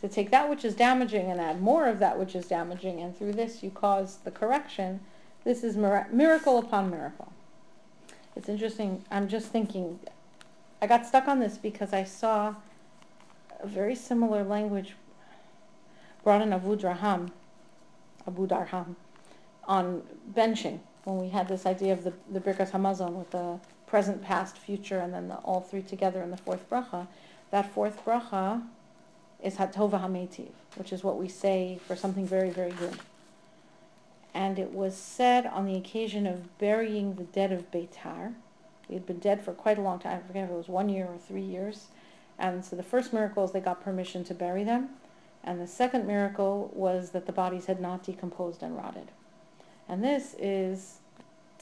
To 0.00 0.08
take 0.08 0.30
that 0.30 0.48
which 0.48 0.64
is 0.64 0.74
damaging 0.74 1.30
and 1.30 1.40
add 1.40 1.60
more 1.60 1.86
of 1.86 1.98
that 1.98 2.18
which 2.18 2.34
is 2.34 2.46
damaging, 2.46 3.00
and 3.00 3.16
through 3.16 3.32
this 3.32 3.62
you 3.62 3.70
cause 3.70 4.18
the 4.24 4.30
correction, 4.30 5.00
this 5.44 5.64
is 5.64 5.76
mir- 5.76 6.08
miracle 6.12 6.58
upon 6.58 6.90
miracle. 6.90 7.32
It's 8.34 8.48
interesting. 8.48 9.04
I'm 9.10 9.28
just 9.28 9.48
thinking, 9.48 9.98
I 10.82 10.86
got 10.86 11.06
stuck 11.06 11.26
on 11.26 11.40
this 11.40 11.56
because 11.56 11.92
I 11.92 12.04
saw 12.04 12.54
a 13.60 13.66
very 13.66 13.94
similar 13.94 14.44
language 14.44 14.94
brought 16.22 16.42
in 16.42 16.52
Abu 16.52 16.76
Draham, 16.76 17.30
Abu 18.26 18.46
Darham, 18.46 18.96
on 19.66 20.02
benching 20.34 20.80
when 21.04 21.18
we 21.18 21.28
had 21.28 21.48
this 21.48 21.66
idea 21.66 21.92
of 21.92 22.04
the, 22.04 22.12
the 22.30 22.40
Birkas 22.40 22.70
Hamazon 22.70 23.12
with 23.12 23.30
the 23.30 23.58
present, 23.86 24.22
past, 24.22 24.58
future, 24.58 24.98
and 24.98 25.14
then 25.14 25.28
the, 25.28 25.36
all 25.36 25.60
three 25.60 25.82
together 25.82 26.22
in 26.22 26.30
the 26.30 26.36
fourth 26.36 26.68
bracha. 26.68 27.06
That 27.50 27.72
fourth 27.72 28.04
bracha 28.04 28.62
is 29.42 29.56
Hatova 29.56 30.00
Hametiv, 30.00 30.50
which 30.74 30.92
is 30.92 31.04
what 31.04 31.18
we 31.18 31.28
say 31.28 31.78
for 31.86 31.94
something 31.94 32.26
very, 32.26 32.50
very 32.50 32.72
good. 32.72 32.98
And 34.34 34.58
it 34.58 34.72
was 34.72 34.96
said 34.96 35.46
on 35.46 35.64
the 35.64 35.76
occasion 35.76 36.26
of 36.26 36.58
burying 36.58 37.14
the 37.14 37.24
dead 37.24 37.52
of 37.52 37.70
Beitar. 37.70 38.34
He 38.88 38.94
had 38.94 39.06
been 39.06 39.18
dead 39.18 39.42
for 39.42 39.52
quite 39.52 39.78
a 39.78 39.82
long 39.82 39.98
time. 39.98 40.20
I 40.22 40.26
forget 40.26 40.44
if 40.44 40.50
it 40.50 40.56
was 40.56 40.68
one 40.68 40.88
year 40.88 41.06
or 41.06 41.18
three 41.18 41.42
years. 41.42 41.86
And 42.38 42.64
so 42.64 42.76
the 42.76 42.82
first 42.82 43.12
miracle 43.12 43.44
is 43.44 43.52
they 43.52 43.60
got 43.60 43.82
permission 43.82 44.24
to 44.24 44.34
bury 44.34 44.64
them. 44.64 44.90
And 45.42 45.60
the 45.60 45.66
second 45.66 46.06
miracle 46.06 46.70
was 46.74 47.10
that 47.10 47.26
the 47.26 47.32
bodies 47.32 47.66
had 47.66 47.80
not 47.80 48.02
decomposed 48.02 48.62
and 48.62 48.76
rotted. 48.76 49.10
And 49.88 50.02
this 50.02 50.34
is 50.38 50.98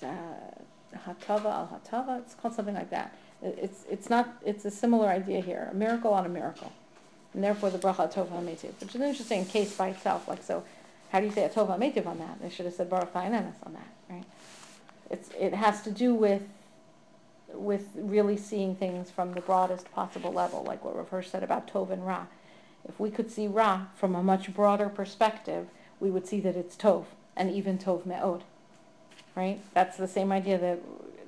uh, 0.03 0.07
Hatava 1.07 1.47
al 1.47 1.81
Hatava. 1.81 2.21
It's 2.21 2.35
called 2.35 2.55
something 2.55 2.75
like 2.75 2.91
that. 2.91 3.15
It's 3.43 3.85
it's 3.91 4.09
not. 4.09 4.37
It's 4.45 4.65
a 4.65 4.71
similar 4.71 5.09
idea 5.09 5.41
here. 5.41 5.69
A 5.71 5.75
miracle 5.75 6.13
on 6.13 6.25
a 6.25 6.29
miracle, 6.29 6.73
and 7.35 7.45
therefore 7.45 7.71
the 7.71 7.79
bracha 7.79 8.13
tova 8.13 8.31
hametiv, 8.31 8.81
which 8.81 8.91
is 8.91 8.95
an 8.95 9.03
interesting 9.03 9.45
case 9.45 9.77
by 9.77 9.89
itself. 9.89 10.27
Like 10.27 10.43
so, 10.43 10.65
how 11.11 11.21
do 11.21 11.27
you 11.27 11.33
say 11.33 11.45
a 11.45 11.51
tova 11.51 11.79
hametiv 11.79 12.07
on 12.07 12.19
that? 12.19 12.41
They 12.41 12.49
should 12.49 12.65
have 12.65 12.75
said 12.75 12.89
baruch 12.89 13.15
on 13.15 13.33
that, 13.33 13.55
right? 14.09 14.25
It's 15.11 15.29
it 15.39 15.53
has 15.53 15.83
to 15.83 15.91
do 15.91 16.15
with 16.15 16.43
with 17.53 17.89
really 17.95 18.39
seeing 18.39 18.75
things 18.75 19.11
from 19.11 19.35
the 19.35 19.41
broadest 19.41 19.93
possible 19.93 20.33
level, 20.33 20.65
like 20.65 20.83
what 20.85 20.97
Rav 20.97 21.27
said 21.27 21.43
about 21.43 21.71
tov 21.71 21.91
and 21.91 22.07
ra. 22.07 22.27
If 22.89 22.99
we 22.99 23.11
could 23.11 23.31
see 23.31 23.47
ra 23.47 23.87
from 23.95 24.15
a 24.15 24.23
much 24.23 24.55
broader 24.55 24.89
perspective, 24.89 25.69
we 26.01 26.11
would 26.11 26.27
see 26.27 26.41
that 26.41 26.57
it's 26.57 26.77
tov 26.77 27.05
and 27.37 27.51
even 27.51 27.79
tov 27.79 28.07
me'od 28.07 28.45
right? 29.35 29.61
That's 29.73 29.97
the 29.97 30.09
same 30.09 30.33
idea 30.33 30.59
that 30.59 30.81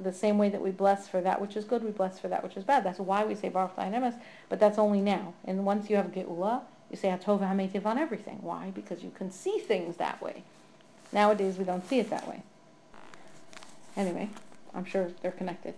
the 0.03 0.13
same 0.13 0.37
way 0.37 0.49
that 0.51 0.61
we 0.61 0.71
bless 0.71 1.09
for 1.09 1.21
that 1.23 1.41
which 1.41 1.57
is 1.57 1.65
good, 1.65 1.83
we 1.83 1.91
bless 1.91 2.19
for 2.19 2.29
that 2.29 2.43
which 2.43 2.57
is 2.57 2.65
bad. 2.65 2.85
That's 2.85 2.99
why 2.99 3.25
we 3.25 3.35
say 3.35 3.49
Baruch 3.49 3.77
Emes, 3.77 4.15
but 4.49 4.61
that's 4.61 4.79
only 4.79 5.01
now. 5.01 5.33
And 5.45 5.65
once 5.65 5.89
you 5.89 5.97
have 5.97 6.07
Geula, 6.07 6.63
you 6.91 6.97
say 6.97 7.09
Hatov 7.09 7.41
HaMetiv 7.41 7.87
on 7.87 7.99
everything. 7.99 8.39
Why? 8.43 8.71
Because 8.75 9.03
you 9.03 9.11
can 9.11 9.31
see 9.31 9.59
things 9.59 9.97
that 9.97 10.21
way. 10.21 10.43
Nowadays 11.13 11.57
we 11.57 11.65
don't 11.65 11.87
see 11.89 11.99
it 11.99 12.11
that 12.11 12.29
way. 12.29 12.43
Anyway, 13.97 14.29
I'm 14.75 14.85
sure 14.85 15.13
they're 15.23 15.33
connected. 15.33 15.75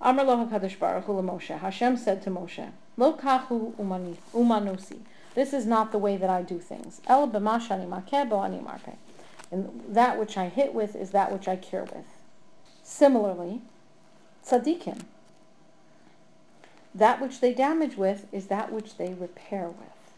Amar 0.00 0.24
Lo 0.24 0.46
HaKadosh 0.46 0.78
Baruch 0.78 1.04
Hu 1.04 1.12
Moshe. 1.22 1.58
Hashem 1.58 1.98
said 1.98 2.22
to 2.22 2.30
Moshe, 2.30 2.70
Lo 2.96 3.12
umani, 3.12 4.16
umanusi. 4.34 5.00
This 5.34 5.52
is 5.52 5.66
not 5.66 5.92
the 5.92 5.98
way 5.98 6.16
that 6.16 6.30
I 6.30 6.42
do 6.42 6.58
things. 6.58 7.00
El 7.06 7.28
b'mashani 7.28 7.86
makebo 7.86 8.42
ani 8.44 8.60
marpe. 8.60 8.96
And 9.52 9.84
that 9.86 10.18
which 10.18 10.38
I 10.38 10.48
hit 10.48 10.72
with 10.72 10.96
is 10.96 11.10
that 11.10 11.30
which 11.30 11.46
I 11.46 11.56
cure 11.56 11.84
with. 11.84 12.06
Similarly, 12.82 13.60
tzaddikim. 14.44 15.02
That 16.94 17.20
which 17.20 17.40
they 17.40 17.52
damage 17.52 17.96
with 17.96 18.26
is 18.32 18.46
that 18.46 18.72
which 18.72 18.96
they 18.96 19.12
repair 19.12 19.68
with. 19.68 20.14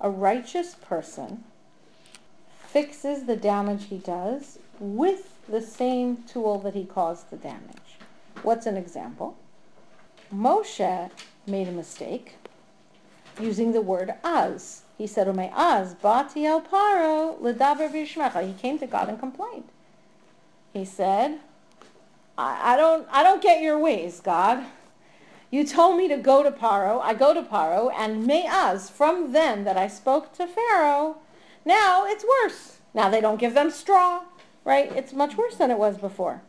A 0.00 0.08
righteous 0.08 0.76
person 0.76 1.44
fixes 2.66 3.24
the 3.26 3.36
damage 3.36 3.86
he 3.86 3.98
does 3.98 4.58
with 4.78 5.34
the 5.48 5.60
same 5.60 6.18
tool 6.28 6.58
that 6.60 6.74
he 6.74 6.84
caused 6.84 7.30
the 7.30 7.36
damage. 7.36 7.98
What's 8.42 8.66
an 8.66 8.76
example? 8.76 9.36
Moshe 10.32 11.10
made 11.46 11.68
a 11.68 11.72
mistake 11.72 12.36
using 13.40 13.72
the 13.72 13.80
word 13.80 14.14
az. 14.22 14.83
He 14.96 15.06
said, 15.06 15.28
az, 15.28 15.94
bati 15.94 16.46
el 16.46 16.60
paro, 16.60 17.38
ledaber 17.40 17.90
b'yishmecha. 17.90 18.46
He 18.46 18.52
came 18.54 18.78
to 18.78 18.86
God 18.86 19.08
and 19.08 19.18
complained. 19.18 19.68
He 20.72 20.84
said, 20.84 21.40
I, 22.38 22.74
I, 22.74 22.76
don't, 22.76 23.06
I 23.10 23.22
don't 23.22 23.42
get 23.42 23.60
your 23.60 23.78
ways, 23.78 24.20
God. 24.20 24.64
You 25.50 25.64
told 25.64 25.96
me 25.96 26.08
to 26.08 26.16
go 26.16 26.42
to 26.42 26.50
Paro. 26.50 27.00
I 27.00 27.14
go 27.14 27.32
to 27.32 27.42
Paro, 27.42 27.92
and 27.96 28.26
me'az, 28.26 28.90
from 28.90 29.30
then 29.30 29.62
that 29.62 29.76
I 29.76 29.86
spoke 29.86 30.32
to 30.32 30.48
Pharaoh, 30.48 31.18
now 31.64 32.04
it's 32.06 32.24
worse. 32.24 32.78
Now 32.92 33.08
they 33.08 33.20
don't 33.20 33.38
give 33.38 33.54
them 33.54 33.70
straw, 33.70 34.22
right? 34.64 34.90
It's 34.96 35.12
much 35.12 35.36
worse 35.36 35.54
than 35.54 35.70
it 35.70 35.78
was 35.78 35.96
before. 35.96 36.42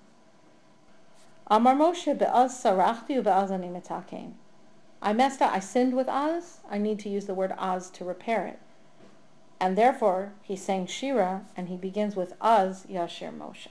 Amar 1.48 1.76
Moshe 1.76 2.18
be'az 2.18 2.64
sarachti 2.64 3.22
u'be'az 3.22 3.52
ani. 3.52 4.34
I 5.06 5.14
messed 5.14 5.40
up. 5.40 5.54
I 5.54 5.60
sinned 5.60 5.96
with 5.96 6.10
Az. 6.10 6.58
I 6.70 6.80
need 6.80 6.98
to 7.00 7.10
use 7.10 7.28
the 7.28 7.36
word 7.36 7.54
Az 7.60 7.92
to 7.92 8.04
repair 8.04 8.48
it. 8.48 8.60
And 9.60 9.78
therefore, 9.78 10.34
he 10.42 10.56
sang 10.56 10.88
Shira, 10.88 11.46
and 11.56 11.70
he 11.70 11.78
begins 11.78 12.16
with 12.16 12.34
Az 12.42 12.88
Yashir 12.92 13.32
Moshe. 13.32 13.70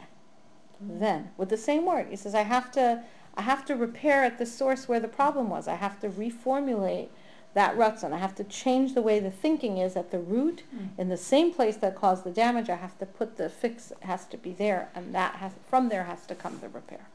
Then, 0.81 1.31
with 1.37 1.49
the 1.49 1.57
same 1.57 1.85
word, 1.85 2.07
he 2.09 2.17
says, 2.17 2.35
I 2.37 2.43
have 2.43 2.71
to, 2.73 3.03
I 3.37 3.43
have 3.43 3.65
to 3.67 3.75
repair 3.75 4.23
at 4.23 4.39
the 4.39 4.47
source 4.47 4.89
where 4.89 5.01
the 5.01 5.09
problem 5.09 5.51
was. 5.51 5.67
I 5.67 5.75
have 5.75 6.01
to 6.01 6.09
reformulate 6.09 7.09
that 7.55 7.77
rutzon. 7.77 8.13
I 8.13 8.19
have 8.19 8.35
to 8.37 8.45
change 8.45 8.95
the 8.95 9.03
way 9.03 9.19
the 9.19 9.31
thinking 9.31 9.79
is 9.79 9.97
at 9.97 10.13
the 10.13 10.19
root, 10.19 10.63
mm. 10.75 10.89
in 10.97 11.09
the 11.09 11.17
same 11.17 11.53
place 11.53 11.77
that 11.79 11.97
caused 11.97 12.23
the 12.23 12.31
damage. 12.31 12.71
I 12.71 12.77
have 12.77 12.97
to 12.99 13.07
put 13.07 13.39
the 13.39 13.49
fix 13.49 13.93
has 14.01 14.25
to 14.27 14.37
be 14.37 14.53
there, 14.53 14.89
and 14.95 15.13
that 15.15 15.37
has 15.37 15.53
from 15.69 15.89
there 15.89 16.05
has 16.05 16.27
to 16.27 16.35
come 16.35 16.59
the 16.61 16.69
repair. 16.69 17.07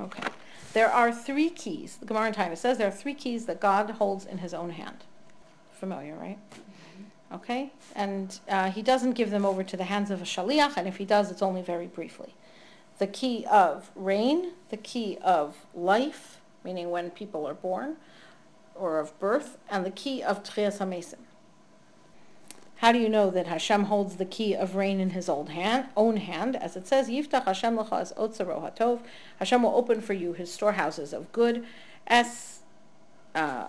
Okay. 0.00 0.28
There 0.78 0.92
are 0.92 1.10
three 1.10 1.50
keys. 1.50 1.96
The 1.96 2.06
Gemara 2.06 2.28
in 2.28 2.34
Taanis 2.34 2.58
says 2.58 2.78
there 2.78 2.86
are 2.86 2.92
three 2.92 3.12
keys 3.12 3.46
that 3.46 3.58
God 3.58 3.90
holds 3.90 4.24
in 4.24 4.38
His 4.38 4.54
own 4.54 4.70
hand. 4.70 4.98
Familiar, 5.72 6.14
right? 6.14 6.38
Mm-hmm. 6.52 7.34
Okay, 7.34 7.72
and 7.96 8.38
uh, 8.48 8.70
He 8.70 8.82
doesn't 8.82 9.14
give 9.14 9.30
them 9.30 9.44
over 9.44 9.64
to 9.64 9.76
the 9.76 9.82
hands 9.82 10.12
of 10.12 10.22
a 10.22 10.24
shaliach, 10.24 10.76
and 10.76 10.86
if 10.86 10.98
He 10.98 11.04
does, 11.04 11.32
it's 11.32 11.42
only 11.42 11.62
very 11.62 11.88
briefly. 11.88 12.32
The 12.98 13.08
key 13.08 13.44
of 13.50 13.90
rain, 13.96 14.52
the 14.70 14.76
key 14.76 15.18
of 15.20 15.66
life, 15.74 16.38
meaning 16.62 16.90
when 16.90 17.10
people 17.10 17.44
are 17.44 17.54
born, 17.54 17.96
or 18.76 19.00
of 19.00 19.18
birth, 19.18 19.58
and 19.68 19.84
the 19.84 19.90
key 19.90 20.22
of 20.22 20.44
Tchias 20.44 20.78
HaMesim. 20.78 21.18
How 22.78 22.92
do 22.92 22.98
you 23.00 23.08
know 23.08 23.28
that 23.30 23.48
Hashem 23.48 23.84
holds 23.84 24.16
the 24.16 24.24
key 24.24 24.54
of 24.54 24.76
rain 24.76 25.00
in 25.00 25.10
his 25.10 25.28
old 25.28 25.48
hand, 25.48 25.86
own 25.96 26.16
hand? 26.16 26.54
As 26.54 26.76
it 26.76 26.86
says, 26.86 27.08
Yiftach 27.08 27.44
Hashem 27.44 27.76
lecha 27.76 28.14
hatov. 28.14 29.00
Hashem 29.40 29.64
will 29.64 29.74
open 29.74 30.00
for 30.00 30.12
you 30.12 30.32
his 30.32 30.52
storehouses 30.52 31.12
of 31.12 31.32
good. 31.32 31.66
Es 32.06 32.60
uh, 33.34 33.66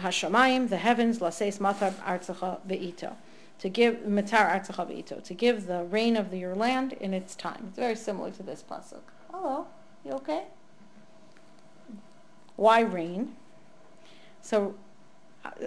Hashemayim, 0.00 0.68
the 0.68 0.76
heavens, 0.76 1.18
laseis 1.18 1.58
matar 1.60 1.94
artzacha 2.02 2.60
beito. 2.68 3.14
To 3.60 3.70
give 3.70 4.00
matar 4.06 4.50
artzacha 4.50 4.86
beito. 4.86 5.24
To 5.24 5.32
give 5.32 5.66
the 5.66 5.84
rain 5.84 6.14
of 6.14 6.30
the, 6.30 6.38
your 6.38 6.54
land 6.54 6.92
in 6.92 7.14
its 7.14 7.34
time. 7.34 7.68
It's 7.68 7.78
very 7.78 7.96
similar 7.96 8.32
to 8.32 8.42
this 8.42 8.62
pasuk. 8.62 9.00
Hello, 9.30 9.66
you 10.04 10.12
okay? 10.12 10.44
Why 12.56 12.80
rain? 12.80 13.34
So 14.42 14.74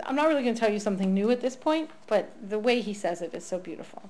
I'm 0.06 0.16
not 0.16 0.28
really 0.28 0.44
going 0.44 0.56
to 0.56 0.60
tell 0.60 0.72
you 0.72 0.80
something 0.80 1.14
new 1.14 1.32
at 1.32 1.42
this 1.42 1.56
point, 1.56 1.90
but 2.08 2.32
the 2.48 2.60
way 2.60 2.82
he 2.82 2.94
says 2.94 3.22
it 3.22 3.34
is 3.34 3.46
so 3.46 3.60
beautiful. 3.60 4.10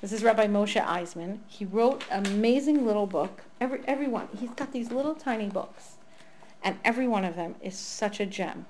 This 0.00 0.12
is 0.12 0.22
Rabbi 0.22 0.46
Moshe 0.46 0.82
Eisemann. 0.82 1.38
He 1.46 1.64
wrote 1.64 2.04
an 2.10 2.26
amazing 2.26 2.84
little 2.84 3.06
book. 3.06 3.42
Every 3.60 3.80
everyone, 3.86 4.28
he's 4.38 4.50
got 4.50 4.72
these 4.72 4.90
little 4.90 5.14
tiny 5.14 5.48
books, 5.48 5.94
and 6.62 6.78
every 6.84 7.08
one 7.08 7.24
of 7.24 7.36
them 7.36 7.54
is 7.62 7.76
such 7.76 8.20
a 8.20 8.26
gem. 8.26 8.66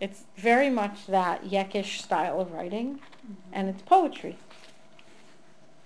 It's 0.00 0.24
very 0.36 0.70
much 0.70 1.06
that 1.06 1.44
Yekish 1.44 2.00
style 2.00 2.40
of 2.40 2.52
writing, 2.52 2.96
mm-hmm. 2.96 3.34
and 3.52 3.68
it's 3.68 3.82
poetry. 3.82 4.36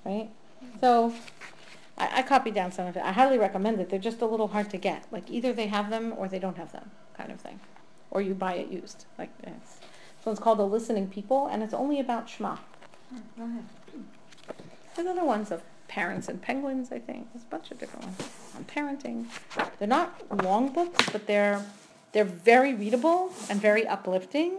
Right? 0.05 0.29
So 0.81 1.15
I, 1.97 2.19
I 2.19 2.23
copied 2.23 2.55
down 2.55 2.73
some 2.73 2.87
of 2.87 2.97
it. 2.97 3.03
I 3.03 3.13
highly 3.13 3.39
recommend 3.39 3.81
it. 3.81 3.89
They're 3.89 3.99
just 3.99 4.21
a 4.21 4.27
little 4.27 4.49
hard 4.49 4.69
to 4.71 4.77
get. 4.77 5.07
Like 5.11 5.31
either 5.31 5.53
they 5.53 5.69
have 5.69 5.89
them 5.89 6.13
or 6.17 6.29
they 6.29 6.39
don't 6.39 6.59
have 6.59 6.73
them, 6.73 6.91
kind 7.17 7.33
of 7.33 7.41
thing. 7.41 7.59
Or 8.13 8.23
you 8.23 8.35
buy 8.35 8.55
it 8.55 8.69
used. 8.69 9.07
Like 9.19 9.37
this. 9.43 9.81
This 10.17 10.27
one's 10.27 10.39
called 10.39 10.59
The 10.59 10.67
Listening 10.67 11.09
People, 11.09 11.49
and 11.49 11.65
it's 11.65 11.75
only 11.75 11.99
about 11.99 12.29
Shema. 12.29 12.57
Go 13.37 13.45
ahead. 13.45 13.65
There's 14.95 15.09
other 15.09 15.25
ones 15.25 15.51
of 15.51 15.63
parents 15.89 16.29
and 16.29 16.41
penguins, 16.41 16.93
I 16.93 17.01
think. 17.01 17.33
There's 17.33 17.43
a 17.43 17.49
bunch 17.49 17.71
of 17.71 17.79
different 17.79 18.05
ones 18.05 18.31
on 18.57 18.65
parenting. 18.65 19.27
They're 19.79 19.89
not 19.89 20.43
long 20.45 20.69
books, 20.69 21.09
but 21.11 21.27
they're 21.27 21.65
they're 22.13 22.25
very 22.25 22.75
readable 22.75 23.33
and 23.49 23.61
very 23.61 23.87
uplifting, 23.87 24.59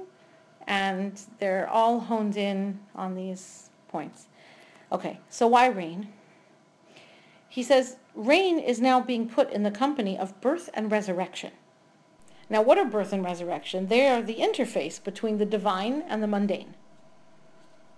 and 0.67 1.21
they're 1.39 1.69
all 1.69 1.99
honed 1.99 2.35
in 2.35 2.79
on 2.95 3.15
these 3.15 3.69
points. 3.87 4.25
Okay, 4.91 5.19
so 5.29 5.47
why 5.47 5.67
rain? 5.67 6.09
He 7.47 7.63
says 7.63 7.97
rain 8.15 8.59
is 8.59 8.81
now 8.81 8.99
being 8.99 9.29
put 9.29 9.51
in 9.51 9.63
the 9.63 9.71
company 9.71 10.17
of 10.17 10.39
birth 10.41 10.69
and 10.73 10.91
resurrection. 10.91 11.51
Now, 12.53 12.61
what 12.61 12.77
are 12.77 12.85
birth 12.85 13.11
and 13.13 13.25
resurrection? 13.25 13.87
They 13.87 14.07
are 14.07 14.21
the 14.21 14.35
interface 14.35 15.03
between 15.03 15.39
the 15.39 15.45
divine 15.45 16.03
and 16.07 16.21
the 16.21 16.27
mundane. 16.27 16.75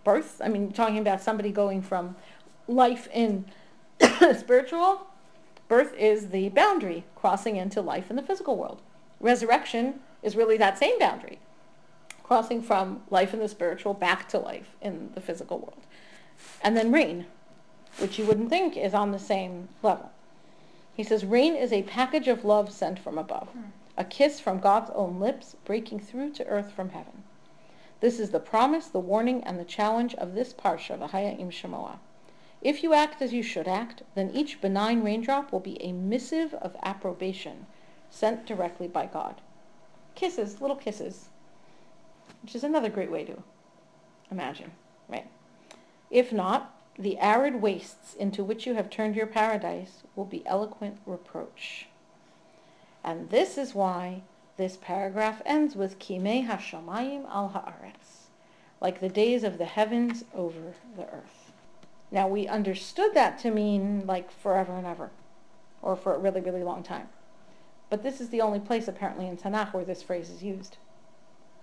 Birth, 0.06 0.42
I 0.42 0.48
mean, 0.48 0.72
talking 0.72 0.98
about 0.98 1.22
somebody 1.22 1.52
going 1.52 1.82
from 1.82 2.16
life 2.66 3.10
in 3.14 3.48
spiritual, 4.38 5.08
birth 5.68 5.94
is 5.96 6.30
the 6.30 6.48
boundary 6.48 7.04
crossing 7.18 7.58
into 7.58 7.82
life 7.82 8.10
in 8.10 8.16
the 8.16 8.22
physical 8.22 8.56
world. 8.56 8.82
Resurrection 9.20 10.00
is 10.24 10.38
really 10.38 10.56
that 10.56 10.78
same 10.78 10.98
boundary, 11.00 11.40
crossing 12.24 12.62
from 12.62 13.04
life 13.10 13.34
in 13.34 13.42
the 13.42 13.50
spiritual 13.50 13.94
back 13.94 14.30
to 14.30 14.40
life 14.40 14.70
in 14.82 15.10
the 15.16 15.22
physical 15.22 15.60
world. 15.60 15.86
And 16.62 16.78
then 16.78 16.94
rain, 16.94 17.26
which 17.98 18.18
you 18.18 18.26
wouldn't 18.26 18.50
think 18.50 18.78
is 18.78 18.94
on 18.94 19.12
the 19.12 19.20
same 19.20 19.68
level. 19.84 20.14
He 20.96 21.04
says, 21.04 21.26
rain 21.26 21.58
is 21.58 21.74
a 21.74 21.84
package 21.84 22.30
of 22.30 22.46
love 22.46 22.72
sent 22.72 23.00
from 23.00 23.18
above, 23.18 23.50
hmm. 23.50 23.64
A 23.98 24.04
kiss 24.04 24.40
from 24.40 24.60
God's 24.60 24.92
own 24.94 25.20
lips 25.20 25.56
breaking 25.66 26.00
through 26.00 26.32
to 26.32 26.46
earth 26.48 26.72
from 26.72 26.90
heaven. 26.90 27.24
This 28.02 28.20
is 28.20 28.32
the 28.32 28.40
promise, 28.40 28.88
the 28.88 29.00
warning, 29.00 29.44
and 29.44 29.60
the 29.60 29.66
challenge 29.66 30.16
of 30.16 30.34
this 30.34 30.54
parsha, 30.54 30.98
V'haya'im 30.98 31.50
Shemoah. 31.50 31.98
If 32.62 32.84
you 32.84 32.94
act 32.94 33.22
as 33.22 33.32
you 33.32 33.44
should 33.44 33.68
act, 33.68 34.04
then 34.16 34.32
each 34.34 34.60
benign 34.60 35.04
raindrop 35.04 35.52
will 35.52 35.60
be 35.60 35.82
a 35.82 35.92
missive 35.92 36.54
of 36.56 36.76
approbation 36.84 37.68
sent 38.10 38.46
directly 38.46 38.88
by 38.88 39.06
God. 39.06 39.42
Kisses, 40.16 40.62
little 40.62 40.76
kisses, 40.76 41.30
which 42.42 42.56
is 42.56 42.64
another 42.64 42.90
great 42.90 43.12
way 43.12 43.24
to 43.24 43.44
imagine, 44.32 44.72
right? 45.08 45.28
If 46.10 46.34
not, 46.34 46.74
the 46.98 47.18
arid 47.20 47.62
wastes 47.62 48.14
into 48.14 48.44
which 48.44 48.66
you 48.66 48.76
have 48.76 48.90
turned 48.90 49.16
your 49.16 49.28
paradise 49.28 50.04
will 50.16 50.26
be 50.26 50.46
eloquent 50.46 51.00
reproach. 51.06 51.88
And 53.06 53.30
this 53.30 53.60
is 53.60 53.76
why 53.76 54.24
this 54.58 54.78
paragraph 54.78 55.40
ends 55.46 55.76
with 55.76 56.00
Kimei 56.00 56.48
Hashamayim 56.48 57.30
al 57.30 57.50
Haaretz, 57.50 58.30
like 58.82 59.00
the 59.00 59.10
days 59.10 59.44
of 59.44 59.60
the 59.60 59.66
heavens 59.66 60.26
over 60.34 60.74
the 60.98 61.04
earth. 61.04 61.52
Now 62.10 62.28
we 62.28 62.48
understood 62.48 63.14
that 63.14 63.38
to 63.40 63.52
mean 63.52 64.08
like 64.08 64.32
forever 64.32 64.76
and 64.76 64.88
ever, 64.88 65.12
or 65.84 65.96
for 65.96 66.16
a 66.16 66.18
really, 66.18 66.42
really 66.42 66.64
long 66.64 66.82
time. 66.82 67.08
But 67.92 68.02
this 68.02 68.20
is 68.20 68.30
the 68.30 68.42
only 68.42 68.60
place 68.60 68.88
apparently 68.88 69.28
in 69.28 69.38
Tanakh 69.38 69.72
where 69.72 69.86
this 69.86 70.02
phrase 70.02 70.32
is 70.32 70.42
used. 70.42 70.78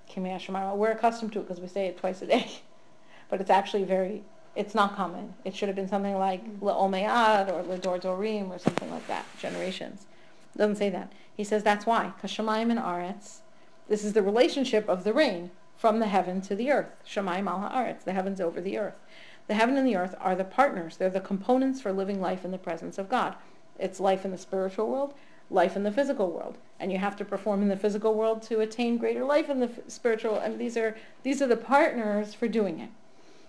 Kimei 0.09 0.37
Hashamayim. 0.37 0.77
We're 0.77 0.93
accustomed 0.93 1.33
to 1.33 1.41
it 1.41 1.49
because 1.49 1.61
we 1.61 1.67
say 1.67 1.87
it 1.87 1.99
twice 1.99 2.23
a 2.23 2.27
day, 2.27 2.53
but 3.29 3.41
it's 3.41 3.51
actually 3.51 3.83
very 3.83 4.23
it's 4.55 4.77
not 4.77 4.95
common. 4.95 5.35
It 5.45 5.57
should 5.57 5.69
have 5.69 5.77
been 5.77 5.89
something 5.89 6.17
like 6.17 6.61
Le'omead 6.61 7.49
or 7.49 7.65
Ledor 7.65 8.01
Dorim 8.01 8.51
or 8.51 8.61
something 8.61 8.91
like 8.93 9.09
that, 9.09 9.25
generations. 9.41 10.07
It 10.55 10.59
doesn't 10.59 10.77
say 10.77 10.91
that. 10.91 11.11
He 11.37 11.45
says 11.45 11.63
that's 11.63 11.87
why. 11.87 12.13
Kashamayim 12.23 12.71
and 12.71 12.81
Aretz, 12.81 13.39
this 13.89 14.05
is 14.05 14.13
the 14.13 14.23
relationship 14.23 14.89
of 14.89 15.05
the 15.05 15.13
rain 15.13 15.51
from 15.77 15.99
the 15.99 16.07
heaven 16.07 16.41
to 16.43 16.55
the 16.55 16.71
earth. 16.71 16.95
Shamayim 17.07 17.49
al 17.49 17.61
ha'aretz, 17.61 18.05
the 18.05 18.13
heavens 18.13 18.41
over 18.41 18.61
the 18.61 18.79
earth. 18.79 18.99
The 19.49 19.55
heaven 19.55 19.77
and 19.77 19.87
the 19.87 19.97
earth 19.97 20.15
are 20.21 20.37
the 20.37 20.45
partners. 20.45 20.97
They're 20.97 21.11
the 21.11 21.21
components 21.21 21.81
for 21.81 21.93
living 21.93 22.21
life 22.21 22.45
in 22.45 22.53
the 22.53 22.59
presence 22.59 22.99
of 22.99 23.09
God. 23.09 23.35
It's 23.79 23.99
life 23.99 24.25
in 24.25 24.31
the 24.31 24.39
spiritual 24.39 24.89
world, 24.89 25.15
life 25.51 25.75
in 25.75 25.83
the 25.83 25.91
physical 25.91 26.31
world. 26.31 26.59
And 26.79 26.93
you 26.93 26.99
have 26.99 27.17
to 27.17 27.25
perform 27.25 27.63
in 27.63 27.69
the 27.69 27.77
physical 27.77 28.15
world 28.15 28.43
to 28.43 28.61
attain 28.61 28.97
greater 28.97 29.25
life 29.25 29.51
in 29.51 29.61
the 29.61 29.71
spiritual. 29.89 30.37
And 30.37 30.61
these 30.61 30.77
are, 30.77 30.97
these 31.23 31.43
are 31.43 31.49
the 31.49 31.57
partners 31.57 32.35
for 32.35 32.47
doing 32.47 32.79
it. 32.79 32.91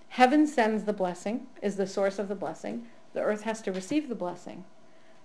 Heaven 0.10 0.48
sends 0.48 0.84
the 0.84 0.94
blessing, 0.94 1.48
is 1.62 1.76
the 1.76 1.88
source 1.88 2.20
of 2.20 2.28
the 2.28 2.36
blessing. 2.36 2.88
The 3.14 3.22
earth 3.22 3.44
has 3.44 3.62
to 3.62 3.72
receive 3.72 4.10
the 4.10 4.16
blessing. 4.16 4.64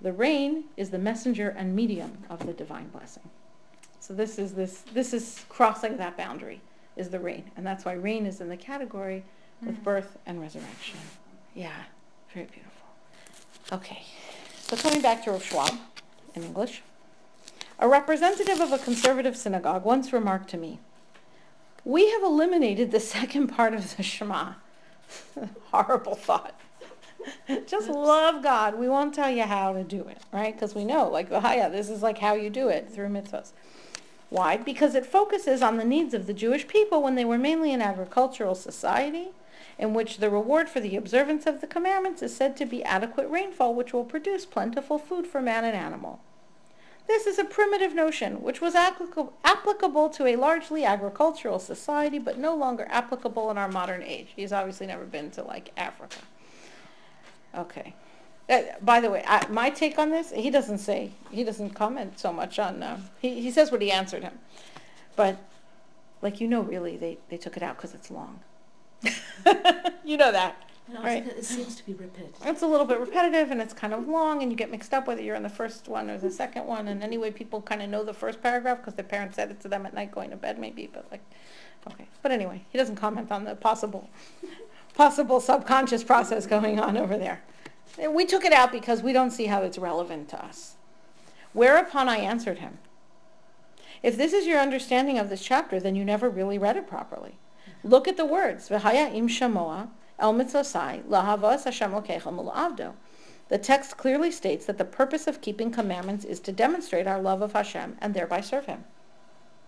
The 0.00 0.12
rain 0.12 0.64
is 0.76 0.90
the 0.90 0.98
messenger 0.98 1.48
and 1.48 1.74
medium 1.74 2.18
of 2.30 2.46
the 2.46 2.52
divine 2.52 2.88
blessing. 2.88 3.28
So 4.00 4.14
this 4.14 4.38
is 4.38 4.54
this 4.54 4.82
this 4.94 5.12
is 5.12 5.44
crossing 5.48 5.96
that 5.96 6.16
boundary 6.16 6.60
is 6.96 7.10
the 7.10 7.18
rain, 7.18 7.50
and 7.56 7.66
that's 7.66 7.84
why 7.84 7.92
rain 7.92 8.26
is 8.26 8.40
in 8.40 8.48
the 8.48 8.56
category 8.56 9.24
with 9.64 9.80
mm. 9.80 9.84
birth 9.84 10.18
and 10.24 10.40
resurrection. 10.40 10.98
Yeah, 11.54 11.72
very 12.32 12.46
beautiful. 12.46 12.72
Okay, 13.72 14.02
so 14.60 14.76
coming 14.76 15.02
back 15.02 15.24
to 15.24 15.32
Rav 15.32 15.44
Schwab 15.44 15.74
in 16.34 16.44
English, 16.44 16.82
a 17.78 17.88
representative 17.88 18.60
of 18.60 18.72
a 18.72 18.78
conservative 18.78 19.36
synagogue 19.36 19.84
once 19.84 20.12
remarked 20.12 20.48
to 20.50 20.56
me, 20.56 20.78
"We 21.84 22.10
have 22.12 22.22
eliminated 22.22 22.92
the 22.92 23.00
second 23.16 23.48
part 23.48 23.74
of 23.74 23.96
the 23.96 24.02
Shema." 24.02 24.54
Horrible 25.72 26.14
thought. 26.14 26.54
Just 27.66 27.88
love 27.88 28.42
God. 28.42 28.78
We 28.78 28.88
won't 28.88 29.14
tell 29.14 29.30
you 29.30 29.44
how 29.44 29.72
to 29.72 29.84
do 29.84 30.02
it, 30.02 30.18
right? 30.32 30.54
Because 30.54 30.74
we 30.74 30.84
know, 30.84 31.08
like 31.08 31.26
oh, 31.26 31.34
the 31.34 31.40
Haya, 31.40 31.70
this 31.70 31.88
is 31.88 32.02
like 32.02 32.18
how 32.18 32.34
you 32.34 32.50
do 32.50 32.68
it 32.68 32.90
through 32.90 33.08
mitzvahs. 33.08 33.52
Why? 34.30 34.56
Because 34.56 34.94
it 34.94 35.06
focuses 35.06 35.62
on 35.62 35.76
the 35.76 35.84
needs 35.84 36.12
of 36.12 36.26
the 36.26 36.34
Jewish 36.34 36.68
people 36.68 37.02
when 37.02 37.14
they 37.14 37.24
were 37.24 37.38
mainly 37.38 37.72
an 37.72 37.80
agricultural 37.80 38.54
society 38.54 39.28
in 39.78 39.94
which 39.94 40.18
the 40.18 40.28
reward 40.28 40.68
for 40.68 40.80
the 40.80 40.96
observance 40.96 41.46
of 41.46 41.60
the 41.60 41.66
commandments 41.66 42.22
is 42.22 42.36
said 42.36 42.56
to 42.56 42.66
be 42.66 42.84
adequate 42.84 43.28
rainfall 43.28 43.74
which 43.74 43.92
will 43.92 44.04
produce 44.04 44.44
plentiful 44.44 44.98
food 44.98 45.26
for 45.26 45.40
man 45.40 45.64
and 45.64 45.76
animal. 45.76 46.20
This 47.06 47.26
is 47.26 47.38
a 47.38 47.44
primitive 47.44 47.94
notion 47.94 48.42
which 48.42 48.60
was 48.60 48.74
applicable, 48.74 49.32
applicable 49.42 50.10
to 50.10 50.26
a 50.26 50.36
largely 50.36 50.84
agricultural 50.84 51.58
society 51.58 52.18
but 52.18 52.36
no 52.36 52.54
longer 52.54 52.86
applicable 52.90 53.50
in 53.50 53.56
our 53.56 53.68
modern 53.68 54.02
age. 54.02 54.28
He's 54.36 54.52
obviously 54.52 54.88
never 54.88 55.04
been 55.04 55.30
to 55.30 55.42
like 55.42 55.72
Africa. 55.76 56.18
Okay. 57.54 57.94
Uh, 58.48 58.62
by 58.80 59.00
the 59.00 59.10
way, 59.10 59.22
I, 59.26 59.46
my 59.48 59.68
take 59.70 59.98
on 59.98 60.10
this, 60.10 60.32
he 60.32 60.50
doesn't 60.50 60.78
say, 60.78 61.12
he 61.30 61.44
doesn't 61.44 61.70
comment 61.70 62.18
so 62.18 62.32
much 62.32 62.58
on, 62.58 62.82
uh, 62.82 62.98
he, 63.20 63.40
he 63.42 63.50
says 63.50 63.70
what 63.70 63.82
he 63.82 63.90
answered 63.90 64.22
him. 64.22 64.38
But, 65.16 65.38
like, 66.22 66.40
you 66.40 66.48
know, 66.48 66.62
really, 66.62 66.96
they, 66.96 67.18
they 67.28 67.36
took 67.36 67.56
it 67.56 67.62
out 67.62 67.76
because 67.76 67.94
it's 67.94 68.10
long. 68.10 68.40
you 70.04 70.16
know 70.16 70.32
that. 70.32 70.68
And 70.88 70.96
also, 70.96 71.06
Right. 71.06 71.26
it 71.26 71.44
seems 71.44 71.76
to 71.76 71.84
be 71.84 71.92
repetitive. 71.92 72.34
It's 72.46 72.62
a 72.62 72.66
little 72.66 72.86
bit 72.86 72.98
repetitive 72.98 73.50
and 73.50 73.60
it's 73.60 73.74
kind 73.74 73.92
of 73.92 74.08
long 74.08 74.42
and 74.42 74.50
you 74.50 74.56
get 74.56 74.70
mixed 74.70 74.94
up 74.94 75.06
whether 75.06 75.20
you're 75.20 75.36
in 75.36 75.42
the 75.42 75.48
first 75.50 75.86
one 75.86 76.08
or 76.08 76.16
the 76.16 76.30
second 76.30 76.64
one. 76.66 76.88
And 76.88 77.02
anyway, 77.02 77.30
people 77.30 77.60
kind 77.60 77.82
of 77.82 77.90
know 77.90 78.02
the 78.02 78.14
first 78.14 78.42
paragraph 78.42 78.78
because 78.78 78.94
their 78.94 79.04
parents 79.04 79.36
said 79.36 79.50
it 79.50 79.60
to 79.60 79.68
them 79.68 79.84
at 79.84 79.92
night 79.92 80.10
going 80.10 80.30
to 80.30 80.36
bed 80.36 80.58
maybe, 80.58 80.88
but 80.90 81.06
like, 81.10 81.20
okay. 81.86 82.08
But 82.22 82.32
anyway, 82.32 82.64
he 82.70 82.78
doesn't 82.78 82.96
comment 82.96 83.30
on 83.30 83.44
the 83.44 83.54
possible, 83.54 84.08
possible 84.98 85.40
subconscious 85.40 86.02
process 86.02 86.44
going 86.44 86.80
on 86.80 86.96
over 86.96 87.16
there. 87.16 87.40
We 88.10 88.26
took 88.26 88.44
it 88.44 88.52
out 88.52 88.72
because 88.72 89.00
we 89.00 89.12
don't 89.12 89.30
see 89.30 89.46
how 89.46 89.62
it's 89.62 89.78
relevant 89.78 90.28
to 90.30 90.44
us. 90.44 90.74
Whereupon 91.52 92.08
I 92.08 92.16
answered 92.16 92.58
him, 92.58 92.78
if 94.02 94.16
this 94.16 94.32
is 94.32 94.44
your 94.44 94.58
understanding 94.58 95.16
of 95.16 95.28
this 95.28 95.40
chapter, 95.40 95.78
then 95.78 95.94
you 95.94 96.04
never 96.04 96.28
really 96.28 96.58
read 96.58 96.76
it 96.76 96.88
properly. 96.88 97.38
Look 97.84 98.08
at 98.08 98.16
the 98.16 98.24
words, 98.24 98.68
V'haya 98.68 99.14
im 99.14 99.28
shamoa, 99.28 99.90
el 100.18 100.34
mitzvosai, 100.34 101.04
lahavas 101.04 101.62
Hashem 101.62 101.92
u'la'avdo. 101.92 102.94
The 103.50 103.58
text 103.58 103.96
clearly 103.96 104.32
states 104.32 104.66
that 104.66 104.78
the 104.78 104.84
purpose 104.84 105.28
of 105.28 105.40
keeping 105.40 105.70
commandments 105.70 106.24
is 106.24 106.40
to 106.40 106.50
demonstrate 106.50 107.06
our 107.06 107.22
love 107.22 107.40
of 107.40 107.52
Hashem 107.52 107.96
and 108.00 108.14
thereby 108.14 108.40
serve 108.40 108.66
him. 108.66 108.82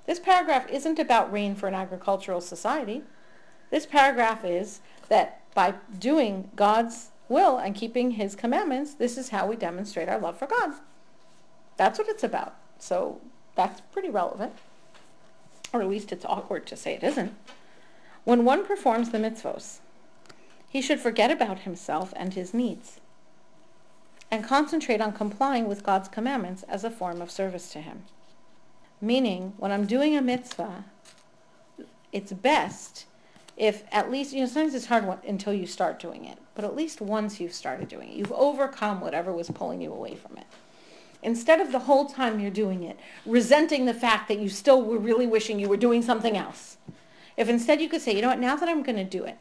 This 0.06 0.18
paragraph 0.18 0.68
isn't 0.68 0.98
about 0.98 1.32
rain 1.32 1.54
for 1.54 1.68
an 1.68 1.74
agricultural 1.74 2.40
society. 2.40 3.02
This 3.70 3.86
paragraph 3.86 4.44
is 4.44 4.80
that 5.10 5.42
by 5.54 5.74
doing 5.98 6.50
God's 6.56 7.10
will 7.28 7.58
and 7.58 7.74
keeping 7.74 8.12
his 8.12 8.34
commandments, 8.34 8.94
this 8.94 9.18
is 9.18 9.28
how 9.28 9.46
we 9.46 9.56
demonstrate 9.56 10.08
our 10.08 10.18
love 10.18 10.38
for 10.38 10.46
God. 10.46 10.74
That's 11.76 11.98
what 11.98 12.08
it's 12.08 12.24
about. 12.24 12.56
So 12.78 13.20
that's 13.54 13.82
pretty 13.92 14.08
relevant. 14.08 14.52
Or 15.72 15.82
at 15.82 15.88
least 15.88 16.12
it's 16.12 16.24
awkward 16.24 16.66
to 16.68 16.76
say 16.76 16.94
it 16.94 17.04
isn't. 17.04 17.34
When 18.24 18.44
one 18.44 18.64
performs 18.64 19.10
the 19.10 19.18
mitzvos, 19.18 19.78
he 20.68 20.80
should 20.80 21.00
forget 21.00 21.30
about 21.30 21.60
himself 21.60 22.12
and 22.16 22.32
his 22.32 22.54
needs 22.54 23.00
and 24.30 24.44
concentrate 24.44 25.00
on 25.00 25.12
complying 25.12 25.66
with 25.66 25.82
God's 25.82 26.08
commandments 26.08 26.62
as 26.64 26.84
a 26.84 26.90
form 26.90 27.20
of 27.20 27.30
service 27.30 27.72
to 27.72 27.80
him. 27.80 28.04
Meaning, 29.00 29.54
when 29.56 29.72
I'm 29.72 29.86
doing 29.86 30.16
a 30.16 30.22
mitzvah, 30.22 30.84
it's 32.12 32.32
best 32.32 33.06
if 33.60 33.84
at 33.92 34.10
least, 34.10 34.32
you 34.32 34.40
know, 34.40 34.46
sometimes 34.46 34.74
it's 34.74 34.86
hard 34.86 35.04
until 35.28 35.52
you 35.52 35.66
start 35.66 36.00
doing 36.00 36.24
it, 36.24 36.38
but 36.54 36.64
at 36.64 36.74
least 36.74 37.02
once 37.02 37.38
you've 37.38 37.52
started 37.52 37.88
doing 37.88 38.08
it, 38.08 38.16
you've 38.16 38.32
overcome 38.32 39.02
whatever 39.02 39.30
was 39.34 39.50
pulling 39.50 39.82
you 39.82 39.92
away 39.92 40.14
from 40.14 40.38
it. 40.38 40.46
Instead 41.22 41.60
of 41.60 41.70
the 41.70 41.80
whole 41.80 42.06
time 42.06 42.40
you're 42.40 42.50
doing 42.50 42.82
it, 42.82 42.98
resenting 43.26 43.84
the 43.84 43.92
fact 43.92 44.28
that 44.28 44.38
you 44.38 44.48
still 44.48 44.80
were 44.80 44.96
really 44.96 45.26
wishing 45.26 45.60
you 45.60 45.68
were 45.68 45.76
doing 45.76 46.00
something 46.00 46.38
else. 46.38 46.78
If 47.36 47.50
instead 47.50 47.82
you 47.82 47.88
could 47.90 48.00
say, 48.00 48.16
you 48.16 48.22
know 48.22 48.28
what, 48.28 48.38
now 48.38 48.56
that 48.56 48.66
I'm 48.66 48.82
going 48.82 48.96
to 48.96 49.04
do 49.04 49.24
it, 49.24 49.36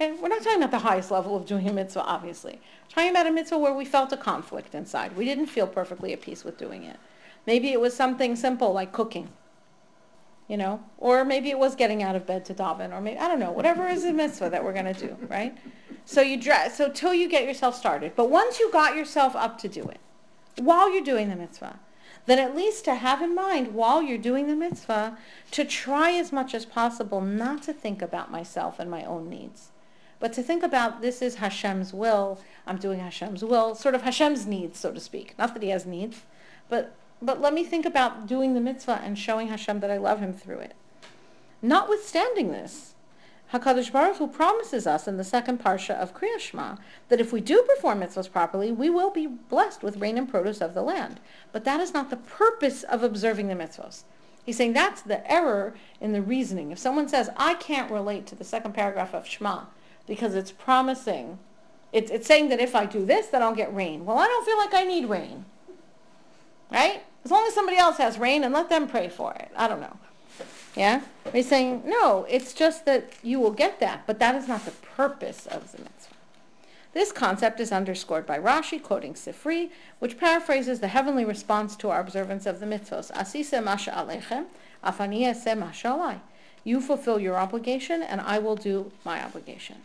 and 0.00 0.20
we're 0.20 0.26
not 0.26 0.42
talking 0.42 0.58
about 0.58 0.72
the 0.72 0.80
highest 0.80 1.12
level 1.12 1.36
of 1.36 1.46
doing 1.46 1.68
a 1.68 1.72
mitzvah, 1.72 2.02
obviously. 2.02 2.54
We're 2.88 2.94
talking 2.96 3.10
about 3.10 3.28
a 3.28 3.30
mitzvah 3.30 3.58
where 3.58 3.72
we 3.72 3.84
felt 3.84 4.12
a 4.12 4.16
conflict 4.16 4.74
inside. 4.74 5.16
We 5.16 5.24
didn't 5.24 5.46
feel 5.46 5.68
perfectly 5.68 6.12
at 6.12 6.20
peace 6.20 6.42
with 6.42 6.58
doing 6.58 6.82
it. 6.82 6.96
Maybe 7.46 7.70
it 7.70 7.80
was 7.80 7.94
something 7.94 8.34
simple 8.34 8.72
like 8.72 8.90
cooking, 8.90 9.28
you 10.48 10.56
know, 10.56 10.82
or 10.98 11.24
maybe 11.24 11.50
it 11.50 11.58
was 11.58 11.74
getting 11.74 12.02
out 12.02 12.16
of 12.16 12.26
bed 12.26 12.44
to 12.46 12.54
daven, 12.54 12.92
or 12.92 13.00
maybe 13.00 13.18
I 13.18 13.28
don't 13.28 13.40
know, 13.40 13.52
whatever 13.52 13.88
is 13.88 14.04
a 14.04 14.12
mitzvah 14.12 14.50
that 14.50 14.62
we're 14.62 14.72
going 14.72 14.92
to 14.92 15.08
do, 15.08 15.16
right? 15.28 15.56
So 16.04 16.20
you 16.20 16.36
dress, 16.40 16.76
so 16.76 16.90
till 16.90 17.14
you 17.14 17.28
get 17.28 17.44
yourself 17.44 17.74
started. 17.74 18.12
But 18.14 18.30
once 18.30 18.60
you 18.60 18.70
got 18.70 18.96
yourself 18.96 19.34
up 19.34 19.58
to 19.58 19.68
do 19.68 19.84
it, 19.84 20.00
while 20.58 20.92
you're 20.92 21.02
doing 21.02 21.30
the 21.30 21.36
mitzvah, 21.36 21.78
then 22.26 22.38
at 22.38 22.56
least 22.56 22.84
to 22.84 22.94
have 22.94 23.22
in 23.22 23.34
mind 23.34 23.74
while 23.74 24.02
you're 24.02 24.18
doing 24.18 24.46
the 24.46 24.56
mitzvah 24.56 25.18
to 25.50 25.64
try 25.64 26.12
as 26.12 26.32
much 26.32 26.54
as 26.54 26.64
possible 26.64 27.20
not 27.20 27.62
to 27.62 27.72
think 27.72 28.00
about 28.00 28.30
myself 28.30 28.78
and 28.78 28.90
my 28.90 29.04
own 29.04 29.28
needs, 29.28 29.70
but 30.20 30.32
to 30.32 30.42
think 30.42 30.62
about 30.62 31.02
this 31.02 31.20
is 31.20 31.36
Hashem's 31.36 31.92
will. 31.92 32.40
I'm 32.66 32.78
doing 32.78 33.00
Hashem's 33.00 33.44
will, 33.44 33.74
sort 33.74 33.94
of 33.94 34.02
Hashem's 34.02 34.46
needs, 34.46 34.78
so 34.78 34.92
to 34.92 35.00
speak. 35.00 35.34
Not 35.38 35.54
that 35.54 35.62
he 35.62 35.68
has 35.70 35.84
needs, 35.84 36.22
but 36.68 36.94
but 37.22 37.40
let 37.40 37.54
me 37.54 37.64
think 37.64 37.86
about 37.86 38.26
doing 38.26 38.54
the 38.54 38.60
mitzvah 38.60 39.00
and 39.02 39.18
showing 39.18 39.48
Hashem 39.48 39.80
that 39.80 39.90
I 39.90 39.96
love 39.96 40.20
him 40.20 40.32
through 40.32 40.58
it. 40.58 40.74
Notwithstanding 41.62 42.50
this, 42.50 42.94
HaKadosh 43.52 43.92
Baruch 43.92 44.16
Hu 44.16 44.26
promises 44.26 44.86
us 44.86 45.06
in 45.06 45.16
the 45.16 45.24
second 45.24 45.62
parsha 45.62 45.94
of 45.94 46.14
Kriya 46.14 46.40
Shema 46.40 46.76
that 47.08 47.20
if 47.20 47.32
we 47.32 47.40
do 47.40 47.62
perform 47.62 48.00
mitzvahs 48.00 48.30
properly, 48.30 48.72
we 48.72 48.90
will 48.90 49.10
be 49.10 49.26
blessed 49.26 49.82
with 49.82 49.98
rain 49.98 50.18
and 50.18 50.28
produce 50.28 50.60
of 50.60 50.74
the 50.74 50.82
land. 50.82 51.20
But 51.52 51.64
that 51.64 51.80
is 51.80 51.94
not 51.94 52.10
the 52.10 52.16
purpose 52.16 52.82
of 52.82 53.02
observing 53.02 53.48
the 53.48 53.54
mitzvahs. 53.54 54.02
He's 54.44 54.56
saying 54.56 54.72
that's 54.72 55.02
the 55.02 55.30
error 55.30 55.74
in 56.00 56.12
the 56.12 56.20
reasoning. 56.20 56.72
If 56.72 56.78
someone 56.78 57.08
says, 57.08 57.30
I 57.36 57.54
can't 57.54 57.90
relate 57.90 58.26
to 58.26 58.34
the 58.34 58.44
second 58.44 58.74
paragraph 58.74 59.14
of 59.14 59.26
Shema 59.26 59.66
because 60.06 60.34
it's 60.34 60.52
promising, 60.52 61.38
it's, 61.92 62.10
it's 62.10 62.26
saying 62.26 62.48
that 62.48 62.60
if 62.60 62.74
I 62.74 62.86
do 62.86 63.06
this, 63.06 63.28
then 63.28 63.42
I'll 63.42 63.54
get 63.54 63.74
rain. 63.74 64.04
Well, 64.04 64.18
I 64.18 64.26
don't 64.26 64.44
feel 64.44 64.58
like 64.58 64.74
I 64.74 64.84
need 64.84 65.06
rain. 65.08 65.44
Right? 66.74 67.04
As 67.24 67.30
long 67.30 67.46
as 67.46 67.54
somebody 67.54 67.78
else 67.78 67.98
has 67.98 68.18
rain 68.18 68.42
and 68.42 68.52
let 68.52 68.68
them 68.68 68.88
pray 68.88 69.08
for 69.08 69.32
it. 69.34 69.50
I 69.56 69.68
don't 69.68 69.80
know. 69.80 69.96
Yeah? 70.76 71.02
He's 71.32 71.48
saying, 71.48 71.82
no, 71.86 72.26
it's 72.28 72.52
just 72.52 72.84
that 72.84 73.12
you 73.22 73.38
will 73.38 73.52
get 73.52 73.78
that, 73.78 74.06
but 74.08 74.18
that 74.18 74.34
is 74.34 74.48
not 74.48 74.64
the 74.64 74.72
purpose 74.72 75.46
of 75.46 75.70
the 75.70 75.78
mitzvah. 75.78 76.14
This 76.92 77.12
concept 77.12 77.60
is 77.60 77.70
underscored 77.70 78.26
by 78.26 78.38
Rashi, 78.38 78.82
quoting 78.82 79.14
Sifri, 79.14 79.70
which 80.00 80.18
paraphrases 80.18 80.80
the 80.80 80.88
heavenly 80.88 81.24
response 81.24 81.76
to 81.76 81.90
our 81.90 82.00
observance 82.00 82.44
of 82.44 82.58
the 82.58 82.66
mitzvahs. 82.66 83.10
Asise 83.12 83.62
masha 83.62 83.92
alechem, 83.92 84.46
afani 84.84 85.32
se 85.34 85.54
masha. 85.54 86.20
You 86.64 86.80
fulfill 86.80 87.20
your 87.20 87.36
obligation, 87.36 88.02
and 88.02 88.20
I 88.20 88.38
will 88.38 88.56
do 88.56 88.90
my 89.04 89.24
obligation. 89.24 89.76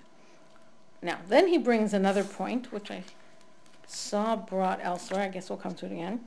Now, 1.01 1.19
then 1.27 1.47
he 1.47 1.57
brings 1.57 1.93
another 1.93 2.23
point, 2.23 2.71
which 2.71 2.89
I 2.89 3.03
saw 3.85 4.35
brought 4.35 4.79
elsewhere. 4.81 5.23
I 5.23 5.29
guess 5.29 5.49
we'll 5.49 5.57
come 5.57 5.75
to 5.75 5.85
it 5.85 5.91
again. 5.91 6.21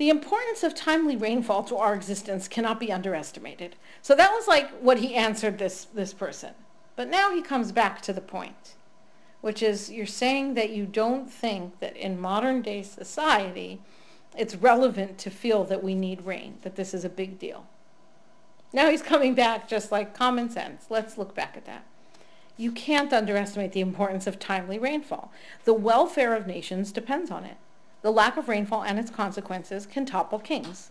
The 0.00 0.08
importance 0.08 0.62
of 0.62 0.74
timely 0.74 1.14
rainfall 1.14 1.62
to 1.64 1.76
our 1.76 1.94
existence 1.94 2.48
cannot 2.48 2.80
be 2.80 2.90
underestimated. 2.90 3.76
So 4.00 4.14
that 4.14 4.32
was 4.32 4.48
like 4.48 4.70
what 4.80 5.00
he 5.00 5.14
answered 5.14 5.58
this, 5.58 5.84
this 5.92 6.14
person. 6.14 6.54
But 6.96 7.10
now 7.10 7.34
he 7.34 7.42
comes 7.42 7.70
back 7.70 8.00
to 8.02 8.14
the 8.14 8.22
point, 8.22 8.76
which 9.42 9.62
is 9.62 9.90
you're 9.90 10.06
saying 10.06 10.54
that 10.54 10.70
you 10.70 10.86
don't 10.86 11.30
think 11.30 11.80
that 11.80 11.98
in 11.98 12.18
modern 12.18 12.62
day 12.62 12.82
society 12.82 13.82
it's 14.34 14.54
relevant 14.54 15.18
to 15.18 15.28
feel 15.28 15.64
that 15.64 15.84
we 15.84 15.94
need 15.94 16.24
rain, 16.24 16.56
that 16.62 16.76
this 16.76 16.94
is 16.94 17.04
a 17.04 17.10
big 17.10 17.38
deal. 17.38 17.66
Now 18.72 18.88
he's 18.88 19.02
coming 19.02 19.34
back 19.34 19.68
just 19.68 19.92
like 19.92 20.16
common 20.16 20.48
sense. 20.48 20.86
Let's 20.88 21.18
look 21.18 21.34
back 21.34 21.58
at 21.58 21.66
that. 21.66 21.84
You 22.56 22.72
can't 22.72 23.12
underestimate 23.12 23.72
the 23.72 23.80
importance 23.80 24.26
of 24.26 24.38
timely 24.38 24.78
rainfall. 24.78 25.30
The 25.66 25.74
welfare 25.74 26.34
of 26.34 26.46
nations 26.46 26.90
depends 26.90 27.30
on 27.30 27.44
it. 27.44 27.58
The 28.02 28.10
lack 28.10 28.36
of 28.36 28.48
rainfall 28.48 28.82
and 28.82 28.98
its 28.98 29.10
consequences 29.10 29.86
can 29.86 30.06
topple 30.06 30.38
kings. 30.38 30.90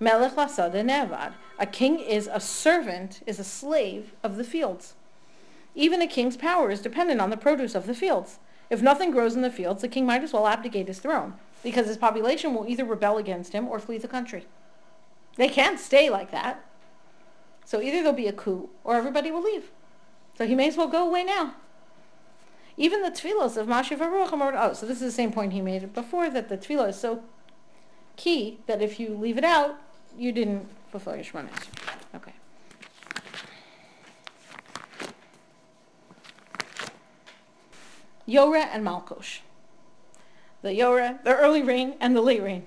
Melech 0.00 0.34
lasad 0.34 0.72
nevad. 0.72 1.32
A 1.58 1.66
king 1.66 1.98
is 1.98 2.28
a 2.32 2.40
servant, 2.40 3.20
is 3.26 3.38
a 3.38 3.44
slave 3.44 4.12
of 4.22 4.36
the 4.36 4.44
fields. 4.44 4.94
Even 5.74 6.02
a 6.02 6.06
king's 6.06 6.36
power 6.36 6.70
is 6.70 6.80
dependent 6.80 7.20
on 7.20 7.30
the 7.30 7.36
produce 7.36 7.74
of 7.74 7.86
the 7.86 7.94
fields. 7.94 8.38
If 8.70 8.82
nothing 8.82 9.10
grows 9.10 9.34
in 9.34 9.42
the 9.42 9.50
fields, 9.50 9.82
the 9.82 9.88
king 9.88 10.06
might 10.06 10.22
as 10.22 10.32
well 10.32 10.46
abdicate 10.46 10.88
his 10.88 10.98
throne, 10.98 11.34
because 11.62 11.86
his 11.86 11.96
population 11.96 12.54
will 12.54 12.68
either 12.68 12.84
rebel 12.84 13.16
against 13.16 13.52
him 13.52 13.68
or 13.68 13.78
flee 13.78 13.98
the 13.98 14.08
country. 14.08 14.46
They 15.36 15.48
can't 15.48 15.78
stay 15.78 16.10
like 16.10 16.30
that. 16.32 16.64
So 17.64 17.80
either 17.80 17.98
there'll 17.98 18.12
be 18.12 18.26
a 18.26 18.32
coup 18.32 18.70
or 18.82 18.96
everybody 18.96 19.30
will 19.30 19.42
leave. 19.42 19.70
So 20.36 20.46
he 20.46 20.54
may 20.54 20.68
as 20.68 20.76
well 20.76 20.88
go 20.88 21.06
away 21.06 21.24
now. 21.24 21.54
Even 22.80 23.02
the 23.02 23.10
tefillos 23.10 23.56
of 23.56 23.66
Mashiv 23.66 23.98
Ruach 23.98 24.30
Oh, 24.32 24.72
so 24.72 24.86
this 24.86 25.02
is 25.02 25.02
the 25.02 25.10
same 25.10 25.32
point 25.32 25.52
he 25.52 25.60
made 25.60 25.92
before, 25.92 26.30
that 26.30 26.48
the 26.48 26.56
tefillah 26.56 26.90
is 26.90 26.96
so 26.96 27.24
key 28.16 28.60
that 28.66 28.80
if 28.80 29.00
you 29.00 29.16
leave 29.16 29.36
it 29.36 29.44
out, 29.44 29.74
you 30.16 30.30
didn't 30.30 30.68
fulfill 30.90 31.16
your 31.16 31.24
Shemona 31.24 31.50
Okay. 32.14 32.32
Yoreh 38.28 38.68
and 38.72 38.86
Malkosh. 38.86 39.40
The 40.62 40.70
Yoreh, 40.70 41.24
the 41.24 41.34
early 41.34 41.62
rain, 41.62 41.94
and 41.98 42.14
the 42.14 42.20
late 42.20 42.42
rain. 42.42 42.66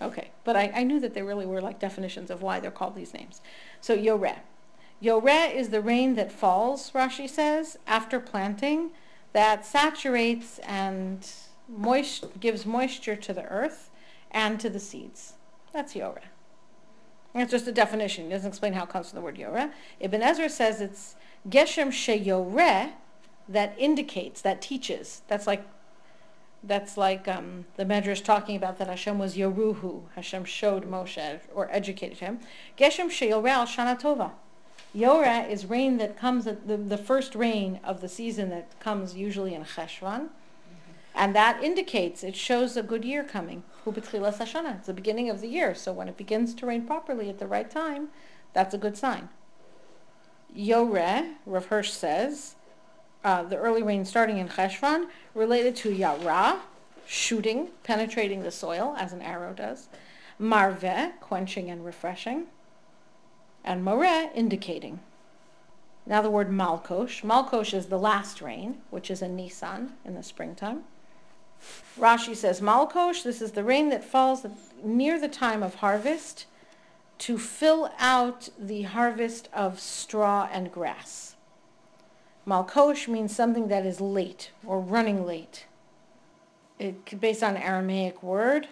Okay, 0.00 0.30
but 0.44 0.56
I, 0.56 0.72
I 0.74 0.82
knew 0.84 1.00
that 1.00 1.14
they 1.14 1.22
really 1.22 1.46
were 1.46 1.60
like 1.60 1.80
definitions 1.80 2.30
of 2.30 2.42
why 2.42 2.60
they're 2.60 2.70
called 2.70 2.94
these 2.94 3.12
names. 3.12 3.40
So 3.80 3.96
Yoreh. 3.96 4.38
Yoreh 5.02 5.52
is 5.52 5.70
the 5.70 5.80
rain 5.80 6.14
that 6.14 6.30
falls, 6.30 6.92
Rashi 6.92 7.28
says, 7.28 7.76
after 7.88 8.20
planting 8.20 8.92
that 9.32 9.64
saturates 9.64 10.58
and 10.60 11.26
moist, 11.68 12.26
gives 12.40 12.66
moisture 12.66 13.16
to 13.16 13.32
the 13.32 13.44
earth 13.44 13.90
and 14.30 14.60
to 14.60 14.68
the 14.68 14.80
seeds. 14.80 15.34
That's 15.72 15.94
Yoreh. 15.94 16.18
It's 17.34 17.50
just 17.50 17.66
a 17.66 17.72
definition. 17.72 18.26
It 18.26 18.30
doesn't 18.30 18.48
explain 18.48 18.74
how 18.74 18.84
it 18.84 18.90
comes 18.90 19.10
from 19.10 19.16
the 19.18 19.24
word 19.24 19.36
Yoreh. 19.36 19.72
Ibn 20.00 20.22
Ezra 20.22 20.50
says 20.50 20.80
it's 20.80 21.16
Geshem 21.48 21.88
Sheyoreh 21.88 22.92
that 23.48 23.74
indicates, 23.78 24.42
that 24.42 24.60
teaches. 24.60 25.22
That's 25.28 25.46
like 25.46 25.66
that's 26.64 26.96
like 26.96 27.26
um, 27.26 27.64
the 27.76 27.84
Medrash 27.84 28.22
talking 28.22 28.54
about 28.54 28.78
that 28.78 28.86
Hashem 28.86 29.18
was 29.18 29.36
Yoruhu. 29.36 30.02
Hashem 30.14 30.44
showed 30.44 30.88
Moshe 30.88 31.40
or 31.52 31.68
educated 31.72 32.18
him. 32.18 32.38
Geshem 32.78 33.06
Sheyoreh 33.06 33.48
al 33.48 33.66
Shana 33.66 34.00
Tova. 34.00 34.30
Yoreh 34.94 35.48
is 35.48 35.66
rain 35.66 35.96
that 35.96 36.18
comes 36.18 36.46
at 36.46 36.68
the, 36.68 36.76
the 36.76 36.98
first 36.98 37.34
rain 37.34 37.80
of 37.82 38.00
the 38.00 38.08
season 38.08 38.50
that 38.50 38.78
comes 38.78 39.16
usually 39.16 39.54
in 39.54 39.64
Cheshvan. 39.64 40.28
And 41.14 41.34
that 41.34 41.62
indicates, 41.62 42.22
it 42.22 42.36
shows 42.36 42.76
a 42.76 42.82
good 42.82 43.04
year 43.04 43.22
coming. 43.22 43.62
It's 43.86 44.86
the 44.86 44.92
beginning 44.94 45.30
of 45.30 45.40
the 45.40 45.48
year. 45.48 45.74
So 45.74 45.92
when 45.92 46.08
it 46.08 46.16
begins 46.16 46.54
to 46.54 46.66
rain 46.66 46.86
properly 46.86 47.28
at 47.28 47.38
the 47.38 47.46
right 47.46 47.70
time, 47.70 48.08
that's 48.52 48.74
a 48.74 48.78
good 48.78 48.96
sign. 48.96 49.28
Yoreh, 50.56 51.34
Rav 51.46 51.66
Hirsch 51.66 51.90
says, 51.90 52.56
uh, 53.24 53.42
the 53.42 53.56
early 53.56 53.82
rain 53.82 54.04
starting 54.04 54.38
in 54.38 54.48
Cheshvan, 54.48 55.06
related 55.34 55.74
to 55.76 55.92
Yara, 55.92 56.60
shooting, 57.06 57.68
penetrating 57.82 58.42
the 58.42 58.50
soil 58.50 58.94
as 58.98 59.12
an 59.12 59.22
arrow 59.22 59.52
does. 59.54 59.88
Marveh, 60.40 61.12
quenching 61.20 61.70
and 61.70 61.84
refreshing 61.84 62.46
and 63.64 63.84
Moreh 63.84 64.30
indicating. 64.34 65.00
Now 66.06 66.20
the 66.22 66.30
word 66.30 66.50
Malkosh. 66.50 67.22
Malkosh 67.22 67.74
is 67.74 67.86
the 67.86 67.98
last 67.98 68.42
rain, 68.42 68.78
which 68.90 69.10
is 69.10 69.22
in 69.22 69.36
Nisan 69.36 69.92
in 70.04 70.14
the 70.14 70.22
springtime. 70.22 70.84
Rashi 71.98 72.34
says 72.34 72.60
Malkosh, 72.60 73.22
this 73.22 73.40
is 73.40 73.52
the 73.52 73.62
rain 73.62 73.88
that 73.90 74.04
falls 74.04 74.44
near 74.82 75.20
the 75.20 75.28
time 75.28 75.62
of 75.62 75.76
harvest 75.76 76.46
to 77.18 77.38
fill 77.38 77.92
out 78.00 78.48
the 78.58 78.82
harvest 78.82 79.48
of 79.52 79.78
straw 79.78 80.48
and 80.52 80.72
grass. 80.72 81.36
Malkosh 82.46 83.06
means 83.06 83.34
something 83.34 83.68
that 83.68 83.86
is 83.86 84.00
late 84.00 84.50
or 84.66 84.80
running 84.80 85.24
late. 85.24 85.66
It 86.80 87.20
based 87.20 87.44
on 87.44 87.56
Aramaic 87.56 88.24
word 88.24 88.66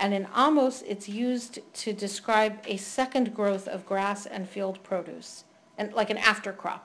and 0.00 0.14
in 0.14 0.26
Amos 0.36 0.82
it's 0.82 1.08
used 1.08 1.60
to 1.74 1.92
describe 1.92 2.58
a 2.66 2.78
second 2.78 3.34
growth 3.34 3.68
of 3.68 3.86
grass 3.86 4.26
and 4.26 4.48
field 4.48 4.82
produce, 4.82 5.44
and 5.78 5.92
like 5.92 6.10
an 6.10 6.16
aftercrop 6.16 6.80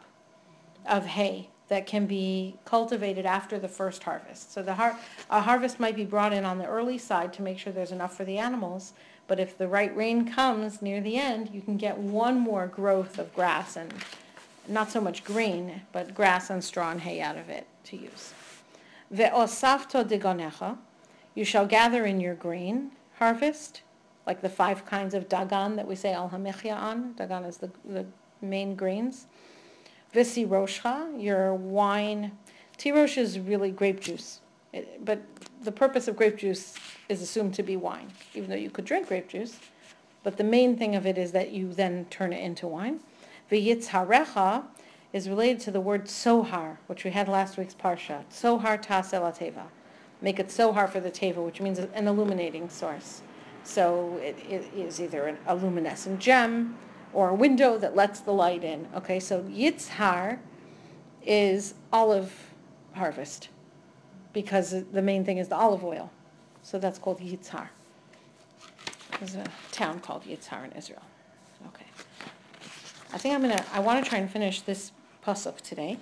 of 0.86 1.05
hay 1.05 1.49
that 1.70 1.88
can 1.88 2.05
be 2.05 2.57
cultivated 2.66 3.26
after 3.26 3.57
the 3.57 3.68
first 3.68 4.03
harvest. 4.03 4.53
So 4.53 4.61
the 4.61 4.76
har- 4.76 4.99
a 5.32 5.41
harvest 5.41 5.80
might 5.80 5.95
be 5.95 6.05
brought 6.05 6.34
in 6.34 6.45
on 6.45 6.59
the 6.59 6.68
early 6.68 6.97
side 6.99 7.34
to 7.34 7.41
make 7.41 7.57
sure 7.57 7.74
there's 7.74 7.91
enough 7.91 8.16
for 8.16 8.26
the 8.26 8.38
animals, 8.38 8.93
but 9.28 9.39
if 9.39 9.57
the 9.57 9.68
right 9.68 9.95
rain 9.95 10.32
comes 10.32 10.82
near 10.82 11.01
the 11.01 11.18
end, 11.18 11.49
you 11.51 11.61
can 11.61 11.78
get 11.78 11.97
one 11.97 12.39
more 12.39 12.68
growth 12.68 13.18
of 13.18 13.34
grass 13.34 13.78
and 13.78 13.91
not 14.68 14.91
so 14.91 15.01
much 15.01 15.24
green, 15.24 15.82
but 15.91 16.13
grass 16.13 16.49
and 16.49 16.63
straw 16.63 16.91
and 16.91 17.01
hay 17.01 17.22
out 17.22 17.38
of 17.38 17.49
it 17.49 17.66
to 17.86 17.97
use. 17.97 18.34
Ve'osafto 19.11 20.03
digonecha, 20.03 20.78
you 21.34 21.45
shall 21.45 21.66
gather 21.66 22.05
in 22.05 22.20
your 22.20 22.36
grain 22.36 22.91
harvest, 23.20 23.82
like 24.26 24.41
the 24.41 24.49
five 24.49 24.86
kinds 24.86 25.13
of 25.13 25.30
dagan 25.30 25.76
that 25.76 25.88
we 25.88 25.95
say 25.95 26.13
al 26.13 26.32
on. 26.34 27.13
Dagan 27.18 27.47
is 27.47 27.57
the, 27.57 27.72
the 27.86 28.05
main 28.41 28.76
grains. 28.76 29.28
Visirosha, 30.13 31.22
your 31.22 31.53
wine. 31.53 32.32
Tirosh 32.78 33.18
is 33.18 33.39
really 33.39 33.72
grape 33.72 33.99
juice. 33.99 34.41
It, 34.74 35.03
but 35.05 35.22
the 35.61 35.72
purpose 35.72 36.07
of 36.07 36.16
grape 36.16 36.38
juice 36.38 36.76
is 37.09 37.22
assumed 37.22 37.53
to 37.55 37.63
be 37.63 37.78
wine, 37.78 38.11
even 38.34 38.49
though 38.49 38.55
you 38.55 38.70
could 38.70 38.86
drink 38.86 39.07
grape 39.07 39.30
juice. 39.30 39.59
But 40.24 40.38
the 40.38 40.43
main 40.43 40.78
thing 40.78 40.95
of 40.95 41.05
it 41.05 41.18
is 41.18 41.32
that 41.34 41.51
you 41.51 41.74
then 41.74 42.05
turn 42.09 42.34
it 42.34 42.41
into 42.41 42.68
wine. 42.68 42.99
V'yitzharecha 43.51 44.63
is 45.13 45.30
related 45.30 45.59
to 45.61 45.72
the 45.72 45.80
word 45.80 46.05
sohar, 46.05 46.78
which 46.88 47.03
we 47.03 47.11
had 47.11 47.30
last 47.30 47.57
week's 47.57 47.76
parsha. 47.76 48.24
Sohar 48.32 48.84
tasel 48.84 49.22
teva. 49.38 49.66
Make 50.22 50.39
it 50.39 50.47
sohar 50.47 50.89
for 50.89 50.99
the 50.99 51.11
teva, 51.11 51.43
which 51.45 51.61
means 51.61 51.80
an 51.80 52.07
illuminating 52.07 52.70
source. 52.70 53.22
So 53.63 54.18
it, 54.22 54.38
it 54.49 54.72
is 54.76 55.01
either 55.01 55.38
a 55.45 55.55
luminescent 55.55 56.20
gem 56.20 56.78
or 57.13 57.30
a 57.30 57.36
window 57.36 57.78
that 57.78 57.95
lets 57.95 58.20
the 58.20 58.32
light 58.32 58.63
in. 58.63 58.88
Okay, 58.95 59.20
so 59.20 59.43
yitzhar 59.43 60.39
is 61.24 61.74
olive 61.91 62.53
harvest 62.93 63.49
because 64.34 64.84
the 64.91 65.01
main 65.01 65.26
thing 65.26 65.38
is 65.38 65.47
the 65.47 65.55
olive 65.55 65.84
oil. 65.84 66.11
So 66.61 66.80
that's 66.80 66.99
called 66.99 67.20
yitzhar. 67.20 67.70
There's 69.20 69.36
a 69.36 69.45
town 69.72 69.99
called 69.99 70.26
Yitzhar 70.26 70.66
in 70.66 70.72
Israel. 70.74 71.01
Okay. 71.68 71.86
I 73.13 73.18
think 73.18 73.34
I'm 73.34 73.41
gonna, 73.41 73.63
I 73.74 73.80
want 73.80 74.03
to 74.03 74.09
try 74.09 74.20
and 74.20 74.30
finish 74.30 74.61
this 74.61 74.91
pasuk 75.26 75.61
today. 75.61 75.97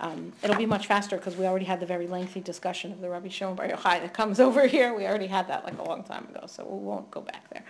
Um, 0.00 0.32
it'll 0.42 0.56
be 0.56 0.66
much 0.66 0.86
faster 0.86 1.16
because 1.16 1.36
we 1.36 1.46
already 1.46 1.64
had 1.64 1.80
the 1.80 1.86
very 1.86 2.06
lengthy 2.06 2.40
discussion 2.40 2.92
of 2.92 3.00
the 3.00 3.08
Rabbi 3.08 3.28
Shimon 3.28 3.54
Bar 3.54 3.68
Yochai 3.68 4.00
that 4.00 4.14
comes 4.14 4.40
over 4.46 4.66
here. 4.66 4.94
We 4.94 5.06
already 5.06 5.26
had 5.26 5.48
that 5.48 5.64
like 5.64 5.78
a 5.78 5.82
long 5.82 6.02
time 6.02 6.26
ago, 6.28 6.46
so 6.46 6.64
we 6.64 6.84
won't 6.84 7.10
go 7.10 7.20
back 7.20 7.48
there. 7.50 7.64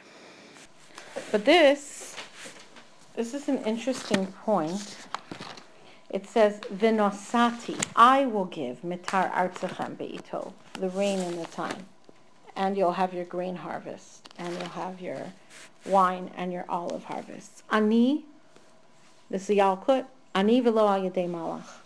But 1.30 1.44
this, 1.44 2.16
this 3.16 3.34
is 3.34 3.48
an 3.48 3.58
interesting 3.64 4.26
point. 4.26 4.96
It 6.08 6.26
says, 6.26 6.60
"Vinosati, 6.72 7.82
I 7.96 8.26
will 8.26 8.44
give 8.44 8.82
mitar 8.82 9.32
artzachem 9.32 9.96
beito, 9.96 10.52
the 10.74 10.90
rain 10.90 11.18
in 11.20 11.36
the 11.36 11.46
time, 11.46 11.86
and 12.56 12.76
you'll 12.76 12.92
have 12.92 13.14
your 13.14 13.24
grain 13.24 13.56
harvest, 13.56 14.28
and 14.38 14.54
you'll 14.54 14.68
have 14.68 15.00
your 15.00 15.32
wine 15.86 16.30
and 16.36 16.52
your 16.52 16.64
olive 16.68 17.04
harvests. 17.04 17.62
Ani, 17.70 18.24
this 19.30 19.48
is 19.48 19.56
Yalkut, 19.56 20.06
ani 20.34 20.60
velo 20.60 20.86
al 20.86 21.00
malach. 21.10 21.81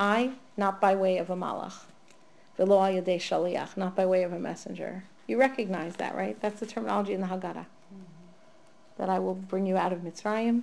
I, 0.00 0.32
not 0.56 0.80
by 0.80 0.94
way 0.94 1.18
of 1.18 1.28
a 1.28 1.36
malach. 1.36 1.84
Velo 2.56 2.80
shaliach, 2.80 3.76
not 3.76 3.94
by 3.94 4.06
way 4.06 4.22
of 4.22 4.32
a 4.32 4.38
messenger. 4.38 5.04
You 5.26 5.38
recognize 5.38 5.96
that, 5.96 6.16
right? 6.16 6.40
That's 6.40 6.58
the 6.58 6.66
terminology 6.66 7.12
in 7.12 7.20
the 7.20 7.26
Haggadah. 7.26 7.66
That 8.96 9.10
I 9.10 9.18
will 9.18 9.34
bring 9.34 9.66
you 9.66 9.76
out 9.76 9.92
of 9.92 10.00
Mitzrayim. 10.00 10.62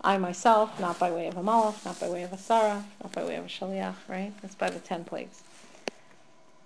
I 0.00 0.18
myself, 0.18 0.78
not 0.78 1.00
by 1.00 1.10
way 1.10 1.26
of 1.26 1.36
a 1.36 1.42
malach, 1.42 1.84
not 1.84 1.98
by 1.98 2.08
way 2.08 2.22
of 2.22 2.32
a 2.32 2.38
sarah, 2.38 2.84
not 3.02 3.12
by 3.12 3.24
way 3.24 3.34
of 3.34 3.44
a 3.44 3.48
shaliach, 3.48 3.96
right? 4.08 4.32
That's 4.40 4.54
by 4.54 4.70
the 4.70 4.78
ten 4.78 5.02
plagues. 5.04 5.42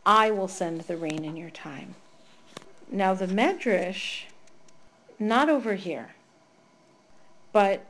I 0.05 0.31
will 0.31 0.49
send 0.49 0.83
the 0.83 0.97
rain 0.97 1.25
in 1.25 1.37
your 1.37 1.51
time. 1.51 1.95
Now 2.91 3.15
the 3.15 3.27
medrash, 3.27 4.25
not 5.19 5.49
over 5.49 5.75
here, 5.75 6.11
but 7.53 7.87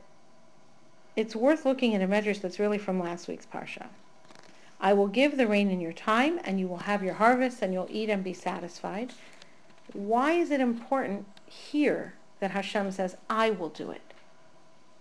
it's 1.15 1.35
worth 1.35 1.65
looking 1.65 1.93
at 1.95 2.01
a 2.01 2.07
medrash 2.07 2.41
that's 2.41 2.59
really 2.59 2.77
from 2.77 2.99
last 2.99 3.27
week's 3.27 3.45
parsha. 3.45 3.87
I 4.79 4.93
will 4.93 5.07
give 5.07 5.37
the 5.37 5.47
rain 5.47 5.69
in 5.69 5.79
your 5.79 5.93
time, 5.93 6.39
and 6.43 6.59
you 6.59 6.67
will 6.67 6.77
have 6.77 7.03
your 7.03 7.15
harvest, 7.15 7.61
and 7.61 7.73
you'll 7.73 7.87
eat 7.89 8.09
and 8.09 8.23
be 8.23 8.33
satisfied. 8.33 9.13
Why 9.93 10.31
is 10.31 10.51
it 10.51 10.59
important 10.61 11.25
here 11.45 12.13
that 12.39 12.51
Hashem 12.51 12.91
says, 12.91 13.17
I 13.29 13.51
will 13.51 13.69
do 13.69 13.91
it? 13.91 14.01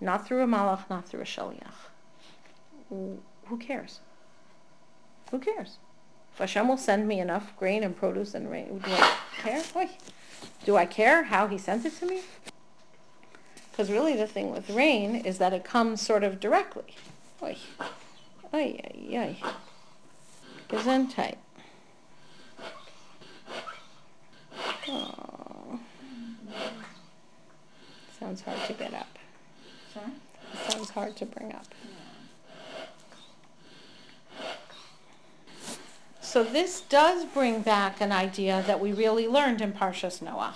Not 0.00 0.26
through 0.26 0.42
a 0.42 0.46
malach, 0.46 0.90
not 0.90 1.08
through 1.08 1.20
a 1.20 1.24
shaliach. 1.24 1.88
Who 2.88 3.58
cares? 3.58 4.00
Who 5.30 5.38
cares? 5.38 5.78
If 6.32 6.38
Hashem 6.40 6.68
will 6.68 6.76
send 6.76 7.06
me 7.06 7.20
enough 7.20 7.56
grain 7.56 7.82
and 7.82 7.96
produce 7.96 8.34
and 8.34 8.50
rain, 8.50 8.82
do 8.84 8.90
I 8.90 9.16
care? 9.38 9.62
Do 10.64 10.76
I 10.76 10.86
care 10.86 11.24
how 11.24 11.46
he 11.46 11.56
sends 11.58 11.84
it 11.84 11.96
to 11.98 12.06
me? 12.06 12.20
Because 13.81 13.93
really 13.95 14.14
the 14.14 14.26
thing 14.26 14.51
with 14.51 14.68
rain 14.68 15.16
is 15.16 15.39
that 15.39 15.55
it 15.55 15.64
comes 15.64 16.03
sort 16.03 16.22
of 16.22 16.39
directly. 16.39 16.95
Oy. 17.43 17.57
Oy, 18.53 18.78
oy, 18.85 19.16
oy. 19.16 19.37
Gesundheit. 20.68 21.37
Oh. 24.87 25.81
Sounds 28.18 28.43
hard 28.43 28.59
to 28.66 28.74
get 28.74 28.93
up. 28.93 29.18
Sorry? 29.95 30.12
Sounds 30.68 30.91
hard 30.91 31.16
to 31.16 31.24
bring 31.24 31.55
up. 31.55 31.64
So 36.20 36.45
this 36.45 36.83
does 36.83 37.24
bring 37.24 37.62
back 37.62 38.03
an 38.03 38.12
idea 38.12 38.62
that 38.66 38.78
we 38.78 38.93
really 38.93 39.26
learned 39.26 39.62
in 39.62 39.72
Parshas 39.72 40.20
Noah. 40.20 40.53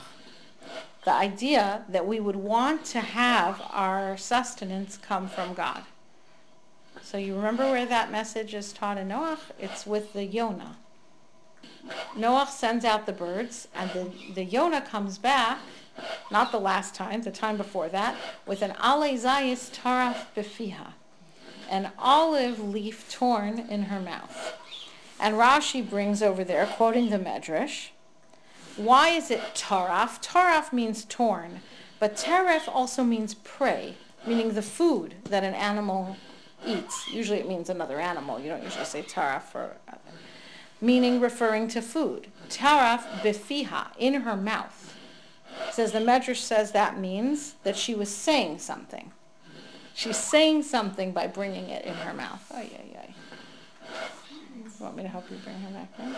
The 1.05 1.13
idea 1.13 1.85
that 1.89 2.07
we 2.07 2.19
would 2.19 2.37
want 2.37 2.85
to 2.87 3.01
have 3.01 3.61
our 3.71 4.17
sustenance 4.17 4.97
come 4.97 5.29
from 5.29 5.55
God. 5.55 5.85
So 7.03 7.19
you 7.19 7.37
remember 7.37 7.65
where 7.65 7.85
that 7.87 8.11
message 8.11 8.55
is 8.55 8.73
taught 8.73 8.97
in 8.97 9.09
Noah? 9.09 9.39
It's 9.59 9.87
with 9.87 10.15
the 10.15 10.25
Yonah. 10.25 10.77
Noah 12.17 12.47
sends 12.51 12.85
out 12.85 13.05
the 13.05 13.13
birds, 13.13 13.69
and 13.75 13.91
the, 13.91 14.11
the 14.35 14.45
Yonah 14.45 14.81
comes 14.81 15.19
back, 15.19 15.59
not 16.31 16.51
the 16.51 16.59
last 16.59 16.95
time, 16.95 17.23
the 17.23 17.31
time 17.31 17.57
before 17.57 17.89
that, 17.89 18.17
with 18.47 18.63
an 18.63 18.73
ale 18.83 19.19
zayis 19.19 19.71
taraf 19.71 20.27
befiha, 20.35 20.95
an 21.71 21.93
olive 21.99 22.59
leaf 22.59 23.13
torn 23.13 23.59
in 23.59 23.85
her 23.85 24.01
mouth. 24.01 24.57
And 25.21 25.37
Rashi 25.37 25.89
brings 25.89 26.23
over 26.23 26.43
there, 26.43 26.67
quoting 26.67 27.11
the 27.11 27.19
Medrash, 27.19 27.91
why 28.77 29.11
is 29.11 29.31
it 29.31 29.41
taraf? 29.55 30.21
Taraf 30.23 30.73
means 30.73 31.05
torn, 31.05 31.61
but 32.01 32.17
teref 32.17 32.69
also 32.69 33.05
means 33.05 33.35
prey, 33.35 33.95
meaning 34.27 34.55
the 34.55 34.63
food 34.63 35.15
that 35.25 35.45
an 35.45 35.55
animal 35.55 36.17
eats. 36.67 37.09
Usually 37.13 37.39
it 37.39 37.49
means 37.49 37.69
another 37.69 38.01
animal. 38.01 38.41
You 38.41 38.49
don't 38.49 38.63
usually 38.63 38.85
say 38.85 39.03
taraf 39.03 39.43
for 39.43 39.77
meaning 40.81 41.21
referring 41.21 41.69
to 41.69 41.81
food. 41.81 42.29
Taraf 42.49 43.05
befiha, 43.23 43.89
in 43.99 44.23
her 44.23 44.37
mouth. 44.37 44.97
says 45.71 45.93
the 45.93 45.99
Medrash 45.99 46.37
says 46.37 46.73
that 46.73 46.99
means 46.99 47.55
that 47.65 47.77
she 47.77 47.95
was 47.95 48.09
saying 48.09 48.59
something. 48.59 49.13
She's 49.95 50.17
saying 50.17 50.65
something 50.65 51.13
by 51.13 51.29
bringing 51.29 51.69
it 51.69 51.85
in 51.85 51.95
her 51.95 52.13
mouth. 52.13 52.45
Oh, 52.53 52.61
yeah, 52.61 52.83
yeah. 52.93 53.07
You 54.57 54.71
want 54.81 54.97
me 54.97 55.05
to 55.05 55.09
help 55.09 55.31
you 55.31 55.37
bring 55.39 55.57
her 55.57 55.71
back 55.71 55.89
in? 56.01 56.17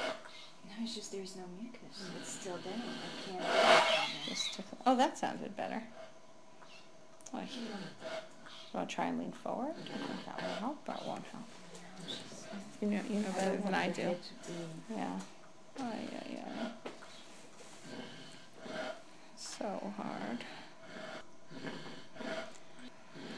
It's 0.83 0.95
just 0.95 1.13
there's 1.13 1.37
no 1.37 1.45
mucus. 1.61 1.81
It's 2.21 2.33
still 2.33 2.59
there. 2.65 2.75
I 2.75 3.43
can't. 3.43 4.09
Just 4.29 4.61
oh, 4.87 4.97
that 4.97 5.19
sounded 5.19 5.57
better. 5.57 5.83
Like, 7.33 7.49
you 7.57 7.63
want 8.73 8.89
to 8.89 8.95
try 8.95 9.07
and 9.07 9.19
lean 9.19 9.33
forward? 9.33 9.75
I 9.79 9.99
think 9.99 10.25
that 10.27 10.37
will 10.41 10.55
help, 10.55 10.85
That 10.87 11.07
won't 11.07 11.25
help. 11.33 11.45
You 12.81 12.89
know, 12.89 13.01
you 13.09 13.21
know 13.21 13.31
better 13.31 13.57
than 13.57 13.75
I 13.75 13.89
do. 13.89 14.15
Yeah. 14.95 15.19
Oh, 15.81 15.93
yeah, 16.13 16.23
yeah. 16.33 16.69
So 19.37 19.93
hard. 19.97 20.39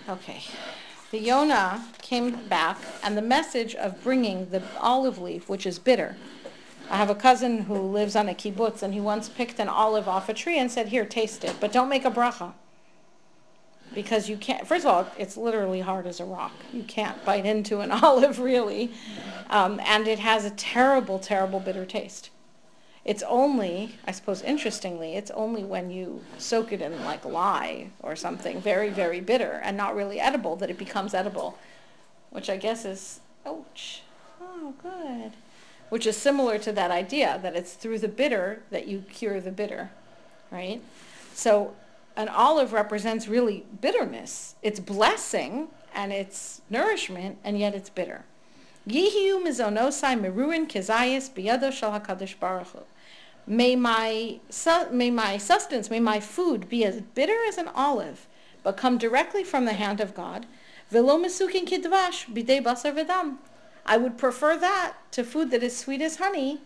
Okay. 0.08 0.42
The 1.10 1.18
Yonah 1.18 1.84
came 2.02 2.48
back, 2.48 2.78
and 3.02 3.16
the 3.16 3.22
message 3.22 3.74
of 3.74 4.02
bringing 4.02 4.50
the 4.50 4.62
olive 4.80 5.18
leaf, 5.18 5.48
which 5.48 5.66
is 5.66 5.78
bitter. 5.78 6.16
I 6.90 6.96
have 6.96 7.10
a 7.10 7.14
cousin 7.14 7.62
who 7.64 7.74
lives 7.74 8.16
on 8.16 8.28
a 8.28 8.34
kibbutz, 8.34 8.82
and 8.82 8.94
he 8.94 9.00
once 9.00 9.28
picked 9.28 9.58
an 9.58 9.68
olive 9.68 10.08
off 10.08 10.28
a 10.28 10.34
tree 10.34 10.58
and 10.58 10.70
said, 10.70 10.88
"Here, 10.88 11.04
taste 11.04 11.44
it, 11.44 11.56
but 11.60 11.72
don't 11.72 11.88
make 11.88 12.04
a 12.04 12.10
bracha." 12.10 12.54
Because 13.94 14.28
you 14.28 14.36
can't. 14.36 14.66
First 14.66 14.84
of 14.84 14.92
all, 14.92 15.06
it's 15.18 15.36
literally 15.36 15.80
hard 15.80 16.06
as 16.06 16.20
a 16.20 16.24
rock. 16.24 16.52
You 16.72 16.82
can't 16.82 17.24
bite 17.24 17.44
into 17.44 17.80
an 17.80 17.90
olive, 18.02 18.38
really, 18.38 18.90
um, 19.50 19.80
and 19.84 20.08
it 20.08 20.18
has 20.18 20.44
a 20.44 20.50
terrible, 20.50 21.18
terrible 21.18 21.60
bitter 21.60 21.84
taste. 21.84 22.30
It's 23.04 23.22
only, 23.22 23.96
I 24.06 24.12
suppose, 24.12 24.42
interestingly, 24.42 25.14
it's 25.14 25.30
only 25.30 25.64
when 25.64 25.90
you 25.90 26.22
soak 26.36 26.72
it 26.72 26.82
in 26.82 27.04
like 27.04 27.24
lye 27.24 27.88
or 28.02 28.14
something 28.14 28.60
very, 28.60 28.90
very 28.90 29.20
bitter 29.20 29.60
and 29.62 29.76
not 29.76 29.96
really 29.96 30.20
edible 30.20 30.56
that 30.56 30.68
it 30.68 30.76
becomes 30.76 31.14
edible, 31.14 31.58
which 32.28 32.50
I 32.50 32.58
guess 32.58 32.84
is, 32.84 33.20
ouch, 33.46 34.02
oh, 34.42 34.74
good, 34.82 35.32
which 35.88 36.06
is 36.06 36.16
similar 36.16 36.58
to 36.58 36.72
that 36.72 36.90
idea 36.90 37.38
that 37.42 37.56
it's 37.56 37.74
through 37.74 37.98
the 37.98 38.08
bitter 38.08 38.62
that 38.70 38.86
you 38.86 39.04
cure 39.10 39.40
the 39.40 39.50
bitter, 39.50 39.90
right? 40.50 40.80
So 41.34 41.74
an 42.16 42.28
olive 42.28 42.72
represents 42.72 43.28
really 43.28 43.64
bitterness. 43.80 44.56
It's 44.62 44.80
blessing 44.80 45.68
and 45.94 46.12
it's 46.12 46.62
nourishment, 46.68 47.38
and 47.44 47.58
yet 47.58 47.74
it's 47.74 47.90
bitter. 47.90 48.24
Mizonosai 48.86 50.18
meruin 50.20 50.66
biyado 50.68 51.70
hakadosh 51.72 52.38
baruch 52.38 52.68
Hu. 52.68 52.80
May 53.46 53.76
my, 53.76 54.40
may 54.90 55.10
my 55.10 55.38
sustenance, 55.38 55.90
may 55.90 56.00
my 56.00 56.20
food 56.20 56.68
be 56.68 56.84
as 56.84 57.00
bitter 57.00 57.38
as 57.48 57.56
an 57.56 57.68
olive, 57.74 58.26
but 58.62 58.76
come 58.76 58.98
directly 58.98 59.44
from 59.44 59.64
the 59.64 59.72
hand 59.72 60.00
of 60.00 60.14
God. 60.14 60.46
Kidvash 60.92 62.26
basar. 62.34 63.38
I 63.88 63.96
would 63.96 64.18
prefer 64.18 64.54
that 64.58 64.96
to 65.12 65.24
food 65.24 65.50
that 65.50 65.62
is 65.62 65.74
sweet 65.74 66.02
as 66.02 66.16
honey 66.16 66.60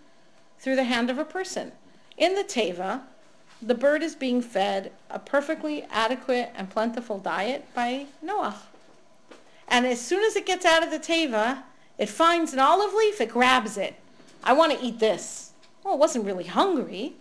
through 0.59 0.75
the 0.75 0.85
hand 0.85 1.09
of 1.09 1.19
a 1.19 1.25
person. 1.25 1.71
In 2.17 2.35
the 2.35 2.43
teva, 2.43 3.03
the 3.63 3.77
bird 3.77 4.03
is 4.03 4.17
being 4.17 4.43
fed 4.43 4.91
a 5.09 5.21
perfectly 5.21 5.85
adequate 5.85 6.51
and 6.57 6.69
plentiful 6.69 7.21
diet 7.21 7.65
by 7.75 8.07
Noah. 8.21 8.57
And 9.69 9.87
as 9.87 10.01
soon 10.01 10.25
as 10.25 10.35
it 10.35 10.47
gets 10.47 10.65
out 10.65 10.83
of 10.83 10.91
the 10.91 10.99
teva, 10.99 11.63
it 11.97 12.09
finds 12.09 12.53
an 12.53 12.59
olive 12.59 12.93
leaf, 12.93 13.21
it 13.21 13.29
grabs 13.29 13.79
it. 13.79 13.95
I 14.43 14.53
want 14.53 14.73
to 14.73 14.85
eat 14.85 14.99
this. 14.99 15.53
Well, 15.85 15.95
it 15.95 16.01
wasn't 16.01 16.25
really 16.25 16.45
hungry, 16.45 17.15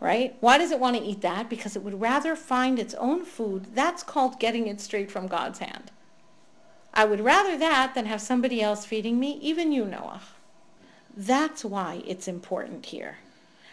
right? 0.00 0.34
Why 0.40 0.58
does 0.58 0.72
it 0.72 0.80
want 0.80 0.96
to 0.96 1.04
eat 1.04 1.20
that? 1.20 1.48
Because 1.48 1.76
it 1.76 1.84
would 1.84 2.00
rather 2.00 2.34
find 2.34 2.80
its 2.80 2.94
own 2.94 3.24
food. 3.24 3.76
That's 3.76 4.02
called 4.02 4.40
getting 4.40 4.66
it 4.66 4.80
straight 4.80 5.10
from 5.10 5.28
God's 5.28 5.60
hand. 5.60 5.92
I 6.92 7.04
would 7.04 7.20
rather 7.20 7.56
that 7.58 7.94
than 7.94 8.06
have 8.06 8.20
somebody 8.20 8.62
else 8.62 8.84
feeding 8.84 9.18
me, 9.20 9.38
even 9.40 9.72
you, 9.72 9.84
Noah. 9.84 10.22
That's 11.16 11.64
why 11.64 12.02
it's 12.06 12.28
important 12.28 12.86
here. 12.86 13.18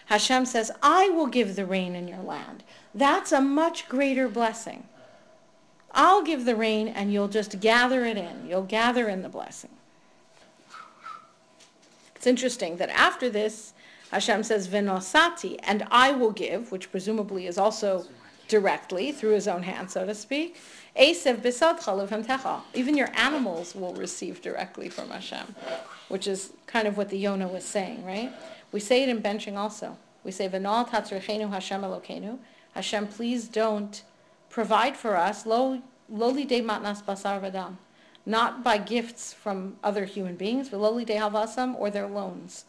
Hashem 0.07 0.45
says, 0.45 0.72
I 0.82 1.09
will 1.09 1.28
give 1.28 1.55
the 1.55 1.65
rain 1.65 1.95
in 1.95 2.07
your 2.07 2.22
land. 2.22 2.63
That's 2.95 3.32
a 3.32 3.41
much 3.41 3.89
greater 3.89 4.30
blessing. 4.30 4.88
I'll 5.91 6.22
give 6.22 6.45
the 6.45 6.55
rain 6.55 6.88
and 6.88 7.11
you'll 7.11 7.28
just 7.28 7.59
gather 7.59 8.05
it 8.05 8.18
in. 8.18 8.47
You'll 8.47 8.63
gather 8.63 9.09
in 9.09 9.22
the 9.22 9.30
blessing. 9.30 9.72
It's 12.15 12.28
interesting 12.28 12.78
that 12.78 12.89
after 12.89 13.30
this, 13.30 13.74
Hashem 14.11 14.43
says, 14.43 14.68
Vinosati, 14.68 15.59
and 15.63 15.86
I 15.91 16.11
will 16.11 16.32
give, 16.32 16.72
which 16.72 16.91
presumably 16.91 17.45
is 17.45 17.57
also 17.57 18.05
directly 18.48 19.12
through 19.12 19.32
his 19.32 19.48
own 19.48 19.64
hand, 19.64 19.91
so 19.91 20.06
to 20.06 20.16
speak. 20.16 20.58
Even 21.00 22.98
your 22.98 23.10
animals 23.14 23.76
will 23.76 23.93
receive 23.93 24.41
directly 24.41 24.89
from 24.89 25.10
Hashem, 25.10 25.56
which 26.08 26.28
is 26.28 26.54
kind 26.66 26.88
of 26.88 26.98
what 26.98 27.10
the 27.10 27.18
Yonah 27.18 27.48
was 27.48 27.64
saying, 27.64 28.04
right? 28.04 28.32
We 28.72 28.80
say 28.80 29.04
it 29.04 29.10
in 29.10 29.22
benching 29.22 29.58
also. 29.58 29.98
We 30.24 30.32
say, 30.32 30.50
V'nal 30.50 30.88
tatzrechenu 30.89 31.50
Hashem 31.52 31.82
Elokeinu. 31.82 32.39
Hashem, 32.74 33.08
please 33.08 33.48
don't 33.48 34.04
provide 34.50 34.98
for 34.98 35.16
us, 35.16 35.45
lo, 35.45 35.82
loli 36.12 36.48
de 36.48 36.62
matnas 36.62 37.04
basar 37.04 37.39
v'dam. 37.41 37.78
Not 38.26 38.64
by 38.64 38.78
gifts 38.78 39.34
from 39.34 39.78
other 39.84 40.06
human 40.06 40.36
beings, 40.36 40.70
but 40.70 40.80
loli 40.80 41.06
de 41.06 41.16
havasam, 41.16 41.76
or 41.80 41.89
their 41.89 42.08
loans. 42.08 42.66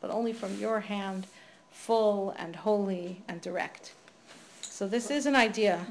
But 0.00 0.10
only 0.10 0.32
from 0.32 0.58
your 0.58 0.80
hand, 0.80 1.26
full 1.70 2.34
and 2.38 2.56
holy 2.56 3.22
and 3.28 3.40
direct. 3.40 3.92
So 4.62 4.86
this 4.86 5.10
is 5.10 5.26
an 5.26 5.36
idea. 5.36 5.86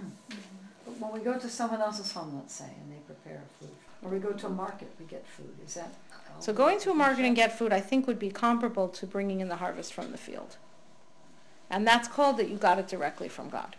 When 0.99 1.11
we 1.11 1.19
go 1.19 1.37
to 1.37 1.49
someone 1.49 1.81
else's 1.81 2.11
home, 2.11 2.35
let's 2.35 2.53
say, 2.53 2.65
and 2.65 2.91
they 2.91 2.99
prepare 3.05 3.41
food, 3.59 3.69
or 4.01 4.09
we 4.09 4.19
go 4.19 4.31
to 4.31 4.47
a 4.47 4.49
market, 4.49 4.89
we 4.99 5.05
get 5.05 5.25
food, 5.27 5.53
is 5.65 5.75
that? 5.75 5.93
So 6.39 6.53
going 6.53 6.79
to 6.79 6.91
a 6.91 6.95
market 6.95 7.25
and 7.25 7.35
get 7.35 7.57
food, 7.57 7.73
I 7.73 7.81
think, 7.81 8.07
would 8.07 8.19
be 8.19 8.29
comparable 8.29 8.87
to 8.89 9.05
bringing 9.05 9.41
in 9.41 9.49
the 9.49 9.57
harvest 9.57 9.93
from 9.93 10.11
the 10.11 10.17
field. 10.17 10.57
And 11.69 11.85
that's 11.85 12.07
called 12.07 12.37
that 12.37 12.49
you 12.49 12.57
got 12.57 12.79
it 12.79 12.87
directly 12.87 13.29
from 13.29 13.49
God. 13.49 13.75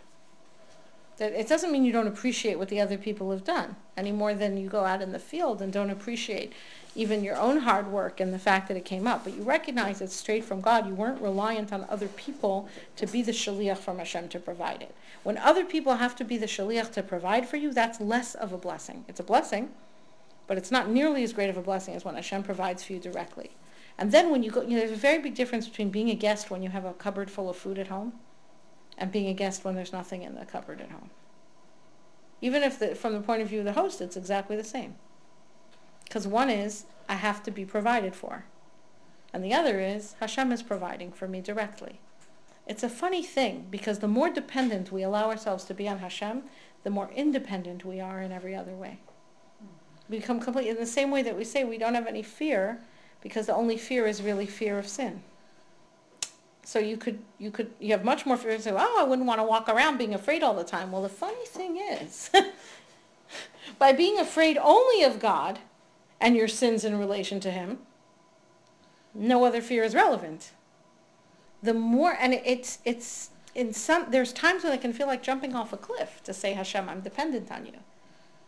That 1.17 1.33
it 1.33 1.47
doesn't 1.47 1.71
mean 1.71 1.83
you 1.83 1.91
don't 1.91 2.07
appreciate 2.07 2.57
what 2.57 2.69
the 2.69 2.79
other 2.79 2.97
people 2.97 3.31
have 3.31 3.43
done 3.43 3.75
any 3.97 4.11
more 4.11 4.33
than 4.33 4.57
you 4.57 4.69
go 4.69 4.85
out 4.85 5.01
in 5.01 5.11
the 5.11 5.19
field 5.19 5.61
and 5.61 5.73
don't 5.73 5.89
appreciate 5.89 6.53
even 6.93 7.23
your 7.23 7.37
own 7.37 7.59
hard 7.59 7.87
work 7.87 8.19
and 8.19 8.33
the 8.33 8.39
fact 8.39 8.67
that 8.67 8.77
it 8.77 8.83
came 8.83 9.07
up. 9.07 9.23
But 9.23 9.35
you 9.35 9.43
recognize 9.43 10.01
it's 10.01 10.15
straight 10.15 10.43
from 10.43 10.61
God. 10.61 10.87
You 10.87 10.93
weren't 10.93 11.21
reliant 11.21 11.71
on 11.71 11.85
other 11.89 12.07
people 12.07 12.67
to 12.97 13.07
be 13.07 13.21
the 13.21 13.31
shaliach 13.31 13.77
from 13.77 13.97
Hashem 13.97 14.29
to 14.29 14.39
provide 14.39 14.81
it. 14.81 14.93
When 15.23 15.37
other 15.37 15.63
people 15.63 15.95
have 15.95 16.15
to 16.17 16.25
be 16.25 16.37
the 16.37 16.47
shaliach 16.47 16.91
to 16.93 17.03
provide 17.03 17.47
for 17.47 17.57
you, 17.57 17.71
that's 17.71 18.01
less 18.01 18.35
of 18.35 18.51
a 18.51 18.57
blessing. 18.57 19.05
It's 19.07 19.19
a 19.19 19.23
blessing, 19.23 19.69
but 20.47 20.57
it's 20.57 20.71
not 20.71 20.89
nearly 20.89 21.23
as 21.23 21.33
great 21.33 21.49
of 21.49 21.57
a 21.57 21.61
blessing 21.61 21.95
as 21.95 22.03
when 22.03 22.15
Hashem 22.15 22.43
provides 22.43 22.83
for 22.83 22.93
you 22.93 22.99
directly. 22.99 23.51
And 23.97 24.11
then 24.11 24.31
when 24.31 24.43
you 24.43 24.51
go, 24.51 24.61
you 24.61 24.69
know, 24.69 24.79
there's 24.79 24.91
a 24.91 24.95
very 24.95 25.19
big 25.19 25.35
difference 25.35 25.67
between 25.67 25.91
being 25.91 26.09
a 26.09 26.15
guest 26.15 26.49
when 26.49 26.63
you 26.63 26.69
have 26.69 26.85
a 26.85 26.93
cupboard 26.93 27.29
full 27.29 27.49
of 27.49 27.55
food 27.55 27.77
at 27.77 27.87
home 27.87 28.13
and 28.97 29.11
being 29.11 29.27
a 29.27 29.33
guest 29.33 29.63
when 29.63 29.75
there's 29.75 29.93
nothing 29.93 30.23
in 30.23 30.35
the 30.35 30.45
cupboard 30.45 30.81
at 30.81 30.89
home. 30.89 31.09
Even 32.41 32.63
if 32.63 32.79
the, 32.79 32.95
from 32.95 33.13
the 33.13 33.21
point 33.21 33.41
of 33.41 33.47
view 33.47 33.59
of 33.59 33.65
the 33.65 33.73
host, 33.73 34.01
it's 34.01 34.17
exactly 34.17 34.57
the 34.57 34.63
same. 34.63 34.95
Because 36.11 36.27
one 36.27 36.49
is, 36.49 36.83
I 37.07 37.13
have 37.13 37.41
to 37.43 37.51
be 37.51 37.63
provided 37.63 38.15
for. 38.15 38.43
And 39.31 39.41
the 39.41 39.53
other 39.53 39.79
is, 39.79 40.15
Hashem 40.19 40.51
is 40.51 40.61
providing 40.61 41.13
for 41.13 41.25
me 41.25 41.39
directly. 41.39 42.01
It's 42.67 42.83
a 42.83 42.89
funny 42.89 43.23
thing 43.23 43.67
because 43.71 43.99
the 43.99 44.09
more 44.09 44.29
dependent 44.29 44.91
we 44.91 45.03
allow 45.03 45.29
ourselves 45.29 45.63
to 45.65 45.73
be 45.73 45.87
on 45.87 45.99
Hashem, 45.99 46.43
the 46.83 46.89
more 46.89 47.09
independent 47.15 47.85
we 47.85 48.01
are 48.01 48.21
in 48.21 48.33
every 48.33 48.53
other 48.53 48.73
way. 48.73 48.99
We 50.09 50.17
become 50.17 50.41
complete 50.41 50.67
in 50.67 50.75
the 50.75 50.85
same 50.85 51.11
way 51.11 51.21
that 51.21 51.37
we 51.37 51.45
say 51.45 51.63
we 51.63 51.77
don't 51.77 51.95
have 51.95 52.07
any 52.07 52.23
fear 52.23 52.81
because 53.21 53.45
the 53.45 53.55
only 53.55 53.77
fear 53.77 54.05
is 54.05 54.21
really 54.21 54.47
fear 54.47 54.77
of 54.77 54.89
sin. 54.89 55.23
So 56.65 56.77
you 56.77 56.97
could 56.97 57.19
you 57.39 57.51
could 57.51 57.71
you 57.79 57.91
have 57.91 58.03
much 58.03 58.25
more 58.25 58.35
fear 58.35 58.51
and 58.51 58.61
say, 58.61 58.73
oh, 58.75 58.97
I 58.99 59.05
wouldn't 59.05 59.29
want 59.29 59.39
to 59.39 59.45
walk 59.45 59.69
around 59.69 59.97
being 59.97 60.13
afraid 60.13 60.43
all 60.43 60.55
the 60.55 60.65
time. 60.65 60.91
Well, 60.91 61.03
the 61.03 61.07
funny 61.07 61.45
thing 61.45 61.77
is, 61.77 62.29
by 63.79 63.93
being 63.93 64.19
afraid 64.19 64.57
only 64.57 65.03
of 65.03 65.17
God 65.17 65.59
and 66.21 66.37
your 66.37 66.47
sins 66.47 66.85
in 66.85 66.97
relation 66.97 67.39
to 67.41 67.51
Him, 67.51 67.79
no 69.13 69.43
other 69.43 69.61
fear 69.61 69.83
is 69.83 69.93
relevant. 69.93 70.51
The 71.61 71.73
more 71.73 72.15
and 72.19 72.33
it's 72.33 72.79
it's 72.85 73.31
in 73.53 73.73
some 73.73 74.09
there's 74.11 74.31
times 74.31 74.63
when 74.63 74.71
I 74.71 74.77
can 74.77 74.93
feel 74.93 75.07
like 75.07 75.21
jumping 75.21 75.55
off 75.55 75.73
a 75.73 75.77
cliff 75.77 76.21
to 76.23 76.33
say, 76.33 76.53
Hashem, 76.53 76.87
I'm 76.87 77.01
dependent 77.01 77.51
on 77.51 77.65
you. 77.65 77.73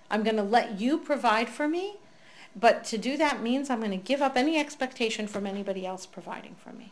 I'm 0.10 0.24
going 0.24 0.38
to 0.38 0.44
let 0.44 0.80
you 0.80 1.00
provide 1.00 1.50
for 1.50 1.68
me, 1.68 1.96
but 2.56 2.84
to 2.86 2.98
do 2.98 3.18
that 3.18 3.42
means 3.42 3.70
I'm 3.70 3.80
going 3.80 3.92
to 3.92 3.98
give 3.98 4.22
up 4.22 4.38
any 4.38 4.60
expectation 4.60 5.28
from 5.28 5.48
anybody 5.48 5.86
else 5.86 6.06
providing 6.06 6.56
for 6.56 6.72
me. 6.72 6.92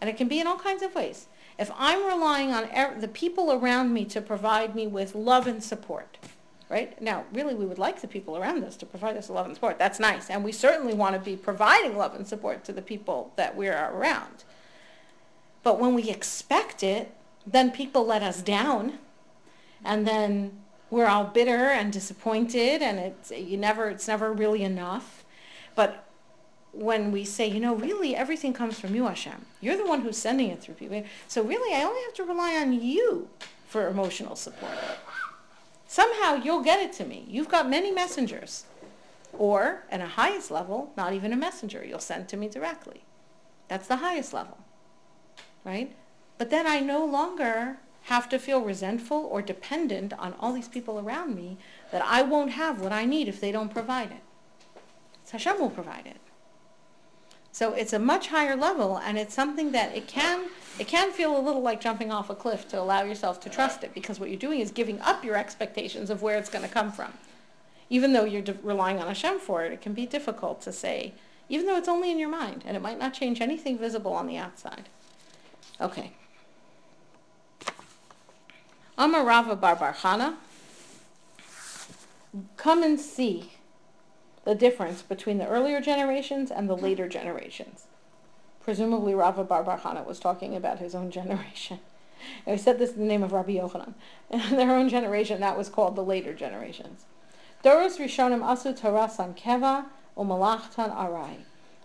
And 0.00 0.10
it 0.10 0.16
can 0.16 0.28
be 0.28 0.40
in 0.40 0.46
all 0.46 0.58
kinds 0.58 0.82
of 0.82 0.94
ways. 0.94 1.26
If 1.58 1.70
I'm 1.76 2.04
relying 2.04 2.52
on 2.52 2.64
er- 2.76 2.96
the 2.98 3.08
people 3.08 3.52
around 3.52 3.92
me 3.92 4.04
to 4.06 4.20
provide 4.20 4.74
me 4.74 4.86
with 4.86 5.14
love 5.14 5.46
and 5.46 5.62
support, 5.62 6.18
right? 6.74 7.00
Now, 7.00 7.24
really, 7.32 7.54
we 7.54 7.66
would 7.66 7.78
like 7.78 8.00
the 8.00 8.08
people 8.08 8.36
around 8.36 8.64
us 8.64 8.76
to 8.78 8.84
provide 8.84 9.16
us 9.16 9.30
love 9.30 9.46
and 9.46 9.54
support. 9.54 9.78
That's 9.78 10.00
nice. 10.00 10.28
And 10.28 10.42
we 10.42 10.50
certainly 10.50 10.92
want 10.92 11.14
to 11.14 11.20
be 11.20 11.36
providing 11.36 11.96
love 11.96 12.16
and 12.16 12.26
support 12.26 12.64
to 12.64 12.72
the 12.72 12.82
people 12.82 13.32
that 13.36 13.54
we're 13.54 13.78
around. 13.78 14.42
But 15.62 15.78
when 15.78 15.94
we 15.94 16.10
expect 16.10 16.82
it, 16.82 17.14
then 17.46 17.70
people 17.70 18.04
let 18.04 18.24
us 18.24 18.42
down. 18.42 18.98
And 19.84 20.04
then 20.04 20.62
we're 20.90 21.06
all 21.06 21.26
bitter 21.26 21.70
and 21.70 21.92
disappointed 21.92 22.82
and 22.82 22.98
it's 22.98 23.30
you 23.30 23.56
never 23.56 23.88
it's 23.88 24.08
never 24.08 24.32
really 24.32 24.64
enough. 24.64 25.24
But 25.76 26.04
when 26.72 27.12
we 27.12 27.24
say, 27.24 27.46
you 27.46 27.60
know, 27.60 27.76
really 27.76 28.16
everything 28.16 28.52
comes 28.52 28.80
from 28.80 28.96
you, 28.96 29.04
Hashem. 29.06 29.46
You're 29.60 29.76
the 29.76 29.86
one 29.86 30.00
who's 30.00 30.18
sending 30.18 30.50
it 30.50 30.60
through 30.60 30.74
people. 30.74 31.04
So 31.28 31.42
really 31.42 31.72
I 31.72 31.84
only 31.84 32.02
have 32.02 32.14
to 32.14 32.24
rely 32.24 32.56
on 32.56 32.72
you 32.72 33.28
for 33.68 33.86
emotional 33.86 34.34
support. 34.34 34.72
Somehow 35.86 36.34
you'll 36.34 36.62
get 36.62 36.80
it 36.80 36.92
to 36.94 37.04
me. 37.04 37.24
You've 37.28 37.48
got 37.48 37.68
many 37.68 37.90
messengers. 37.90 38.64
Or, 39.32 39.84
at 39.90 40.00
a 40.00 40.06
highest 40.06 40.50
level, 40.50 40.92
not 40.96 41.12
even 41.12 41.32
a 41.32 41.36
messenger. 41.36 41.84
You'll 41.84 41.98
send 41.98 42.28
to 42.28 42.36
me 42.36 42.48
directly. 42.48 43.04
That's 43.68 43.88
the 43.88 43.96
highest 43.96 44.32
level. 44.32 44.58
Right? 45.64 45.94
But 46.38 46.50
then 46.50 46.66
I 46.66 46.80
no 46.80 47.04
longer 47.04 47.78
have 48.02 48.28
to 48.28 48.38
feel 48.38 48.60
resentful 48.60 49.16
or 49.30 49.40
dependent 49.40 50.12
on 50.12 50.34
all 50.38 50.52
these 50.52 50.68
people 50.68 50.98
around 50.98 51.34
me 51.34 51.56
that 51.90 52.02
I 52.04 52.22
won't 52.22 52.52
have 52.52 52.80
what 52.80 52.92
I 52.92 53.06
need 53.06 53.28
if 53.28 53.40
they 53.40 53.50
don't 53.50 53.72
provide 53.72 54.10
it. 54.10 54.20
Hashem 55.30 55.58
will 55.58 55.70
provide 55.70 56.06
it. 56.06 56.18
So 57.54 57.72
it's 57.72 57.92
a 57.92 58.00
much 58.00 58.26
higher 58.26 58.56
level, 58.56 58.96
and 58.98 59.16
it's 59.16 59.32
something 59.32 59.70
that 59.70 59.96
it 59.96 60.08
can 60.08 60.46
it 60.76 60.88
can 60.88 61.12
feel 61.12 61.38
a 61.38 61.38
little 61.38 61.62
like 61.62 61.80
jumping 61.80 62.10
off 62.10 62.28
a 62.28 62.34
cliff 62.34 62.66
to 62.70 62.80
allow 62.80 63.04
yourself 63.04 63.38
to 63.42 63.48
trust 63.48 63.84
it, 63.84 63.94
because 63.94 64.18
what 64.18 64.28
you're 64.28 64.36
doing 64.36 64.58
is 64.58 64.72
giving 64.72 65.00
up 65.02 65.24
your 65.24 65.36
expectations 65.36 66.10
of 66.10 66.20
where 66.20 66.36
it's 66.36 66.50
going 66.50 66.64
to 66.64 66.74
come 66.74 66.90
from. 66.90 67.12
Even 67.88 68.12
though 68.12 68.24
you're 68.24 68.42
de- 68.42 68.58
relying 68.64 68.98
on 68.98 69.06
Hashem 69.06 69.38
for 69.38 69.64
it, 69.64 69.70
it 69.70 69.80
can 69.80 69.92
be 69.92 70.04
difficult 70.04 70.62
to 70.62 70.72
say, 70.72 71.14
even 71.48 71.66
though 71.66 71.76
it's 71.76 71.86
only 71.86 72.10
in 72.10 72.18
your 72.18 72.28
mind, 72.28 72.64
and 72.66 72.76
it 72.76 72.80
might 72.80 72.98
not 72.98 73.14
change 73.14 73.40
anything 73.40 73.78
visible 73.78 74.14
on 74.14 74.26
the 74.26 74.36
outside. 74.36 74.88
Okay. 75.80 76.10
Amar 78.98 79.24
Rava 79.24 79.54
Bar 79.54 79.76
Bar 79.76 79.94
Chana, 79.94 80.34
come 82.56 82.82
and 82.82 82.98
see 82.98 83.52
the 84.44 84.54
difference 84.54 85.02
between 85.02 85.38
the 85.38 85.48
earlier 85.48 85.80
generations 85.80 86.50
and 86.50 86.68
the 86.68 86.76
later 86.76 87.08
generations. 87.08 87.84
Presumably 88.62 89.14
Rava 89.14 89.44
Bar 89.44 89.64
Chana 89.78 90.04
was 90.04 90.20
talking 90.20 90.54
about 90.54 90.78
his 90.78 90.94
own 90.94 91.10
generation. 91.18 91.80
We 92.46 92.56
said 92.56 92.78
this 92.78 92.92
in 92.92 93.00
the 93.00 93.06
name 93.06 93.22
of 93.22 93.32
Rabbi 93.32 93.52
Yochanan. 93.52 93.94
In 94.30 94.40
their 94.56 94.70
own 94.70 94.88
generation, 94.88 95.40
that 95.40 95.58
was 95.58 95.68
called 95.68 95.96
the 95.96 96.04
later 96.04 96.32
generations. 96.32 97.04
Doros 97.62 97.98
Rishonim 97.98 98.40
Asu 98.40 98.78
Tarasan 98.78 99.36
Keva 99.36 99.86
Umalachtan 100.16 100.94
Arai. 100.94 101.36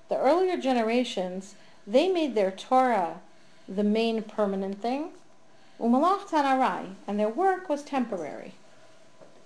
The 0.08 0.18
earlier 0.18 0.58
generations, 0.58 1.56
they 1.86 2.10
made 2.10 2.36
their 2.36 2.52
Torah 2.52 3.22
the 3.68 3.84
main 3.84 4.24
permanent 4.24 4.82
thing, 4.82 5.10
Umalachtan 5.80 6.44
Arai, 6.44 6.96
and 7.08 7.20
their 7.20 7.30
work 7.30 7.70
was 7.70 7.84
temporary. 7.84 8.56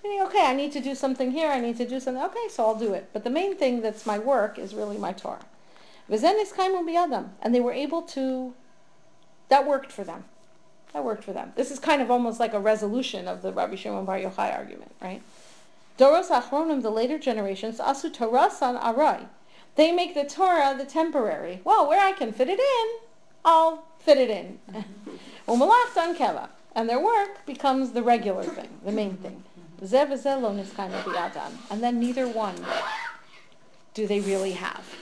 Meaning, 0.03 0.21
okay, 0.23 0.45
I 0.45 0.53
need 0.53 0.73
to 0.73 0.81
do 0.81 0.95
something 0.95 1.31
here, 1.31 1.49
I 1.49 1.61
need 1.61 1.77
to 1.77 1.87
do 1.87 1.99
something, 1.99 2.23
okay, 2.23 2.47
so 2.49 2.65
I'll 2.65 2.75
do 2.75 2.93
it. 2.93 3.09
But 3.13 3.23
the 3.23 3.29
main 3.29 3.55
thing 3.55 3.81
that's 3.81 4.05
my 4.05 4.19
work 4.19 4.59
is 4.59 4.75
really 4.75 4.97
my 4.97 5.13
Torah. 5.13 5.45
And 6.09 7.55
they 7.55 7.61
were 7.61 7.71
able 7.71 8.01
to, 8.01 8.53
that 9.47 9.65
worked 9.65 9.91
for 9.91 10.03
them. 10.03 10.25
That 10.91 11.05
worked 11.05 11.23
for 11.23 11.31
them. 11.31 11.53
This 11.55 11.71
is 11.71 11.79
kind 11.79 12.01
of 12.01 12.11
almost 12.11 12.39
like 12.39 12.53
a 12.53 12.59
resolution 12.59 13.27
of 13.27 13.41
the 13.41 13.53
Rabbi 13.53 13.75
Shimon 13.75 14.05
Bar 14.05 14.19
Yochai 14.19 14.53
argument, 14.53 14.91
right? 15.01 15.21
Doros 15.97 16.29
Achronim, 16.29 16.81
the 16.81 16.89
later 16.89 17.17
generations, 17.17 17.79
Asu 17.79 18.13
Torasan 18.13 18.79
Arai. 18.81 19.27
They 19.75 19.91
make 19.91 20.13
the 20.13 20.25
Torah 20.25 20.75
the 20.77 20.85
temporary. 20.85 21.61
Well, 21.63 21.87
where 21.87 22.01
I 22.01 22.11
can 22.11 22.33
fit 22.33 22.49
it 22.49 22.59
in, 22.59 22.87
I'll 23.45 23.85
fit 23.99 24.17
it 24.17 24.29
in. 24.29 24.59
Mm-hmm. 24.71 25.51
Umalachtan 25.51 26.17
Keva. 26.17 26.49
And 26.75 26.89
their 26.89 26.99
work 26.99 27.45
becomes 27.45 27.91
the 27.91 28.03
regular 28.03 28.43
thing, 28.43 28.69
the 28.83 28.91
main 28.91 29.15
thing. 29.17 29.43
And 31.69 31.83
then 31.83 31.99
neither 31.99 32.27
one 32.27 32.55
do 33.93 34.07
they 34.07 34.19
really 34.21 34.53
have. 34.53 34.95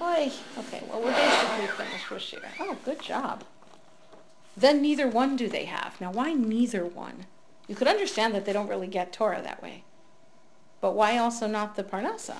Oy. 0.00 0.30
Okay, 0.58 0.82
well, 0.88 1.00
we're 1.00 1.12
basically 1.12 1.66
finished 1.66 2.10
with 2.10 2.22
Shira. 2.22 2.48
Oh, 2.60 2.76
good 2.84 3.00
job. 3.00 3.44
Then 4.56 4.80
neither 4.80 5.08
one 5.08 5.36
do 5.36 5.48
they 5.48 5.64
have. 5.64 6.00
Now, 6.00 6.12
why 6.12 6.32
neither 6.32 6.84
one? 6.84 7.26
You 7.66 7.74
could 7.74 7.88
understand 7.88 8.34
that 8.34 8.44
they 8.44 8.52
don't 8.52 8.68
really 8.68 8.86
get 8.86 9.12
Torah 9.12 9.42
that 9.42 9.62
way. 9.62 9.84
But 10.80 10.94
why 10.94 11.16
also 11.18 11.46
not 11.46 11.76
the 11.76 11.82
Parnasa? 11.82 12.36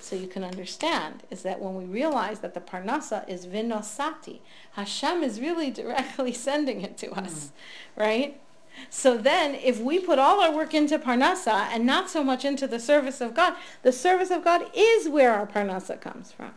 So 0.00 0.16
you 0.16 0.26
can 0.26 0.44
understand 0.44 1.22
is 1.30 1.42
that 1.42 1.60
when 1.60 1.76
we 1.76 1.84
realize 1.84 2.40
that 2.40 2.54
the 2.54 2.60
Parnasa 2.60 3.28
is 3.28 3.46
vinosati, 3.46 4.40
Hashem 4.72 5.22
is 5.22 5.40
really 5.40 5.70
directly 5.70 6.32
sending 6.48 6.80
it 6.80 6.98
to 6.98 7.12
us, 7.12 7.52
mm. 7.96 8.02
right? 8.02 8.40
So 8.90 9.16
then 9.16 9.54
if 9.54 9.80
we 9.80 9.98
put 9.98 10.18
all 10.18 10.40
our 10.40 10.54
work 10.54 10.74
into 10.74 10.98
Parnasa 10.98 11.68
and 11.72 11.84
not 11.86 12.10
so 12.10 12.22
much 12.22 12.44
into 12.44 12.66
the 12.66 12.80
service 12.80 13.20
of 13.20 13.34
God, 13.34 13.54
the 13.82 13.92
service 13.92 14.30
of 14.30 14.44
God 14.44 14.66
is 14.74 15.08
where 15.08 15.32
our 15.32 15.46
Parnasa 15.46 16.00
comes 16.00 16.32
from. 16.32 16.52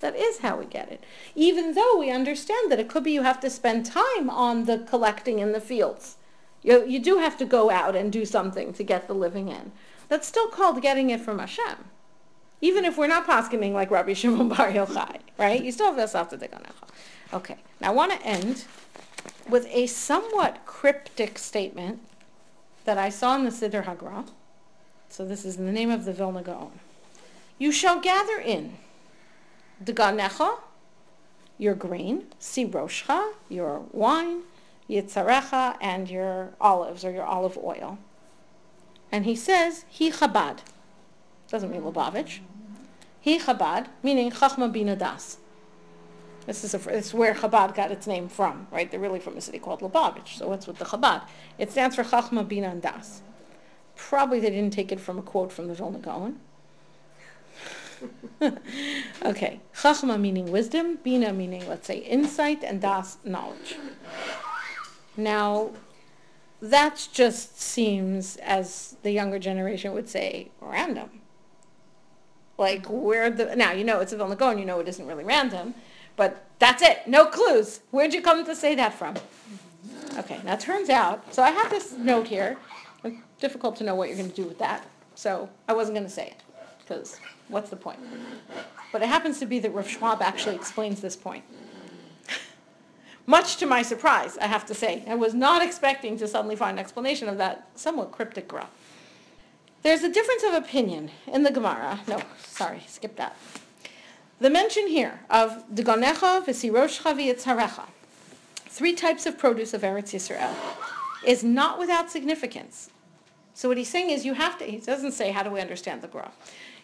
That 0.00 0.16
is 0.16 0.38
how 0.38 0.56
we 0.56 0.66
get 0.66 0.90
it. 0.90 1.04
Even 1.34 1.74
though 1.74 1.96
we 1.98 2.10
understand 2.10 2.70
that 2.70 2.80
it 2.80 2.88
could 2.88 3.04
be 3.04 3.12
you 3.12 3.22
have 3.22 3.40
to 3.40 3.50
spend 3.50 3.86
time 3.86 4.28
on 4.28 4.64
the 4.64 4.78
collecting 4.78 5.38
in 5.38 5.52
the 5.52 5.60
fields. 5.60 6.16
You, 6.62 6.84
you 6.86 6.98
do 6.98 7.18
have 7.18 7.36
to 7.38 7.44
go 7.44 7.70
out 7.70 7.94
and 7.94 8.12
do 8.12 8.24
something 8.24 8.72
to 8.72 8.82
get 8.82 9.06
the 9.06 9.14
living 9.14 9.48
in. 9.48 9.72
That's 10.08 10.26
still 10.26 10.48
called 10.48 10.82
getting 10.82 11.10
it 11.10 11.20
from 11.20 11.38
Hashem. 11.38 11.84
Even 12.60 12.84
if 12.84 12.96
we're 12.96 13.08
not 13.08 13.26
poskening 13.26 13.72
like 13.72 13.90
Rabbi 13.90 14.12
Shimon 14.12 14.48
Bar 14.48 14.72
Yochai, 14.72 15.18
right? 15.38 15.62
You 15.62 15.72
still 15.72 15.94
have 15.94 16.28
to 16.30 16.38
take 16.38 16.54
on 16.54 16.62
Okay, 17.32 17.56
now 17.80 17.88
I 17.88 17.94
want 17.94 18.12
to 18.12 18.26
end 18.26 18.64
with 19.48 19.66
a 19.70 19.86
somewhat 19.86 20.64
cryptic 20.66 21.38
statement 21.38 22.00
that 22.84 22.98
I 22.98 23.08
saw 23.08 23.36
in 23.36 23.44
the 23.44 23.50
Siddur 23.50 23.84
Hagra. 23.84 24.26
So 25.08 25.24
this 25.24 25.44
is 25.44 25.56
in 25.56 25.66
the 25.66 25.72
name 25.72 25.90
of 25.90 26.04
the 26.04 26.12
Vilna 26.12 26.42
Gaon. 26.42 26.72
You 27.58 27.70
shall 27.70 28.00
gather 28.00 28.38
in 28.38 28.76
deganecha, 29.82 30.58
your 31.58 31.74
grain, 31.74 32.24
siroshcha, 32.40 33.32
your 33.48 33.84
wine, 33.92 34.42
yitzarecha, 34.88 35.76
and 35.80 36.08
your 36.08 36.50
olives 36.60 37.04
or 37.04 37.10
your 37.10 37.24
olive 37.24 37.58
oil. 37.58 37.98
And 39.10 39.26
he 39.26 39.36
says, 39.36 39.84
he 39.88 40.10
chabad. 40.10 40.60
Doesn't 41.48 41.70
mean 41.70 41.82
Lubavitch. 41.82 42.40
He 43.20 43.38
Chabad, 43.38 43.86
meaning 44.02 44.32
Chachma 44.32 44.72
Bina 44.72 44.96
Das. 44.96 45.36
This 46.46 46.64
is, 46.64 46.74
a, 46.74 46.78
this 46.78 47.06
is 47.06 47.14
where 47.14 47.34
Chabad 47.34 47.74
got 47.74 47.92
its 47.92 48.06
name 48.06 48.28
from, 48.28 48.66
right? 48.72 48.90
They're 48.90 48.98
really 48.98 49.20
from 49.20 49.36
a 49.36 49.40
city 49.40 49.58
called 49.58 49.80
Lubavitch, 49.80 50.38
so 50.38 50.48
what's 50.48 50.66
with 50.66 50.78
the 50.78 50.84
Chabad? 50.84 51.22
It 51.56 51.70
stands 51.70 51.94
for 51.94 52.02
Chachma 52.02 52.46
Bina 52.46 52.68
and 52.68 52.82
Das. 52.82 53.22
Probably 53.94 54.40
they 54.40 54.50
didn't 54.50 54.72
take 54.72 54.90
it 54.90 55.00
from 55.00 55.18
a 55.18 55.22
quote 55.22 55.52
from 55.52 55.68
the 55.68 55.74
Vilna 55.74 55.98
Gaon. 55.98 56.40
okay, 59.24 59.60
Chachma 59.74 60.18
meaning 60.18 60.50
wisdom, 60.50 60.98
Bina 61.04 61.32
meaning, 61.32 61.68
let's 61.68 61.86
say, 61.86 61.98
insight, 61.98 62.64
and 62.64 62.80
Das, 62.80 63.18
knowledge. 63.24 63.76
Now, 65.16 65.70
that 66.60 67.08
just 67.12 67.60
seems, 67.60 68.36
as 68.38 68.96
the 69.02 69.12
younger 69.12 69.38
generation 69.38 69.92
would 69.92 70.08
say, 70.08 70.50
random. 70.60 71.20
Like 72.58 72.86
where 72.86 73.30
the 73.30 73.56
now 73.56 73.72
you 73.72 73.82
know 73.82 74.00
it's 74.00 74.12
a 74.12 74.16
Vilna 74.16 74.36
Gaon, 74.36 74.58
you 74.58 74.64
know 74.64 74.78
it 74.78 74.86
isn't 74.86 75.06
really 75.06 75.24
random, 75.24 75.74
but 76.16 76.44
that's 76.58 76.82
it. 76.82 77.06
No 77.06 77.26
clues. 77.26 77.80
Where'd 77.90 78.14
you 78.14 78.22
come 78.22 78.44
to 78.44 78.54
say 78.54 78.74
that 78.74 78.94
from? 78.94 79.16
Okay, 80.18 80.40
now 80.44 80.54
it 80.54 80.60
turns 80.60 80.90
out, 80.90 81.32
so 81.34 81.42
I 81.42 81.50
have 81.50 81.70
this 81.70 81.92
note 81.92 82.28
here. 82.28 82.56
It's 83.02 83.16
difficult 83.40 83.76
to 83.76 83.84
know 83.84 83.94
what 83.94 84.08
you're 84.08 84.18
going 84.18 84.30
to 84.30 84.36
do 84.36 84.44
with 84.46 84.58
that, 84.58 84.86
so 85.14 85.48
I 85.68 85.72
wasn't 85.72 85.96
going 85.96 86.06
to 86.06 86.12
say 86.12 86.26
it 86.28 86.42
because 86.80 87.18
what's 87.48 87.70
the 87.70 87.76
point? 87.76 87.98
But 88.92 89.02
it 89.02 89.08
happens 89.08 89.38
to 89.40 89.46
be 89.46 89.58
that 89.60 89.72
Rav 89.72 89.88
Schwab 89.88 90.20
actually 90.20 90.54
explains 90.54 91.00
this 91.00 91.16
point. 91.16 91.44
Much 93.26 93.56
to 93.56 93.66
my 93.66 93.82
surprise, 93.82 94.36
I 94.38 94.46
have 94.46 94.66
to 94.66 94.74
say. 94.74 95.02
I 95.08 95.14
was 95.14 95.32
not 95.32 95.62
expecting 95.62 96.18
to 96.18 96.28
suddenly 96.28 96.56
find 96.56 96.78
an 96.78 96.84
explanation 96.84 97.28
of 97.28 97.38
that 97.38 97.68
somewhat 97.74 98.12
cryptic 98.12 98.48
Gra. 98.48 98.68
There's 99.82 100.02
a 100.02 100.12
difference 100.12 100.44
of 100.44 100.54
opinion 100.54 101.10
in 101.26 101.42
the 101.42 101.50
Gemara. 101.50 102.00
No, 102.06 102.22
sorry, 102.38 102.82
skip 102.86 103.16
that. 103.16 103.36
The 104.42 104.50
mention 104.50 104.88
here 104.88 105.20
of 105.30 105.62
Deganecha 105.72 106.44
v'siroshcha 106.44 107.14
v'yitzharecha, 107.14 107.84
three 108.56 108.92
types 108.92 109.24
of 109.24 109.38
produce 109.38 109.72
of 109.72 109.82
Eretz 109.82 110.14
Yisrael, 110.14 110.52
is 111.24 111.44
not 111.44 111.78
without 111.78 112.10
significance. 112.10 112.90
So 113.54 113.68
what 113.68 113.78
he's 113.78 113.88
saying 113.88 114.10
is 114.10 114.26
you 114.26 114.34
have 114.34 114.58
to, 114.58 114.64
he 114.64 114.78
doesn't 114.78 115.12
say 115.12 115.30
how 115.30 115.44
do 115.44 115.50
we 115.50 115.60
understand 115.60 116.02
the 116.02 116.08
Gemara. 116.08 116.32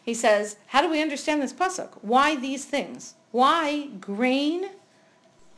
He 0.00 0.14
says, 0.14 0.56
how 0.68 0.82
do 0.82 0.88
we 0.88 1.02
understand 1.02 1.42
this 1.42 1.52
pasuk? 1.52 1.88
Why 2.00 2.36
these 2.36 2.64
things? 2.64 3.14
Why 3.32 3.88
grain, 4.00 4.66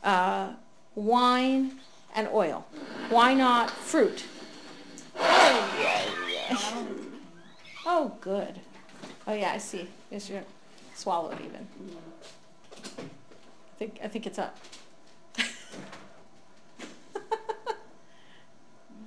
uh, 0.03 0.53
wine, 0.95 1.79
and 2.15 2.27
oil? 2.29 2.65
Why 3.09 3.35
not 3.35 3.69
fruit? 3.69 4.25
Oh, 7.85 8.17
good. 8.21 8.59
Oh 9.27 9.33
yeah, 9.33 9.51
I 9.51 9.59
see. 9.59 9.87
Yes, 10.09 10.27
you're 10.31 10.41
swallowed 11.01 11.39
even. 11.41 11.67
I 12.77 13.77
think 13.77 13.99
I 14.03 14.07
think 14.07 14.27
it's 14.27 14.39
up. 14.39 14.57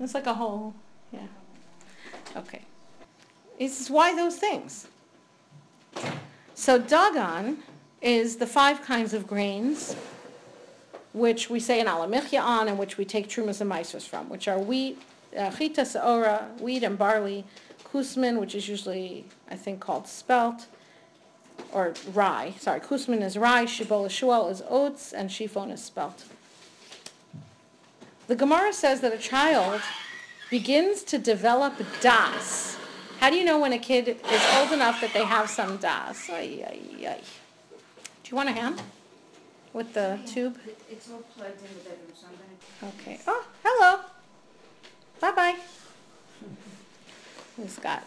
it's 0.00 0.14
like 0.14 0.26
a 0.26 0.34
whole, 0.34 0.74
yeah. 1.12 1.26
Okay. 2.36 2.62
This 3.58 3.80
is 3.80 3.88
why 3.90 4.14
those 4.16 4.36
things. 4.36 4.88
So 6.54 6.80
Dagan 6.80 7.58
is 8.02 8.36
the 8.36 8.46
five 8.46 8.82
kinds 8.82 9.14
of 9.14 9.26
grains 9.26 9.96
which 11.14 11.48
we 11.48 11.60
say 11.60 11.78
in 11.80 11.86
Al 11.86 12.06
Hamichya 12.06 12.42
on 12.42 12.66
and 12.68 12.76
which 12.76 12.98
we 12.98 13.04
take 13.04 13.28
Trumas 13.28 13.60
and 13.60 13.70
Maisers 13.70 14.02
from, 14.02 14.28
which 14.28 14.48
are 14.48 14.58
wheat, 14.58 15.00
uh, 15.38 15.50
chita, 15.52 15.82
saora, 15.82 16.60
wheat 16.60 16.82
and 16.82 16.98
barley, 16.98 17.44
kusmin, 17.84 18.40
which 18.40 18.54
is 18.56 18.68
usually, 18.68 19.24
I 19.48 19.54
think, 19.54 19.78
called 19.78 20.08
spelt, 20.08 20.66
or 21.72 21.94
rye. 22.12 22.54
Sorry, 22.58 22.80
kusmin 22.80 23.22
is 23.22 23.36
rye, 23.36 23.64
shibola 23.64 24.08
shual 24.08 24.50
is 24.50 24.62
oats, 24.68 25.12
and 25.12 25.30
shifon 25.30 25.72
is 25.72 25.82
spelt. 25.82 26.24
The 28.26 28.36
Gemara 28.36 28.72
says 28.72 29.00
that 29.00 29.12
a 29.12 29.18
child 29.18 29.82
begins 30.50 31.02
to 31.04 31.18
develop 31.18 31.74
das. 32.00 32.78
How 33.20 33.30
do 33.30 33.36
you 33.36 33.44
know 33.44 33.58
when 33.58 33.72
a 33.72 33.78
kid 33.78 34.08
is 34.08 34.42
old 34.56 34.72
enough 34.72 35.00
that 35.00 35.12
they 35.12 35.24
have 35.24 35.50
some 35.50 35.76
das? 35.78 36.28
Ay, 36.30 36.64
ay, 36.66 37.06
ay. 37.06 37.20
Do 38.22 38.30
you 38.30 38.36
want 38.36 38.48
a 38.48 38.52
hand 38.52 38.82
with 39.72 39.92
the 39.94 40.18
tube? 40.26 40.58
It's 40.90 41.10
all 41.10 41.18
plugged 41.36 41.60
in 41.60 41.68
the 41.78 41.90
bedroom, 41.90 42.12
so 42.14 42.26
I'm 42.26 42.88
gonna. 42.88 42.94
Okay. 43.00 43.20
Oh, 43.26 43.44
hello. 43.62 44.00
Bye 45.20 45.32
bye. 45.32 45.56
Who's 47.56 47.78
got? 47.78 48.04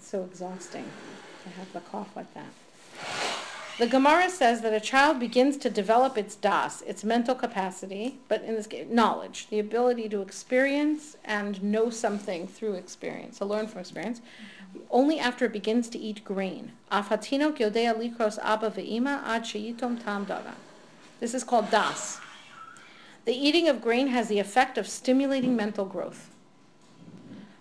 It's 0.00 0.08
so 0.08 0.24
exhausting 0.24 0.86
to 1.42 1.50
have 1.50 1.70
the 1.74 1.80
cough 1.80 2.16
like 2.16 2.32
that. 2.32 2.46
The 3.78 3.86
Gemara 3.86 4.30
says 4.30 4.62
that 4.62 4.72
a 4.72 4.80
child 4.80 5.20
begins 5.20 5.58
to 5.58 5.68
develop 5.68 6.16
its 6.16 6.34
das, 6.34 6.80
its 6.82 7.04
mental 7.04 7.34
capacity, 7.34 8.18
but 8.26 8.42
in 8.42 8.54
this 8.54 8.66
case, 8.66 8.86
knowledge, 8.90 9.48
the 9.50 9.58
ability 9.58 10.08
to 10.08 10.22
experience 10.22 11.18
and 11.22 11.62
know 11.62 11.90
something 11.90 12.48
through 12.48 12.74
experience, 12.74 13.36
to 13.38 13.44
learn 13.44 13.66
from 13.66 13.80
experience, 13.80 14.22
only 14.90 15.18
after 15.18 15.44
it 15.44 15.52
begins 15.52 15.90
to 15.90 15.98
eat 15.98 16.24
grain. 16.24 16.72
Likros 16.90 18.38
abba 18.42 18.70
tam. 20.02 20.56
This 21.20 21.34
is 21.34 21.44
called 21.44 21.70
das. 21.70 22.20
The 23.26 23.34
eating 23.34 23.68
of 23.68 23.82
grain 23.82 24.06
has 24.06 24.28
the 24.28 24.38
effect 24.38 24.78
of 24.78 24.88
stimulating 24.88 25.54
mental 25.54 25.84
growth. 25.84 26.29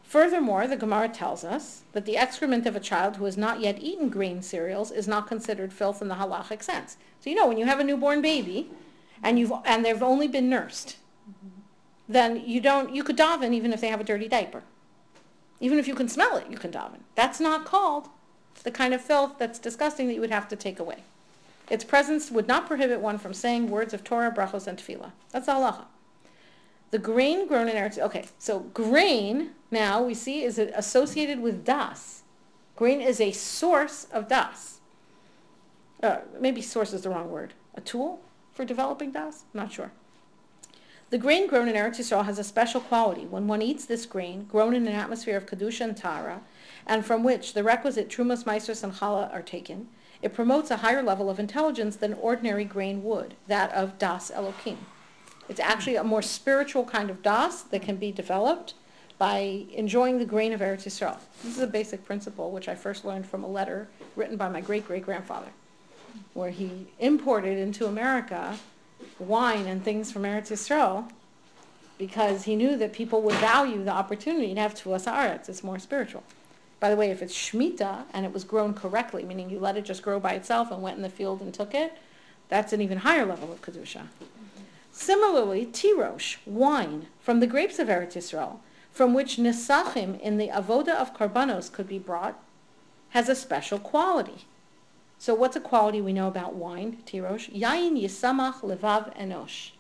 Furthermore, 0.10 0.66
the 0.66 0.76
Gemara 0.76 1.08
tells 1.08 1.44
us 1.44 1.84
that 1.92 2.06
the 2.06 2.18
excrement 2.18 2.66
of 2.66 2.76
a 2.76 2.80
child 2.80 3.18
who 3.18 3.26
has 3.26 3.38
not 3.38 3.62
yet 3.62 3.78
eaten 3.80 4.10
grain 4.10 4.42
cereals 4.42 4.90
is 4.90 5.08
not 5.08 5.28
considered 5.28 5.72
filth 5.72 6.02
in 6.02 6.08
the 6.08 6.16
halachic 6.16 6.64
sense. 6.64 6.98
So 7.22 7.30
you 7.30 7.36
know, 7.36 7.46
when 7.46 7.60
you 7.60 7.68
have 7.68 7.80
a 7.80 7.84
newborn 7.84 8.20
baby 8.20 8.72
and 9.22 9.38
you've 9.38 9.54
and 9.66 9.86
they've 9.86 10.02
only 10.02 10.28
been 10.28 10.50
nursed, 10.50 10.98
then 12.08 12.42
you 12.44 12.60
don't 12.60 12.96
you 12.96 13.04
could 13.04 13.20
daven 13.20 13.54
even 13.54 13.72
if 13.72 13.82
they 13.82 13.90
have 13.90 14.02
a 14.02 14.04
dirty 14.04 14.28
diaper. 14.28 14.64
Even 15.60 15.78
if 15.78 15.88
you 15.88 15.94
can 15.94 16.10
smell 16.10 16.38
it, 16.38 16.48
you 16.50 16.58
can 16.58 16.72
daven. 16.72 17.02
That's 17.14 17.40
not 17.40 17.64
called 17.64 18.10
the 18.64 18.72
kind 18.72 18.96
of 18.96 19.02
filth 19.02 19.34
that's 19.38 19.60
disgusting 19.60 20.08
that 20.08 20.16
you 20.16 20.22
would 20.22 20.32
have 20.32 20.48
to 20.48 20.56
take 20.56 20.80
away. 20.80 21.04
Its 21.70 21.84
presence 21.84 22.32
would 22.32 22.48
not 22.48 22.66
prohibit 22.66 23.00
one 23.00 23.20
from 23.20 23.36
saying 23.36 23.70
words 23.70 23.94
of 23.94 24.04
Torah, 24.04 24.32
brachos, 24.32 24.66
and 24.66 24.80
tefillah. 24.80 25.12
That's 25.32 25.48
halacha. 25.48 25.86
The 26.92 27.00
grain 27.00 27.48
grown 27.48 27.68
in 27.68 27.76
Eretz. 27.76 28.00
Okay, 28.00 28.26
so 28.40 28.60
grain 28.60 29.52
now 29.70 30.02
we 30.02 30.14
see 30.14 30.44
is 30.44 30.58
associated 30.58 31.42
with 31.42 31.64
das. 31.64 32.24
Grain 32.76 33.02
is 33.02 33.22
a 33.22 33.32
source 33.32 34.08
of 34.12 34.28
das. 34.28 34.80
Uh, 36.02 36.20
maybe 36.40 36.62
source 36.62 36.94
is 36.94 37.02
the 37.02 37.10
wrong 37.10 37.30
word. 37.30 37.54
A 37.76 37.82
tool 37.82 38.22
for 38.52 38.66
developing 38.66 39.12
das? 39.12 39.44
I'm 39.54 39.60
not 39.62 39.72
sure. 39.72 39.92
The 41.10 41.18
grain 41.18 41.48
grown 41.48 41.68
in 41.68 41.76
Eretz 41.76 42.00
Yisrael 42.00 42.26
has 42.26 42.38
a 42.38 42.44
special 42.44 42.82
quality. 42.82 43.26
When 43.26 43.48
one 43.48 43.62
eats 43.62 43.86
this 43.86 44.06
grain, 44.06 44.46
grown 44.46 44.76
in 44.76 44.88
an 44.88 44.94
atmosphere 44.94 45.38
of 45.38 45.48
kedusha 45.48 45.82
and 45.82 45.98
tahara, 45.98 46.42
and 46.86 47.06
from 47.06 47.24
which 47.24 47.54
the 47.54 47.64
requisite 47.64 48.10
trumas, 48.10 48.46
maasros, 48.46 48.84
and 48.84 48.94
challah 48.94 49.34
are 49.34 49.42
taken, 49.42 49.90
it 50.22 50.34
promotes 50.34 50.70
a 50.70 50.78
higher 50.78 51.02
level 51.02 51.30
of 51.30 51.40
intelligence 51.40 51.96
than 51.96 52.14
ordinary 52.14 52.66
grain 52.66 53.04
would, 53.04 53.36
that 53.48 53.72
of 53.74 53.98
das 53.98 54.30
elokim. 54.30 54.78
It's 55.50 55.60
actually 55.60 55.96
a 55.96 56.04
more 56.04 56.22
spiritual 56.22 56.86
kind 56.86 57.10
of 57.10 57.24
das 57.24 57.64
that 57.64 57.82
can 57.82 57.98
be 57.98 58.12
developed 58.12 58.76
by 59.18 59.66
enjoying 59.74 60.20
the 60.20 60.26
grain 60.26 60.54
of 60.54 60.62
Eretz 60.62 60.86
Yisrael. 60.86 61.18
This 61.44 61.58
is 61.58 61.62
a 61.64 61.68
basic 61.68 62.06
principle 62.06 62.52
which 62.52 62.70
I 62.70 62.76
first 62.76 63.04
learned 63.04 63.26
from 63.26 63.44
a 63.44 63.48
letter 63.48 63.90
written 64.16 64.38
by 64.38 64.48
my 64.48 64.62
great-great-grandfather, 64.62 65.50
where 66.34 66.52
he 66.52 66.88
imported 67.00 67.58
into 67.58 67.88
America 67.88 68.58
wine 69.18 69.66
and 69.66 69.84
things 69.84 70.12
from 70.12 70.22
Eretz 70.22 70.52
Yisrael 70.52 71.12
because 71.98 72.44
he 72.44 72.56
knew 72.56 72.78
that 72.78 72.94
people 72.94 73.22
would 73.24 73.36
value 73.36 73.84
the 73.84 73.92
opportunity 73.92 74.54
to 74.54 74.62
have 74.62 74.74
tuas 74.74 75.06
haaretz. 75.06 75.50
It's 75.50 75.64
more 75.64 75.80
spiritual. 75.80 76.24
By 76.80 76.90
the 76.90 76.96
way, 76.96 77.12
if 77.12 77.22
it's 77.22 77.36
shmita 77.36 78.04
and 78.14 78.26
it 78.26 78.32
was 78.32 78.46
grown 78.46 78.74
correctly, 78.74 79.24
meaning 79.24 79.50
you 79.50 79.60
let 79.60 79.76
it 79.76 79.84
just 79.84 80.02
grow 80.02 80.18
by 80.20 80.34
itself 80.34 80.72
and 80.72 80.82
went 80.82 80.96
in 80.96 81.02
the 81.02 81.10
field 81.10 81.42
and 81.42 81.54
took 81.54 81.74
it, 81.74 81.98
that's 82.48 82.72
an 82.72 82.82
even 82.82 83.00
higher 83.00 83.26
level 83.26 83.52
of 83.52 83.62
kedusha. 83.62 84.04
Similarly, 85.02 85.66
tirosh, 85.66 86.36
wine, 86.46 87.08
from 87.22 87.40
the 87.40 87.48
grapes 87.48 87.80
of 87.80 87.88
Eretz 87.88 88.18
Yisrael, 88.18 88.60
from 88.92 89.14
which 89.14 89.38
nesachim 89.38 90.20
in 90.20 90.38
the 90.38 90.50
avoda 90.50 90.94
of 90.94 91.16
karbanos 91.16 91.72
could 91.72 91.88
be 91.88 91.98
brought, 91.98 92.38
has 93.12 93.30
a 93.30 93.34
special 93.34 93.80
quality. 93.80 94.46
So 95.18 95.34
what's 95.34 95.56
a 95.56 95.62
quality 95.62 96.02
we 96.02 96.12
know 96.12 96.28
about 96.28 96.54
wine, 96.54 96.98
tirosh? 97.06 97.50
Yain 97.58 97.98
yisamach 97.98 98.60
levav 98.60 99.18
enosh. 99.18 99.72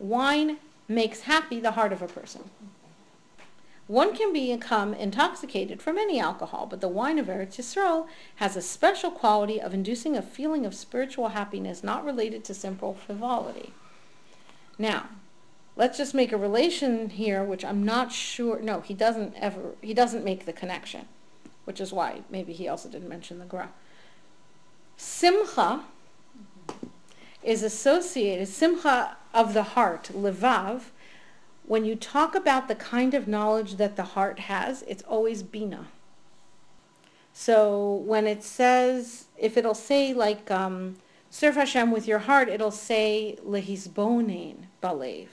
Wine 0.00 0.56
makes 0.88 1.20
happy 1.20 1.60
the 1.60 1.70
heart 1.70 1.92
of 1.92 2.02
a 2.02 2.08
person. 2.08 2.50
One 3.86 4.16
can 4.16 4.32
become 4.32 4.94
intoxicated 4.94 5.80
from 5.80 5.96
any 5.96 6.18
alcohol, 6.18 6.66
but 6.66 6.80
the 6.80 6.88
wine 6.88 7.20
of 7.20 7.28
Eretz 7.28 7.56
Yisrael 7.56 8.08
has 8.36 8.56
a 8.56 8.62
special 8.62 9.12
quality 9.12 9.60
of 9.60 9.72
inducing 9.72 10.16
a 10.16 10.22
feeling 10.22 10.66
of 10.66 10.74
spiritual 10.74 11.28
happiness 11.28 11.84
not 11.84 12.04
related 12.04 12.42
to 12.46 12.52
simple 12.52 12.94
frivolity. 12.94 13.72
Now, 14.78 15.08
let's 15.76 15.98
just 15.98 16.14
make 16.14 16.32
a 16.32 16.36
relation 16.36 17.10
here, 17.10 17.42
which 17.42 17.64
I'm 17.64 17.84
not 17.84 18.12
sure. 18.12 18.60
No, 18.60 18.80
he 18.80 18.94
doesn't 18.94 19.34
ever. 19.36 19.74
He 19.80 19.94
doesn't 19.94 20.24
make 20.24 20.46
the 20.46 20.52
connection, 20.52 21.06
which 21.64 21.80
is 21.80 21.92
why 21.92 22.22
maybe 22.30 22.52
he 22.52 22.68
also 22.68 22.88
didn't 22.88 23.08
mention 23.08 23.38
the 23.38 23.44
gra. 23.44 23.70
Simcha 24.96 25.84
is 27.42 27.62
associated. 27.62 28.48
Simcha 28.48 29.16
of 29.32 29.54
the 29.54 29.62
heart, 29.62 30.10
levav, 30.14 30.90
when 31.66 31.84
you 31.84 31.96
talk 31.96 32.34
about 32.34 32.68
the 32.68 32.74
kind 32.74 33.12
of 33.12 33.26
knowledge 33.26 33.74
that 33.76 33.96
the 33.96 34.02
heart 34.02 34.38
has, 34.40 34.82
it's 34.82 35.02
always 35.02 35.42
bina. 35.42 35.86
So 37.32 38.02
when 38.06 38.26
it 38.26 38.42
says, 38.42 39.26
if 39.36 39.56
it'll 39.56 39.74
say 39.74 40.14
like, 40.14 40.50
um, 40.50 40.96
serve 41.30 41.56
Hashem 41.56 41.90
with 41.90 42.06
your 42.06 42.20
heart, 42.20 42.48
it'll 42.48 42.70
say 42.70 43.38
lehisbonin 43.46 44.64
balev. 44.82 45.28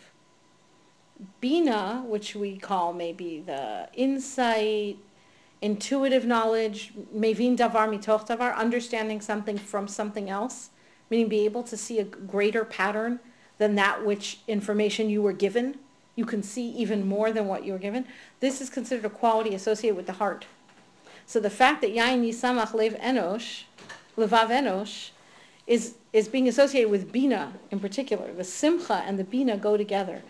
Bina, 1.40 2.04
which 2.06 2.36
we 2.36 2.58
call 2.58 2.94
maybe 2.94 3.40
the 3.40 3.88
insight, 3.94 4.98
intuitive 5.62 6.26
knowledge, 6.26 6.94
mevin 7.16 7.58
davar 7.58 7.88
mitoch 7.88 8.28
davar, 8.28 8.56
understanding 8.56 9.22
something 9.22 9.58
from 9.58 9.88
something 9.88 10.30
else, 10.30 10.72
meaning 11.10 11.30
be 11.30 11.46
able 11.46 11.64
to 11.64 11.78
see 11.78 12.00
a 12.00 12.04
greater 12.04 12.66
pattern 12.66 13.20
than 13.58 13.76
that 13.76 14.06
which 14.06 14.40
information 14.48 15.10
you 15.10 15.22
were 15.22 15.34
given 15.34 15.78
you 16.16 16.26
can 16.26 16.44
see 16.44 16.70
even 16.70 17.08
more 17.08 17.32
than 17.32 17.48
what 17.48 17.66
you 17.66 17.74
were 17.74 17.80
given. 17.80 18.06
This 18.40 18.62
is 18.62 18.70
considered 18.70 19.06
a 19.06 19.10
quality 19.10 19.56
associated 19.56 19.98
with 19.98 20.06
the 20.06 20.14
heart. 20.14 20.46
So 21.26 21.40
the 21.40 21.50
fact 21.50 21.82
that 21.82 21.92
yain 21.92 22.24
yisamach 22.24 22.74
lev 22.74 22.94
enosh, 23.00 23.64
levav 24.18 24.50
enosh, 24.50 25.10
is, 25.66 25.96
is 26.12 26.28
being 26.28 26.48
associated 26.48 26.90
with 26.90 27.12
bina 27.12 27.54
in 27.72 27.80
particular. 27.80 28.32
The 28.34 28.44
simcha 28.44 29.04
and 29.06 29.18
the 29.18 29.24
bina 29.24 29.58
go 29.58 29.78
together. 29.78 30.22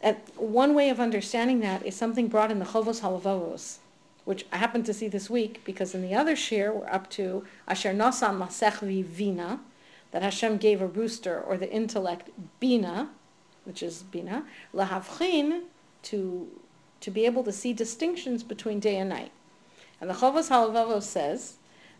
And 0.00 0.16
one 0.36 0.74
way 0.74 0.90
of 0.90 1.00
understanding 1.00 1.60
that 1.60 1.84
is 1.84 1.96
something 1.96 2.28
brought 2.28 2.50
in 2.50 2.58
the 2.58 2.66
Chovos 2.66 3.00
Halavavos, 3.00 3.78
which 4.26 4.44
I 4.52 4.58
happened 4.58 4.84
to 4.86 4.94
see 4.94 5.08
this 5.08 5.30
week 5.30 5.62
because 5.64 5.94
in 5.94 6.02
the 6.02 6.14
other 6.14 6.36
shir 6.36 6.72
we're 6.72 6.90
up 6.90 7.08
to 7.10 7.44
Asher 7.66 7.94
Nosan 7.94 8.38
Masech 8.38 8.80
Vina, 8.80 9.60
that 10.10 10.22
Hashem 10.22 10.58
gave 10.58 10.80
a 10.80 10.86
rooster 10.86 11.40
or 11.40 11.56
the 11.56 11.70
intellect 11.72 12.30
bina, 12.60 13.10
which 13.64 13.82
is 13.82 14.02
bina, 14.02 14.44
lahavchin, 14.74 15.62
to 16.02 16.48
to 17.00 17.10
be 17.10 17.26
able 17.26 17.44
to 17.44 17.52
see 17.52 17.72
distinctions 17.72 18.42
between 18.42 18.80
day 18.80 18.96
and 18.96 19.10
night. 19.10 19.32
And 20.00 20.08
the 20.08 20.14
Chovos 20.14 20.48
Halavavos 20.48 21.02
says 21.02 21.56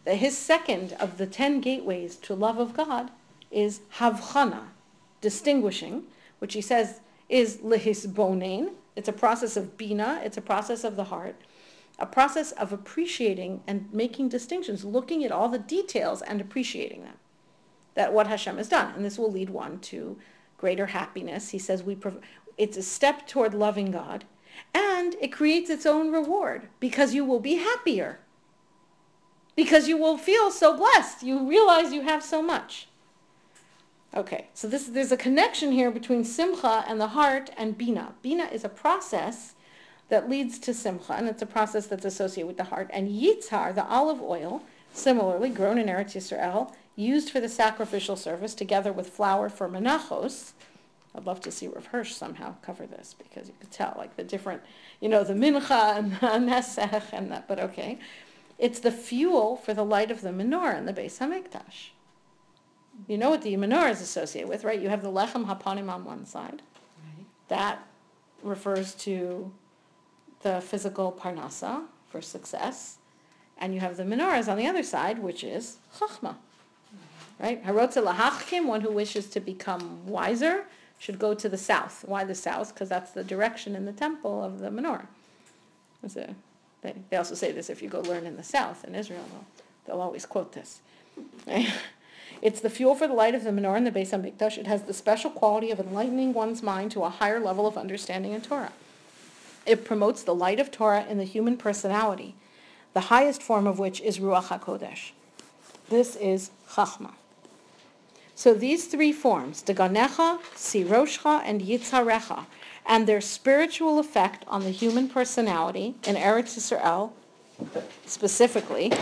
his 0.07 0.37
second 0.37 0.93
of 1.01 1.19
the 1.19 1.27
ten 1.27 1.61
gateways 1.61 2.17
to 2.17 2.35
love 2.35 2.59
of 2.59 2.77
God 2.77 3.11
is 3.51 3.81
havchana, 3.97 4.69
distinguishing, 5.21 6.05
which 6.39 6.55
he 6.55 6.61
says 6.61 7.01
is 7.29 7.59
lehisbonein. 7.59 8.73
It's 8.97 9.09
a 9.09 9.13
process 9.13 9.57
of 9.57 9.77
bina. 9.77 10.21
It's 10.23 10.37
a 10.37 10.43
process 10.43 10.85
of 10.85 10.97
the 10.97 11.05
heart, 11.05 11.37
a 11.99 12.07
process 12.07 12.53
of 12.53 12.73
appreciating 12.73 13.63
and 13.67 13.89
making 13.93 14.29
distinctions, 14.29 14.85
looking 14.85 15.25
at 15.25 15.33
all 15.33 15.49
the 15.49 15.59
details 15.59 16.21
and 16.21 16.41
appreciating 16.41 17.03
them. 17.03 17.15
That 17.95 18.13
what 18.13 18.27
Hashem 18.27 18.59
has 18.59 18.69
done, 18.69 18.93
and 18.95 19.05
this 19.05 19.19
will 19.19 19.33
lead 19.33 19.51
one 19.51 19.79
to 19.81 20.19
greater 20.59 20.87
happiness. 20.87 21.51
He 21.51 21.59
says 21.59 21.83
we 21.83 21.95
prov- 21.95 22.21
it's 22.59 22.77
a 22.77 22.83
step 22.83 23.27
toward 23.27 23.55
loving 23.55 23.91
God, 23.91 24.25
and 24.75 25.15
it 25.21 25.33
creates 25.33 25.71
its 25.71 25.87
own 25.87 26.13
reward 26.13 26.69
because 26.81 27.15
you 27.15 27.25
will 27.25 27.41
be 27.41 27.55
happier. 27.55 28.19
Because 29.57 29.89
you 29.89 29.97
will 29.97 30.19
feel 30.19 30.51
so 30.51 30.77
blessed. 30.77 31.23
You 31.23 31.49
realize 31.49 31.93
you 31.93 32.03
have 32.03 32.23
so 32.23 32.43
much. 32.43 32.89
Okay, 34.17 34.47
so 34.55 34.69
this, 34.69 34.85
there's 34.85 35.11
a 35.11 35.17
connection 35.17 35.73
here 35.73 35.91
between 35.91 36.25
simcha 36.25 36.85
and 36.87 37.01
the 37.01 37.09
heart 37.09 37.51
and 37.57 37.77
bina. 37.77 38.15
Bina 38.23 38.45
is 38.45 38.65
a 38.65 38.69
process 38.69 39.55
that 40.09 40.31
leads 40.31 40.59
to 40.61 40.73
simcha, 40.73 41.15
and 41.15 41.29
it's 41.29 41.43
a 41.43 41.47
process 41.47 41.87
that's 41.87 42.05
associated 42.05 42.47
with 42.47 42.57
the 42.57 42.65
heart. 42.65 42.89
And 42.93 43.09
yitzhar, 43.09 43.75
the 43.75 43.85
olive 43.87 44.23
oil, 44.23 44.63
similarly 44.93 45.51
grown 45.51 45.79
in 45.79 45.89
Eretz 45.89 46.15
Yisrael, 46.15 46.73
used 46.95 47.31
for 47.31 47.41
the 47.41 47.49
sacrificial 47.49 48.15
service 48.15 48.55
together 48.55 48.93
with 48.93 49.11
flour 49.11 49.49
for 49.49 49.69
menachos. 49.69 50.53
I'd 51.15 51.27
love 51.27 51.41
to 51.43 51.51
see 51.51 51.67
Rav 51.67 51.87
Hirsch 51.87 52.13
somehow 52.13 52.55
cover 52.63 52.87
this 52.87 53.15
because 53.15 53.49
you 53.49 53.55
could 53.61 53.71
tell 53.71 53.95
like 53.97 54.17
the 54.17 54.25
different, 54.25 54.63
you 55.01 55.09
know, 55.09 55.25
the 55.25 55.35
mincha 55.35 55.97
and 55.99 56.13
the 56.13 56.17
nesech 56.53 57.13
and 57.13 57.33
that, 57.33 57.49
but 57.49 57.59
okay. 57.59 57.99
It's 58.59 58.81
the 58.81 58.93
fuel 58.93 59.57
for 59.57 59.75
the 59.75 59.85
light 59.85 60.11
of 60.11 60.21
the 60.21 60.31
menorah 60.31 60.79
in 60.79 60.87
the 60.87 60.93
Beis 60.93 61.19
Hamikdash. 61.19 61.91
You 63.09 63.19
know 63.19 63.31
what 63.31 63.43
the 63.43 63.55
menorah 63.55 63.91
is 63.91 64.01
associated 64.01 64.49
with, 64.49 64.65
right? 64.65 64.81
You 64.81 64.89
have 64.89 65.03
the 65.03 65.11
lechem 65.11 65.47
hapanim 65.47 65.91
on 65.91 66.05
one 66.05 66.25
side. 66.25 66.63
Right. 67.03 67.27
That 67.49 67.87
refers 68.43 68.95
to 68.97 69.53
the 70.43 70.61
physical 70.61 71.11
parnasa 71.13 71.85
for 72.09 72.21
success. 72.21 72.99
And 73.59 73.75
you 73.75 73.81
have 73.81 73.97
the 73.97 74.05
menorahs 74.05 74.49
on 74.49 74.57
the 74.57 74.67
other 74.67 74.83
side, 74.83 75.19
which 75.19 75.43
is 75.43 75.79
chachma. 75.99 76.37
Right? 77.41 77.65
Harotza 77.65 78.05
lahachkim, 78.05 78.67
one 78.67 78.81
who 78.81 78.93
wishes 78.93 79.29
to 79.31 79.41
become 79.41 80.07
wiser, 80.07 80.67
should 80.99 81.19
go 81.19 81.35
to 81.35 81.49
the 81.49 81.59
south. 81.59 82.05
Why 82.07 82.25
the 82.25 82.35
south? 82.35 82.73
Because 82.73 82.89
that's 82.89 83.11
the 83.11 83.25
direction 83.25 83.75
in 83.75 83.85
the 83.85 83.93
temple 83.93 84.43
of 84.43 84.61
the 84.61 84.69
menorah. 84.71 85.07
A, 86.05 86.35
they, 86.85 86.95
they 87.11 87.17
also 87.17 87.35
say 87.35 87.51
this 87.51 87.69
if 87.69 87.83
you 87.83 87.89
go 87.89 88.01
learn 88.01 88.27
in 88.27 88.37
the 88.37 88.45
south 88.45 88.85
in 88.85 88.95
Israel, 88.95 89.25
they'll, 89.33 89.47
they'll 89.87 90.03
always 90.03 90.25
quote 90.25 90.53
this. 90.53 90.81
It's 92.43 92.61
the 92.61 92.69
fuel 92.69 92.95
for 92.95 93.07
the 93.07 93.15
light 93.15 93.35
of 93.35 93.43
the 93.43 93.51
menorah 93.51 93.79
and 93.79 93.87
the 93.87 93.91
Beis 93.91 94.11
Hamikdash. 94.11 94.59
It 94.59 94.67
has 94.67 94.83
the 94.83 94.93
special 94.93 95.31
quality 95.31 95.71
of 95.71 95.81
enlightening 95.81 96.35
one's 96.35 96.63
mind 96.63 96.91
to 96.93 97.03
a 97.03 97.09
higher 97.09 97.41
level 97.41 97.67
of 97.67 97.79
understanding 97.79 98.33
in 98.33 98.43
Torah. 98.43 98.73
It 99.65 99.85
promotes 99.85 100.23
the 100.23 100.35
light 100.35 100.61
of 100.61 100.71
Torah 100.71 101.07
in 101.09 101.17
the 101.17 101.25
human 101.25 101.57
personality, 101.57 102.35
the 102.93 103.09
highest 103.09 103.43
form 103.43 103.67
of 103.67 103.79
which 103.79 104.01
is 104.03 104.19
Ruach 104.19 104.49
HaKodesh. 104.49 105.13
This 105.89 106.17
is 106.17 106.51
Chachma. 106.69 107.13
So 108.35 108.53
these 108.53 108.89
three 108.89 109.13
forms, 109.13 109.63
Daganecha, 109.63 110.41
Siroshcha, 110.55 111.41
and 111.45 111.63
Yitzarecha, 111.63 112.45
and 112.87 113.07
their 113.07 113.21
spiritual 113.21 113.99
effect 113.99 114.45
on 114.47 114.65
the 114.65 114.71
human 114.71 115.09
personality 115.09 115.95
in 116.07 116.17
Eretz 116.17 116.57
Yisrael 116.57 117.13
specifically, 118.07 118.93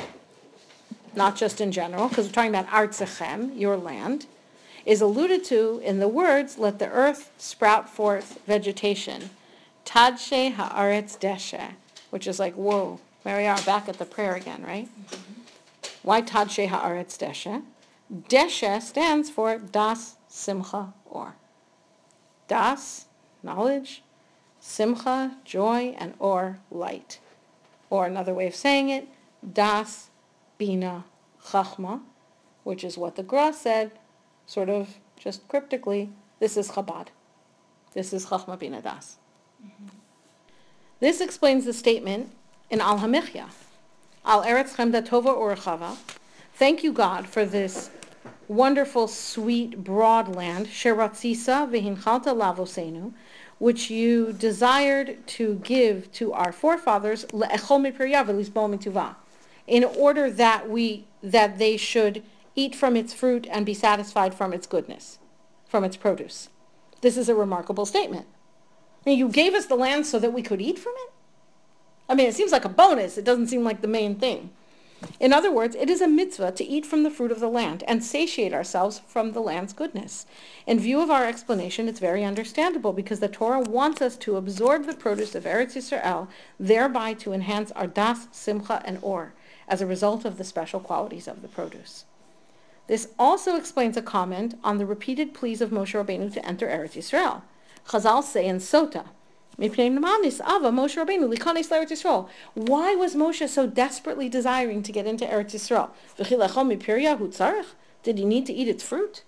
not 1.14 1.36
just 1.36 1.60
in 1.60 1.72
general, 1.72 2.08
because 2.08 2.26
we're 2.26 2.32
talking 2.32 2.54
about 2.54 2.68
Artsechem, 2.68 3.58
your 3.58 3.76
land, 3.76 4.26
is 4.84 5.00
alluded 5.00 5.44
to 5.44 5.80
in 5.84 5.98
the 6.00 6.08
words, 6.08 6.58
let 6.58 6.78
the 6.78 6.88
earth 6.88 7.30
sprout 7.38 7.88
forth 7.88 8.40
vegetation. 8.46 9.30
Tadshe 9.84 10.54
haaretz 10.54 11.18
deshe, 11.18 11.72
which 12.10 12.26
is 12.26 12.38
like, 12.38 12.54
whoa, 12.54 13.00
there 13.24 13.36
we 13.36 13.46
are, 13.46 13.60
back 13.62 13.88
at 13.88 13.98
the 13.98 14.04
prayer 14.04 14.34
again, 14.34 14.62
right? 14.64 14.88
Mm-hmm. 14.88 15.32
Why 16.02 16.22
Tadshe 16.22 16.68
haaretz 16.68 17.16
deshe? 17.18 17.62
Deshe 18.28 18.82
stands 18.82 19.30
for 19.30 19.58
Das 19.58 20.16
Simcha 20.28 20.92
Or. 21.06 21.36
Das, 22.48 23.06
knowledge, 23.42 24.02
Simcha, 24.60 25.36
joy, 25.44 25.94
and 25.98 26.14
Or, 26.18 26.60
light. 26.70 27.18
Or 27.90 28.06
another 28.06 28.32
way 28.32 28.46
of 28.46 28.54
saying 28.54 28.88
it, 28.88 29.08
Das 29.52 30.10
Bina 30.56 31.04
Chachma, 31.46 32.00
which 32.64 32.84
is 32.84 32.96
what 32.96 33.16
the 33.16 33.22
Gra 33.22 33.52
said, 33.52 33.90
sort 34.46 34.70
of 34.70 34.98
just 35.18 35.46
cryptically, 35.48 36.10
this 36.38 36.56
is 36.56 36.70
Chabad. 36.70 37.08
This 37.94 38.12
is 38.12 38.26
Chachma 38.26 38.58
Bina 38.58 38.80
Das. 38.80 39.16
This 41.00 41.20
explains 41.20 41.64
the 41.64 41.72
statement 41.72 42.30
in 42.70 42.80
Al 42.80 43.00
Hamichya, 43.00 43.46
Al 44.24 44.44
Eretz 44.44 44.76
Chemda 44.76 45.06
Tova 45.06 45.36
Urachava. 45.36 45.96
Thank 46.54 46.84
you, 46.84 46.92
God, 46.92 47.26
for 47.26 47.44
this 47.44 47.90
wonderful, 48.46 49.08
sweet, 49.08 49.82
broad 49.82 50.34
land, 50.34 50.66
Sheratzisa 50.66 51.68
Vehinchalta 51.68 52.34
Lavosenu, 52.34 53.12
which 53.62 53.88
you 53.90 54.32
desired 54.32 55.24
to 55.24 55.54
give 55.62 56.10
to 56.10 56.32
our 56.32 56.50
forefathers, 56.50 57.24
in 59.68 59.84
order 59.84 60.28
that 60.32 60.68
we 60.68 61.06
that 61.22 61.58
they 61.58 61.76
should 61.76 62.24
eat 62.56 62.74
from 62.74 62.96
its 62.96 63.14
fruit 63.14 63.46
and 63.48 63.64
be 63.64 63.72
satisfied 63.72 64.34
from 64.34 64.52
its 64.52 64.66
goodness, 64.66 65.20
from 65.68 65.84
its 65.84 65.96
produce. 65.96 66.48
This 67.02 67.16
is 67.16 67.28
a 67.28 67.36
remarkable 67.36 67.86
statement. 67.86 68.26
I 69.06 69.10
mean, 69.10 69.18
you 69.20 69.28
gave 69.28 69.54
us 69.54 69.66
the 69.66 69.76
land 69.76 70.06
so 70.06 70.18
that 70.18 70.32
we 70.32 70.42
could 70.42 70.60
eat 70.60 70.80
from 70.80 70.94
it? 70.96 71.12
I 72.08 72.16
mean, 72.16 72.26
it 72.26 72.34
seems 72.34 72.50
like 72.50 72.64
a 72.64 72.68
bonus. 72.68 73.16
It 73.16 73.24
doesn't 73.24 73.46
seem 73.46 73.62
like 73.62 73.80
the 73.80 73.86
main 73.86 74.16
thing. 74.16 74.50
In 75.18 75.32
other 75.32 75.52
words, 75.52 75.76
it 75.76 75.88
is 75.88 76.00
a 76.00 76.08
mitzvah 76.08 76.52
to 76.52 76.64
eat 76.64 76.84
from 76.84 77.02
the 77.02 77.10
fruit 77.10 77.32
of 77.32 77.40
the 77.40 77.48
land 77.48 77.84
and 77.86 78.02
satiate 78.02 78.52
ourselves 78.52 79.00
from 79.06 79.32
the 79.32 79.40
land's 79.40 79.72
goodness. 79.72 80.26
In 80.66 80.78
view 80.78 81.00
of 81.00 81.10
our 81.10 81.26
explanation, 81.26 81.88
it's 81.88 82.00
very 82.00 82.24
understandable 82.24 82.92
because 82.92 83.20
the 83.20 83.28
Torah 83.28 83.60
wants 83.60 84.02
us 84.02 84.16
to 84.18 84.36
absorb 84.36 84.86
the 84.86 84.94
produce 84.94 85.34
of 85.34 85.44
Eretz 85.44 85.76
Yisrael, 85.76 86.28
thereby 86.58 87.14
to 87.14 87.32
enhance 87.32 87.70
our 87.72 87.86
das, 87.86 88.28
simcha, 88.32 88.82
and 88.84 88.98
or, 89.02 89.32
as 89.68 89.80
a 89.80 89.86
result 89.86 90.24
of 90.24 90.38
the 90.38 90.44
special 90.44 90.80
qualities 90.80 91.28
of 91.28 91.42
the 91.42 91.48
produce. 91.48 92.04
This 92.88 93.08
also 93.18 93.56
explains 93.56 93.96
a 93.96 94.02
comment 94.02 94.58
on 94.64 94.78
the 94.78 94.86
repeated 94.86 95.34
pleas 95.34 95.60
of 95.60 95.70
Moshe 95.70 95.94
Rabbeinu 95.94 96.32
to 96.34 96.46
enter 96.46 96.66
Eretz 96.66 96.94
Yisrael. 96.94 97.42
Chazal 97.88 98.22
say 98.22 98.46
in 98.46 98.56
Sota, 98.56 99.06
why 102.54 102.94
was 102.94 103.14
Moshe 103.14 103.48
so 103.48 103.66
desperately 103.66 104.28
desiring 104.28 104.82
to 104.82 104.92
get 104.92 105.06
into 105.06 105.26
Eretz 105.26 105.54
Yisrael? 105.54 105.90
Did 108.02 108.18
he 108.18 108.24
need 108.24 108.46
to 108.46 108.52
eat 108.52 108.68
its 108.68 108.82
fruit? 108.82 109.22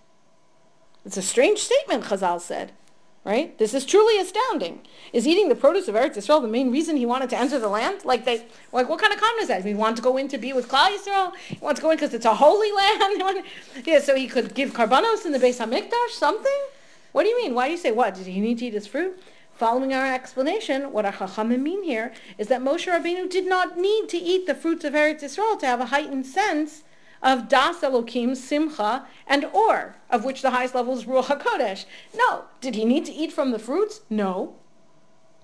It's 1.04 1.16
a 1.16 1.22
strange 1.22 1.58
statement, 1.58 2.04
Chazal 2.04 2.40
said. 2.40 2.72
Right? 3.24 3.56
This 3.56 3.72
is 3.72 3.86
truly 3.86 4.18
astounding. 4.18 4.80
Is 5.14 5.26
eating 5.26 5.48
the 5.48 5.54
produce 5.54 5.88
of 5.88 5.94
Eretz 5.94 6.16
Yisrael 6.16 6.42
the 6.42 6.48
main 6.48 6.70
reason 6.70 6.98
he 6.98 7.06
wanted 7.06 7.30
to 7.30 7.38
enter 7.38 7.58
the 7.58 7.68
land? 7.68 8.04
Like 8.04 8.26
they, 8.26 8.44
like 8.70 8.90
what 8.90 9.00
kind 9.00 9.14
of 9.14 9.20
comment 9.20 9.42
is 9.42 9.48
that? 9.48 9.64
He 9.64 9.72
wanted 9.72 9.96
to 9.96 10.02
go 10.02 10.18
in 10.18 10.28
to 10.28 10.36
be 10.36 10.52
with 10.52 10.68
Klal 10.68 10.94
Yisrael. 10.94 11.32
He 11.48 11.58
wants 11.58 11.80
to 11.80 11.82
go 11.82 11.90
in 11.90 11.96
because 11.96 12.12
it's 12.12 12.26
a 12.26 12.34
holy 12.34 12.70
land. 12.70 13.44
yeah, 13.86 14.00
so 14.00 14.14
he 14.14 14.26
could 14.26 14.54
give 14.54 14.74
karbanos 14.74 15.24
in 15.24 15.32
the 15.32 15.38
Beis 15.38 15.58
Hamikdash. 15.58 16.10
Something. 16.10 16.60
What 17.12 17.22
do 17.22 17.30
you 17.30 17.42
mean? 17.42 17.54
Why 17.54 17.68
do 17.68 17.72
you 17.72 17.78
say 17.78 17.92
what? 17.92 18.14
Did 18.14 18.26
he 18.26 18.40
need 18.40 18.58
to 18.58 18.66
eat 18.66 18.74
his 18.74 18.86
fruit? 18.86 19.18
Following 19.56 19.94
our 19.94 20.12
explanation, 20.12 20.90
what 20.90 21.04
our 21.04 21.12
Chachamim 21.12 21.60
mean 21.60 21.84
here 21.84 22.12
is 22.38 22.48
that 22.48 22.60
Moshe 22.60 22.90
Rabbeinu 22.90 23.30
did 23.30 23.46
not 23.46 23.78
need 23.78 24.08
to 24.08 24.18
eat 24.18 24.46
the 24.46 24.54
fruits 24.54 24.84
of 24.84 24.94
Eretz 24.94 25.22
Yisrael 25.22 25.58
to 25.60 25.66
have 25.66 25.80
a 25.80 25.86
heightened 25.86 26.26
sense 26.26 26.82
of 27.22 27.48
Das 27.48 27.80
Elokim, 27.80 28.36
Simcha, 28.36 29.06
and 29.28 29.44
Or, 29.46 29.94
of 30.10 30.24
which 30.24 30.42
the 30.42 30.50
highest 30.50 30.74
level 30.74 30.96
is 30.98 31.04
Ruach 31.04 31.40
HaKodesh. 31.40 31.84
No. 32.16 32.46
Did 32.60 32.74
he 32.74 32.84
need 32.84 33.04
to 33.04 33.12
eat 33.12 33.32
from 33.32 33.52
the 33.52 33.60
fruits? 33.60 34.00
No. 34.10 34.56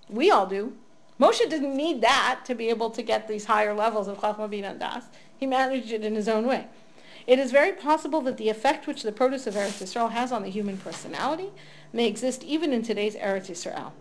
We 0.09 0.29
all 0.29 0.47
do. 0.47 0.77
Moshe 1.21 1.49
didn't 1.49 1.77
need 1.77 2.01
that 2.01 2.41
to 2.47 2.55
be 2.57 2.69
able 2.69 2.91
to 2.91 3.03
get 3.03 3.29
these 3.29 3.45
higher 3.45 3.75
levels 3.75 4.09
of 4.09 4.19
Chachma 4.19 4.51
Bin 4.51 4.65
and 4.65 4.81
Das. 4.81 5.05
He 5.39 5.47
managed 5.47 5.93
it 5.93 6.05
in 6.05 6.17
his 6.17 6.29
own 6.29 6.47
way. 6.47 6.67
It 7.27 7.39
is 7.39 7.53
very 7.53 7.73
possible 7.73 8.21
that 8.23 8.39
the 8.39 8.49
effect 8.49 8.87
which 8.87 9.03
the 9.05 9.13
produce 9.13 9.47
of 9.47 9.55
Eretz 9.55 9.81
Yisrael 9.81 10.11
has 10.11 10.33
on 10.33 10.43
the 10.43 10.51
human 10.51 10.79
personality 10.79 11.51
may 11.93 12.07
exist 12.07 12.43
even 12.45 12.73
in 12.73 12.83
today's 12.83 13.17
Eretz 13.17 13.51
Yisrael. 13.51 13.93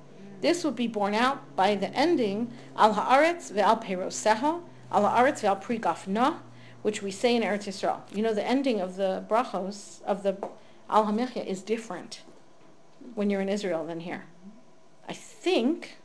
This 0.42 0.64
would 0.64 0.76
be 0.76 0.88
borne 0.88 1.14
out 1.14 1.56
by 1.56 1.76
the 1.76 1.90
ending 1.90 2.52
Al 2.78 2.94
Haaretz 2.94 3.52
ve'al 3.52 3.84
Peroseha, 3.84 4.62
Al 4.92 5.04
Haaretz 5.04 5.42
ve'al 5.42 5.60
Pri 5.60 5.80
Gafna, 5.80 6.40
which 6.82 7.02
we 7.02 7.12
say 7.12 7.36
in 7.36 7.44
Eretz 7.44 7.68
Yisrael. 7.68 8.02
You 8.16 8.24
know, 8.24 8.34
the 8.34 8.46
ending 8.46 8.80
of 8.80 8.96
the 8.96 9.26
brachos, 9.30 10.02
of 10.04 10.24
the 10.24 10.38
Al 10.90 11.06
Hamichya, 11.06 11.46
is 11.46 11.62
different 11.62 12.22
when 13.16 13.30
you're 13.30 13.42
in 13.42 13.50
Israel 13.50 13.86
than 13.86 14.02
here. 14.02 14.26
I 15.08 15.14
think 15.14 15.98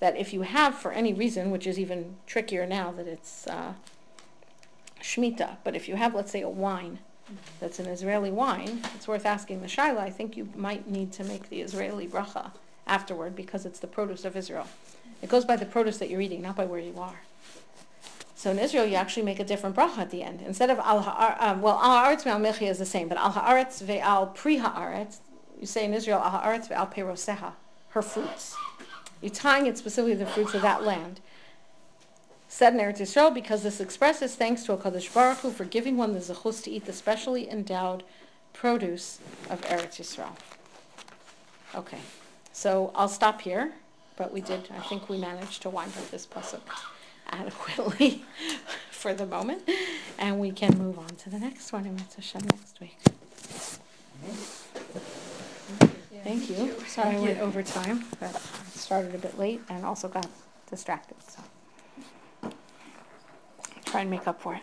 that 0.00 0.16
if 0.16 0.32
you 0.32 0.42
have, 0.42 0.74
for 0.74 0.92
any 0.92 1.12
reason, 1.12 1.50
which 1.50 1.66
is 1.66 1.78
even 1.78 2.16
trickier 2.26 2.66
now 2.66 2.92
that 2.92 3.06
it's 3.06 3.46
uh, 3.46 3.74
Shemitah, 5.00 5.58
but 5.64 5.76
if 5.76 5.88
you 5.88 5.96
have, 5.96 6.14
let's 6.14 6.32
say, 6.32 6.40
a 6.40 6.48
wine 6.48 7.00
that's 7.60 7.78
an 7.78 7.86
Israeli 7.86 8.30
wine, 8.30 8.82
it's 8.94 9.08
worth 9.08 9.26
asking 9.26 9.60
the 9.60 9.66
Shaila. 9.66 9.98
I 9.98 10.10
think 10.10 10.36
you 10.36 10.48
might 10.56 10.88
need 10.88 11.12
to 11.12 11.24
make 11.24 11.48
the 11.48 11.60
Israeli 11.60 12.06
bracha 12.06 12.52
afterward 12.86 13.36
because 13.36 13.64
it's 13.66 13.78
the 13.78 13.86
produce 13.86 14.24
of 14.24 14.36
Israel. 14.36 14.66
It 15.22 15.28
goes 15.28 15.44
by 15.44 15.56
the 15.56 15.66
produce 15.66 15.98
that 15.98 16.10
you're 16.10 16.20
eating, 16.20 16.42
not 16.42 16.56
by 16.56 16.64
where 16.64 16.80
you 16.80 16.98
are. 16.98 17.20
So 18.34 18.50
in 18.50 18.58
Israel, 18.58 18.84
you 18.84 18.96
actually 18.96 19.22
make 19.22 19.38
a 19.38 19.44
different 19.44 19.76
bracha 19.76 19.98
at 19.98 20.10
the 20.10 20.22
end. 20.22 20.42
Instead 20.44 20.68
of 20.68 20.78
al 20.80 21.02
ha'aretz, 21.02 21.42
um, 21.42 21.62
well, 21.62 21.78
al 21.80 22.04
ha'aretz 22.04 22.24
ve'al 22.24 22.68
is 22.68 22.78
the 22.78 22.84
same, 22.84 23.08
but 23.08 23.16
al 23.16 23.30
ha'aretz 23.30 23.80
ve'al 23.84 24.34
pri 24.34 24.56
ha'aretz, 24.56 25.18
you 25.60 25.66
say 25.66 25.84
in 25.84 25.94
Israel, 25.94 26.18
al 26.18 26.30
ha'aretz 26.30 26.68
ve'al 26.68 26.92
peroseha, 26.92 27.52
her 27.90 28.02
fruits. 28.02 28.56
You're 29.20 29.30
tying 29.30 29.66
it 29.66 29.78
specifically 29.78 30.14
to 30.14 30.24
the 30.24 30.26
fruits 30.26 30.54
of 30.54 30.62
that 30.62 30.82
land. 30.82 31.20
Said 32.54 32.74
in 32.74 32.80
Eretz 32.80 33.00
Yisrael, 33.00 33.32
because 33.32 33.62
this 33.62 33.80
expresses 33.80 34.34
thanks 34.34 34.64
to 34.64 34.76
HaKadosh 34.76 35.14
Baruch 35.14 35.38
Hu 35.38 35.50
for 35.50 35.64
giving 35.64 35.96
one 35.96 36.12
the 36.12 36.18
zechus 36.18 36.62
to 36.64 36.70
eat 36.70 36.84
the 36.84 36.92
specially 36.92 37.48
endowed 37.48 38.02
produce 38.52 39.20
of 39.48 39.62
Eretz 39.62 39.98
Yisrael. 39.98 40.36
Okay, 41.74 42.00
so 42.52 42.92
I'll 42.94 43.08
stop 43.08 43.40
here, 43.40 43.72
but 44.16 44.34
we 44.34 44.42
did, 44.42 44.68
I 44.70 44.80
think 44.80 45.08
we 45.08 45.16
managed 45.16 45.62
to 45.62 45.70
wind 45.70 45.92
up 45.96 46.10
this 46.10 46.26
pasuk 46.26 46.60
adequately 47.30 48.22
for 48.90 49.14
the 49.14 49.24
moment, 49.24 49.62
and 50.18 50.38
we 50.38 50.50
can 50.50 50.76
move 50.76 50.98
on 50.98 51.08
to 51.08 51.30
the 51.30 51.38
next 51.38 51.72
one 51.72 51.86
in 51.86 51.96
Mitzvah 51.96 52.44
next 52.44 52.78
week. 52.80 52.98
Thank 56.22 56.50
you. 56.50 56.78
Sorry 56.86 57.16
I 57.16 57.18
went 57.18 57.38
over 57.40 57.62
time, 57.62 58.04
but 58.20 58.36
I 58.36 58.78
started 58.78 59.14
a 59.14 59.18
bit 59.18 59.38
late 59.38 59.62
and 59.70 59.86
also 59.86 60.06
got 60.06 60.26
distracted, 60.68 61.16
so 61.26 61.42
try 63.92 64.00
and 64.00 64.10
make 64.10 64.26
up 64.26 64.40
for 64.40 64.54
it. 64.54 64.62